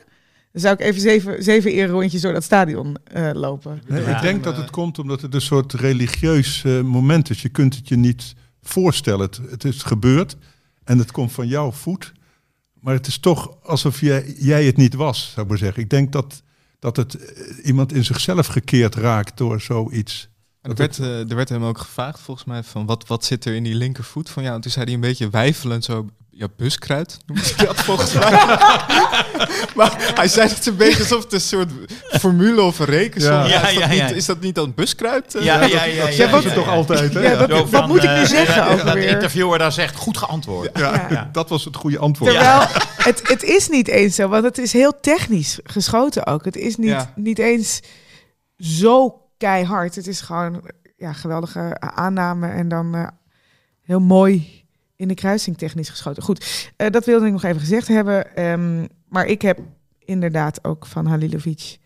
dan 0.53 0.63
zou 0.63 0.75
ik 0.75 0.81
even 0.81 1.01
zeven, 1.01 1.43
zeven 1.43 1.71
eerrondjes 1.73 2.21
door 2.21 2.33
dat 2.33 2.45
stadion 2.45 2.97
eh, 3.05 3.31
lopen. 3.33 3.83
Nee, 3.87 4.03
Ja. 4.03 4.17
ik 4.17 4.23
denk 4.23 4.45
dat 4.45 4.57
het 4.57 4.71
komt 4.71 4.99
omdat 4.99 5.21
het 5.21 5.35
een 5.35 5.41
soort 5.41 5.73
religieus 5.73 6.63
eh, 6.65 6.81
moment 6.81 7.31
is. 7.31 7.43
Je 7.43 7.49
kunt 7.49 7.75
het 7.77 7.89
je 7.89 7.97
niet 7.97 8.35
voorstellen. 8.63 9.21
Het, 9.21 9.41
het 9.51 9.65
is 9.65 9.83
gebeurd 9.83 10.37
en 10.89 10.99
het 10.99 11.13
komt 11.13 11.33
van 11.33 11.47
jouw 11.47 11.73
voet. 11.73 12.13
Maar 12.81 12.95
het 12.95 13.07
is 13.07 13.19
toch 13.19 13.63
alsof 13.63 14.01
jij, 14.01 14.35
jij 14.39 14.65
het 14.65 14.77
niet 14.77 14.95
was, 14.95 15.31
zou 15.31 15.41
ik 15.41 15.49
maar 15.49 15.59
zeggen. 15.59 15.83
Ik 15.83 15.91
denk 15.91 16.13
dat, 16.13 16.43
dat 16.79 16.97
het 16.97 17.15
eh, 17.15 17.67
iemand 17.67 17.93
in 17.93 18.05
zichzelf 18.05 18.47
gekeerd 18.47 18.95
raakt 18.95 19.37
door 19.37 19.61
zoiets. 19.61 20.29
Er 20.61 20.75
werd, 20.75 20.99
eh, 20.99 21.31
er 21.31 21.37
werd 21.37 21.49
hem 21.49 21.65
ook 21.65 21.79
gevraagd 21.79 22.21
volgens 22.21 22.47
mij 22.47 22.63
van 22.63 22.87
wat, 22.87 23.07
wat 23.07 23.25
zit 23.25 23.45
er 23.45 23.55
in 23.55 23.63
die 23.63 23.75
linkervoet 23.75 24.31
van 24.31 24.43
jou. 24.43 24.55
En 24.55 24.61
toen 24.61 24.71
zei 24.71 24.85
hij 24.85 24.95
een 24.95 25.01
beetje 25.01 25.31
wijfelend 25.31 25.85
zo. 25.85 26.07
Ja, 26.39 26.47
buskruid 26.57 27.19
noemt 27.27 27.57
hij 27.57 27.67
dat 27.67 27.81
volgens 27.83 28.13
mij. 28.13 28.31
maar 29.77 30.13
hij 30.15 30.29
zei 30.29 30.49
het 30.49 30.67
een 30.67 30.77
beetje 30.77 30.99
alsof 31.03 31.23
het 31.23 31.33
een 31.33 31.41
soort 31.41 31.71
formule 32.11 32.63
of 32.63 32.79
een 32.79 32.87
rekensom 32.87 33.33
Ja. 33.33 33.45
is. 33.45 33.51
Ja, 33.51 33.69
Is 33.69 33.75
dat 33.75 33.83
ja, 33.89 33.93
ja. 33.93 34.07
niet- 34.07 34.17
Is 34.17 34.27
dat 34.27 34.41
niet 34.41 34.55
dan 34.55 34.73
buskruid? 34.75 35.35
Eh, 35.35 35.45
Ja, 35.45 35.65
ja, 35.65 35.85
ja. 35.85 36.09
Ja, 36.09 36.41
toch 36.41 36.69
altijd, 36.69 37.15
hè? 37.15 37.21
Ja, 37.21 37.47
dat- 37.47 37.59
Zo 37.59 37.67
van, 37.67 37.89
moet 37.89 38.03
ik 38.03 38.11
nu 38.11 38.17
eh, 38.17 38.25
zeggen 38.25 38.77
dat- 38.77 38.87
de 38.87 38.93
weer? 38.93 39.09
interviewer 39.09 39.59
dan 39.59 39.73
zegt, 39.73 39.97
goed 39.97 40.17
geantwoord. 40.19 40.79
Ja, 40.79 41.07
Ja. 41.11 41.29
dat 41.33 41.49
was 41.49 41.65
het 41.65 41.77
goede 41.77 41.99
antwoord. 41.99 42.33
Terwijl 42.33 42.67
het, 42.97 43.29
het 43.29 43.43
is 43.43 43.69
niet 43.69 43.89
eens 43.89 44.15
zo, 44.15 44.29
want 44.29 44.45
het 44.45 44.59
is 44.59 44.73
heel 44.73 45.01
technisch 45.01 45.59
geschoten 45.65 46.27
ook. 46.27 46.45
Het 46.45 46.57
is 46.57 46.77
niet, 46.77 46.89
Ja. 46.89 47.13
niet 47.17 47.39
eens 47.39 47.81
zo 48.59 49.23
keihard. 49.39 49.95
Het 49.95 50.07
is 50.07 50.21
gewoon 50.21 50.71
ja, 50.97 51.13
geweldige 51.13 51.81
aanname 51.81 52.49
en 52.49 52.69
dan 52.69 52.95
eh, 52.95 53.07
heel 53.83 54.01
mooi 54.01 54.57
in 54.99 55.09
de 55.09 55.15
kruising 55.15 55.59
technisch 55.59 55.89
geschoten. 55.89 56.23
Goed, 56.23 56.71
eh, 56.77 56.91
dat 56.91 57.05
wilde 57.05 57.27
ik 57.27 57.33
nog 57.33 57.45
even 57.45 57.61
gezegd 57.61 57.89
hebben. 57.89 58.37
Ehm, 58.37 58.87
maar 59.09 59.27
ik 59.27 59.43
heb 59.43 59.59
inderdaad 59.99 60.65
ook 60.65 60.87
van 60.87 61.07
Halilovic 61.07 61.79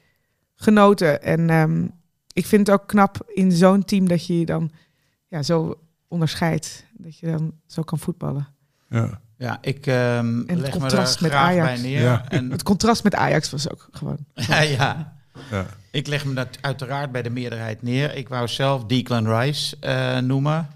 genoten. 0.55 1.23
En 1.23 1.51
ehm, 1.51 1.87
ik 2.33 2.47
vind 2.47 2.67
het 2.67 2.77
ook 2.81 2.87
knap 2.87 3.31
in 3.35 3.53
zo'n 3.53 3.85
team 3.85 4.09
dat 4.09 4.27
je 4.27 4.39
je 4.39 4.47
dan 4.47 4.71
ja, 5.29 5.43
zo 5.43 5.81
onderscheidt. 6.09 6.85
Dat 6.93 7.19
je 7.19 7.27
dan 7.27 7.53
zo 7.67 7.83
kan 7.83 7.99
voetballen. 7.99 8.47
Ja. 8.89 9.21
Ja, 9.37 9.59
ik 9.61 9.87
ehm 9.87 10.39
het 10.39 10.59
leg 10.59 10.73
me 10.75 10.81
contrast 10.81 11.13
daar 11.13 11.23
met 11.23 11.31
graag 11.31 11.51
Ajax. 11.51 11.81
bij 11.81 11.91
neer. 11.91 12.01
Ja. 12.01 12.29
En, 12.29 12.51
Het 12.51 12.63
contrast 12.63 13.05
met 13.05 13.15
Ajax 13.15 13.51
was 13.51 13.71
ook 13.71 13.89
gewoon. 13.93 14.19
ja, 14.49 14.61
ja. 14.61 15.17
Ja. 15.51 15.67
Ik 15.91 16.07
leg 16.07 16.25
me 16.25 16.35
dat 16.35 16.49
uiteraard 16.61 17.13
bij 17.13 17.23
de 17.23 17.31
meerderheid 17.31 17.83
neer. 17.83 18.17
Ik 18.17 18.29
wou 18.29 18.49
zelf 18.49 18.85
Declan 18.85 19.39
Rice 19.39 19.77
eh, 19.81 20.19
noemen. 20.19 20.69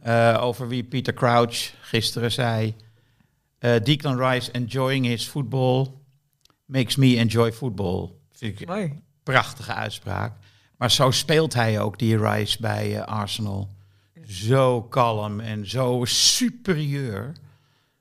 Eh, 0.00 0.38
over 0.40 0.68
wie 0.68 0.84
Peter 0.84 1.14
Crouch 1.14 1.74
gisteren 1.80 2.32
zei. 2.32 2.74
eh 3.58 3.82
Declan 3.82 4.18
Rice 4.18 4.50
enjoying 4.50 5.06
his 5.06 5.26
football 5.26 5.86
makes 6.64 6.96
me 6.96 7.16
enjoy 7.16 7.52
football. 7.52 8.10
Vind 8.32 8.60
ik 8.60 8.68
een 8.68 9.02
prachtige 9.22 9.74
uitspraak. 9.74 10.32
Maar 10.76 10.90
zo 10.90 11.10
speelt 11.10 11.54
hij 11.54 11.80
ook, 11.80 11.98
die 11.98 12.18
Rice 12.18 12.56
bij 12.60 12.96
eh, 12.96 13.04
Arsenal. 13.06 13.68
Zo 14.24 14.82
kalm 14.82 15.40
en 15.40 15.68
zo 15.68 16.04
superieur. 16.04 17.32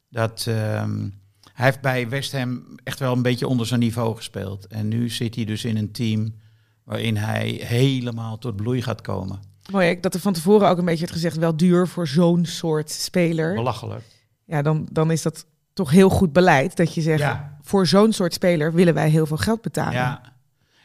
Dat 0.10 0.46
ehm, 0.48 1.10
hij 1.54 1.66
heeft 1.66 1.82
bij 1.82 2.10
West 2.10 2.32
Ham 2.32 2.64
echt 2.84 3.00
wel 3.00 3.14
een 3.14 3.22
beetje 3.22 3.48
onder 3.48 3.66
zijn 3.68 3.80
niveau 3.80 4.16
gespeeld. 4.16 4.68
En 4.68 4.88
nu 4.88 5.10
zit 5.10 5.36
hij 5.36 5.46
dus 5.46 5.66
in 5.66 5.78
een 5.78 5.92
team 5.92 6.36
waarin 6.84 7.18
hij 7.18 7.50
helemaal 7.50 8.38
tot 8.38 8.56
bloei 8.56 8.82
gaat 8.82 9.02
komen. 9.02 9.40
Mooi 9.72 9.88
hè, 9.88 10.00
dat 10.00 10.14
er 10.14 10.20
van 10.20 10.34
tevoren 10.34 10.70
ook 10.70 10.78
een 10.78 10.86
beetje 10.86 11.00
werd 11.00 11.12
gezegd, 11.14 11.38
wel 11.38 11.58
duur 11.58 11.88
voor 11.88 12.08
zo'n 12.08 12.46
soort 12.46 12.92
speler. 12.92 13.54
Belachelijk. 13.54 14.04
Ja, 14.46 14.62
dan, 14.62 14.88
dan 14.92 15.12
is 15.12 15.22
dat 15.22 15.46
toch 15.74 15.90
heel 15.92 16.10
goed 16.10 16.34
beleid 16.34 16.76
dat 16.78 16.94
je 16.94 17.02
zegt, 17.02 17.20
Ja. 17.20 17.58
voor 17.62 17.88
zo'n 17.88 18.14
soort 18.14 18.34
speler 18.34 18.74
willen 18.74 18.94
wij 18.94 19.10
heel 19.10 19.26
veel 19.26 19.38
geld 19.38 19.62
betalen. 19.62 19.94
Ja. 19.94 20.22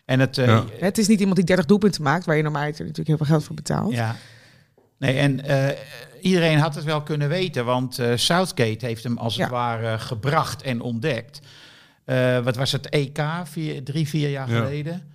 En 0.04 0.20
het, 0.20 0.38
eh, 0.38 0.46
Ja. 0.46 0.64
Het 0.78 0.98
is 0.98 1.06
niet 1.08 1.18
iemand 1.18 1.36
die 1.36 1.44
30 1.46 1.64
doelpunten 1.66 2.02
maakt, 2.02 2.24
waar 2.24 2.36
je 2.36 2.42
normaal 2.42 2.62
natuurlijk 2.66 3.06
heel 3.06 3.16
veel 3.16 3.26
geld 3.26 3.44
voor 3.44 3.54
betaalt. 3.54 3.92
Ja. 3.92 4.16
Nee, 4.98 5.18
en 5.18 5.44
eh, 5.44 5.76
iedereen 6.20 6.58
had 6.58 6.74
het 6.74 6.84
wel 6.84 7.02
kunnen 7.02 7.28
weten, 7.28 7.64
want 7.64 7.98
eh, 7.98 8.12
Southgate 8.16 8.86
heeft 8.86 9.04
hem 9.04 9.18
als 9.18 9.34
Ja. 9.34 9.42
het 9.42 9.50
ware 9.52 9.98
gebracht 9.98 10.62
en 10.62 10.80
ontdekt. 10.80 11.40
Eh, 12.04 12.38
wat 12.38 12.56
was 12.56 12.72
het 12.72 12.88
EK, 12.88 13.18
vier, 13.44 13.84
drie, 13.84 14.08
vier 14.08 14.30
jaar 14.30 14.50
Ja. 14.50 14.56
geleden? 14.64 15.12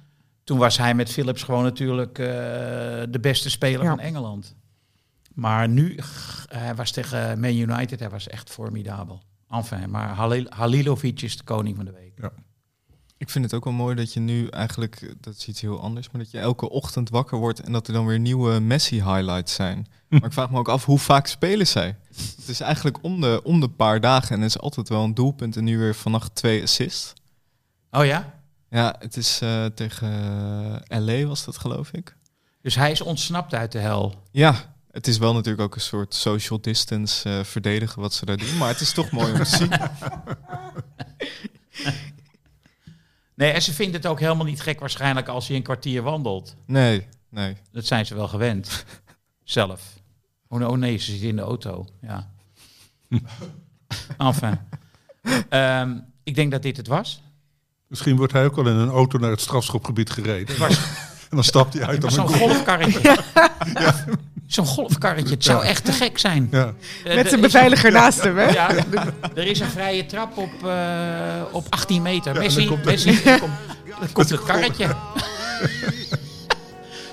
Toen 0.49 0.57
was 0.57 0.77
hij 0.77 0.93
met 0.95 1.11
Philips 1.11 1.43
gewoon 1.43 1.63
natuurlijk 1.63 2.19
eh, 2.19 2.25
de 3.09 3.19
beste 3.21 3.49
speler 3.49 3.83
Ja. 3.83 3.89
van 3.89 3.99
Engeland. 3.99 4.55
Maar 5.33 5.69
nu, 5.69 5.99
hij 6.47 6.75
was 6.75 6.91
tegen 6.91 7.39
Man 7.39 7.55
United, 7.55 7.99
hij 7.99 8.09
was 8.09 8.27
echt 8.27 8.49
formidabel. 8.49 9.21
Enfin, 9.49 9.89
maar 9.89 10.09
Halil, 10.09 10.45
Halilovic 10.49 11.21
is 11.21 11.37
de 11.37 11.43
koning 11.43 11.75
van 11.75 11.85
de 11.85 11.91
week. 11.91 12.31
Ik 13.17 13.29
vind 13.29 13.45
het 13.45 13.53
ook 13.53 13.63
wel 13.63 13.73
mooi 13.73 13.95
dat 13.95 14.13
je 14.13 14.19
nu 14.19 14.47
eigenlijk, 14.47 15.13
dat 15.19 15.35
is 15.35 15.47
iets 15.47 15.61
heel 15.61 15.81
anders, 15.81 16.11
maar 16.11 16.21
dat 16.21 16.31
je 16.31 16.39
elke 16.39 16.69
ochtend 16.69 17.09
wakker 17.09 17.37
wordt 17.37 17.59
en 17.59 17.71
dat 17.71 17.87
er 17.87 17.93
dan 17.93 18.05
weer 18.05 18.19
nieuwe 18.19 18.59
Messi-highlights 18.59 19.53
zijn. 19.53 19.87
Maar 20.09 20.23
ik 20.25 20.33
vraag 20.33 20.51
me 20.51 20.57
ook 20.57 20.69
af, 20.69 20.85
hoe 20.85 20.99
vaak 20.99 21.27
spelen 21.27 21.67
zij? 21.67 21.97
Het 22.37 22.47
is 22.47 22.59
eigenlijk 22.59 22.97
om 23.01 23.21
de, 23.21 23.41
om 23.43 23.59
de 23.59 23.69
paar 23.69 23.99
dagen 24.01 24.35
en 24.35 24.39
er 24.39 24.45
is 24.45 24.59
altijd 24.59 24.89
wel 24.89 25.03
een 25.03 25.13
doelpunt 25.13 25.57
en 25.57 25.63
nu 25.63 25.77
weer 25.77 25.95
vannacht 25.95 26.35
twee 26.35 26.61
assists. 26.63 27.13
Oh 27.91 28.05
ja? 28.05 28.38
Ja, 28.69 28.95
het 28.99 29.17
is 29.17 29.41
eh, 29.41 29.65
tegen 29.65 30.11
eh, 30.87 30.99
LA 30.99 31.25
was 31.25 31.45
dat 31.45 31.57
geloof 31.57 31.91
ik. 31.91 32.15
Dus 32.61 32.75
hij 32.75 32.91
is 32.91 33.01
ontsnapt 33.01 33.53
uit 33.53 33.71
de 33.71 33.79
hel. 33.79 34.23
Ja, 34.31 34.75
het 34.91 35.07
is 35.07 35.17
wel 35.17 35.33
natuurlijk 35.33 35.63
ook 35.63 35.75
een 35.75 35.81
soort 35.81 36.13
social 36.13 36.61
distance 36.61 37.29
eh, 37.29 37.43
verdedigen 37.43 38.01
wat 38.01 38.13
ze 38.13 38.25
daar 38.25 38.37
doen, 38.37 38.57
maar 38.57 38.67
het 38.67 38.79
is 38.79 38.91
toch 38.93 39.11
mooi 39.11 39.31
om 39.31 39.37
te 39.37 39.45
zien. 39.45 39.71
Nee, 43.39 43.51
en 43.51 43.61
ze 43.61 43.73
vindt 43.73 43.95
het 43.95 44.05
ook 44.05 44.19
helemaal 44.19 44.45
niet 44.45 44.61
gek 44.61 44.79
waarschijnlijk 44.79 45.27
als 45.27 45.47
hij 45.47 45.57
een 45.57 45.63
kwartier 45.63 46.01
wandelt. 46.01 46.55
Nee, 46.65 47.07
nee. 47.29 47.55
Dat 47.71 47.85
zijn 47.85 48.05
ze 48.05 48.15
wel 48.15 48.27
gewend. 48.27 48.85
Zelf. 49.43 49.81
Oh, 50.47 50.67
oh 50.67 50.77
nee, 50.77 50.97
ze 50.97 51.11
zit 51.11 51.21
in 51.21 51.35
de 51.35 51.41
auto. 51.41 51.85
Ja. 52.01 52.31
enfin. 54.17 54.59
Ehm, 55.49 55.99
ik 56.23 56.35
denk 56.35 56.51
dat 56.51 56.61
dit 56.61 56.77
het 56.77 56.87
was. 56.87 57.21
Misschien 57.89 58.15
wordt 58.15 58.33
hij 58.33 58.45
ook 58.45 58.57
al 58.57 58.67
in 58.67 58.75
een 58.75 58.89
auto 58.89 59.17
naar 59.17 59.29
het 59.31 59.41
strafschopgebied 59.41 60.09
gereden. 60.09 60.55
En 61.29 61.35
dan 61.35 61.43
stapt 61.45 61.73
hij 61.73 61.85
uit 61.85 62.03
een 62.03 62.11
zo'n 62.11 62.27
golfkarretje. 62.27 63.17
Zo'n 64.47 64.65
golfkarretje. 64.65 65.33
Het 65.33 65.43
zou 65.43 65.63
echt 65.63 65.85
te 65.85 65.91
gek 65.91 66.17
zijn. 66.17 66.47
Ja. 66.51 66.73
Eh, 67.03 67.15
Met 67.15 67.29
zijn 67.29 67.41
beveiliger 67.41 67.87
een- 67.87 67.93
naast 67.93 68.23
hem, 68.23 68.37
hè? 68.37 68.49
Ja, 68.49 68.69
er 69.35 69.45
is 69.47 69.59
een 69.59 69.69
vrije 69.69 70.05
trap 70.05 70.37
op, 70.37 70.49
eh, 70.65 70.71
op 71.51 71.65
18 71.69 72.01
meter. 72.01 72.33
Ja, 72.33 72.39
Messi, 72.39 72.59
dan 72.59 72.67
komt- 72.67 72.83
Messi, 72.85 73.23
dan 73.23 73.39
komt, 73.43 73.51
dan 73.99 74.11
komt 74.13 74.29
het 74.29 74.43
karretje. 74.43 74.95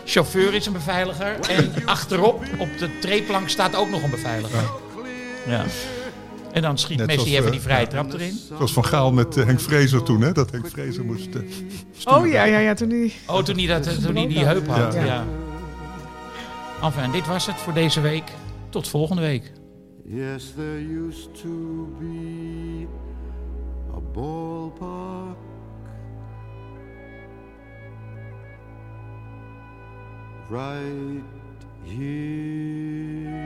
Chauffeur 0.05 0.55
is 0.55 0.67
een 0.67 0.73
beveiliger. 0.73 1.41
En 1.41 1.73
achterop, 1.85 2.45
op 2.59 2.79
de 2.79 2.99
treeplank, 2.99 3.49
staat 3.49 3.75
ook 3.75 3.91
nog 3.91 4.03
een 4.03 4.11
beveiliger. 4.11 4.63
Ja. 5.47 5.65
En 6.57 6.63
dan 6.63 6.79
schiet 6.79 6.99
Net 6.99 7.07
Messi 7.07 7.21
zoals, 7.21 7.35
even 7.37 7.47
eh, 7.47 7.53
die 7.53 7.61
vrije 7.61 7.87
trap 7.87 8.13
erin. 8.13 8.33
Zoals 8.49 8.73
Van 8.73 8.85
Gaal 8.85 9.13
met 9.13 9.37
eh, 9.37 9.45
Henk 9.45 9.61
Vrezer 9.61 10.03
toen, 10.03 10.21
hè? 10.21 10.33
Dat 10.33 10.51
Henk 10.51 10.69
Vrezer 10.69 11.05
moest... 11.05 11.35
eh. 11.35 11.43
Oh 12.05 12.27
ja, 12.27 12.45
ja, 12.45 12.59
ja, 12.59 12.75
toen 12.75 12.89
die... 12.89 13.15
Oh, 13.27 13.43
toen 13.43 13.57
hij, 13.57 13.67
dat, 13.67 14.03
toen 14.03 14.17
hij 14.17 14.27
die 14.27 14.45
heup 14.45 14.67
had. 14.67 14.95
Ja. 14.95 15.05
Ja. 15.05 15.25
Enfin, 16.83 17.11
dit 17.11 17.27
was 17.27 17.47
het 17.47 17.57
voor 17.57 17.73
deze 17.73 18.01
week. 18.01 18.33
Tot 18.69 18.89
volgende 18.89 19.23
week. 19.23 19.53
Yes, 20.05 20.53
there 20.57 21.07
used 21.07 21.35
to 21.43 21.89
be 21.99 22.87
a 23.97 24.01
ballpark 24.13 25.37
right 30.51 31.23
here. 31.85 33.46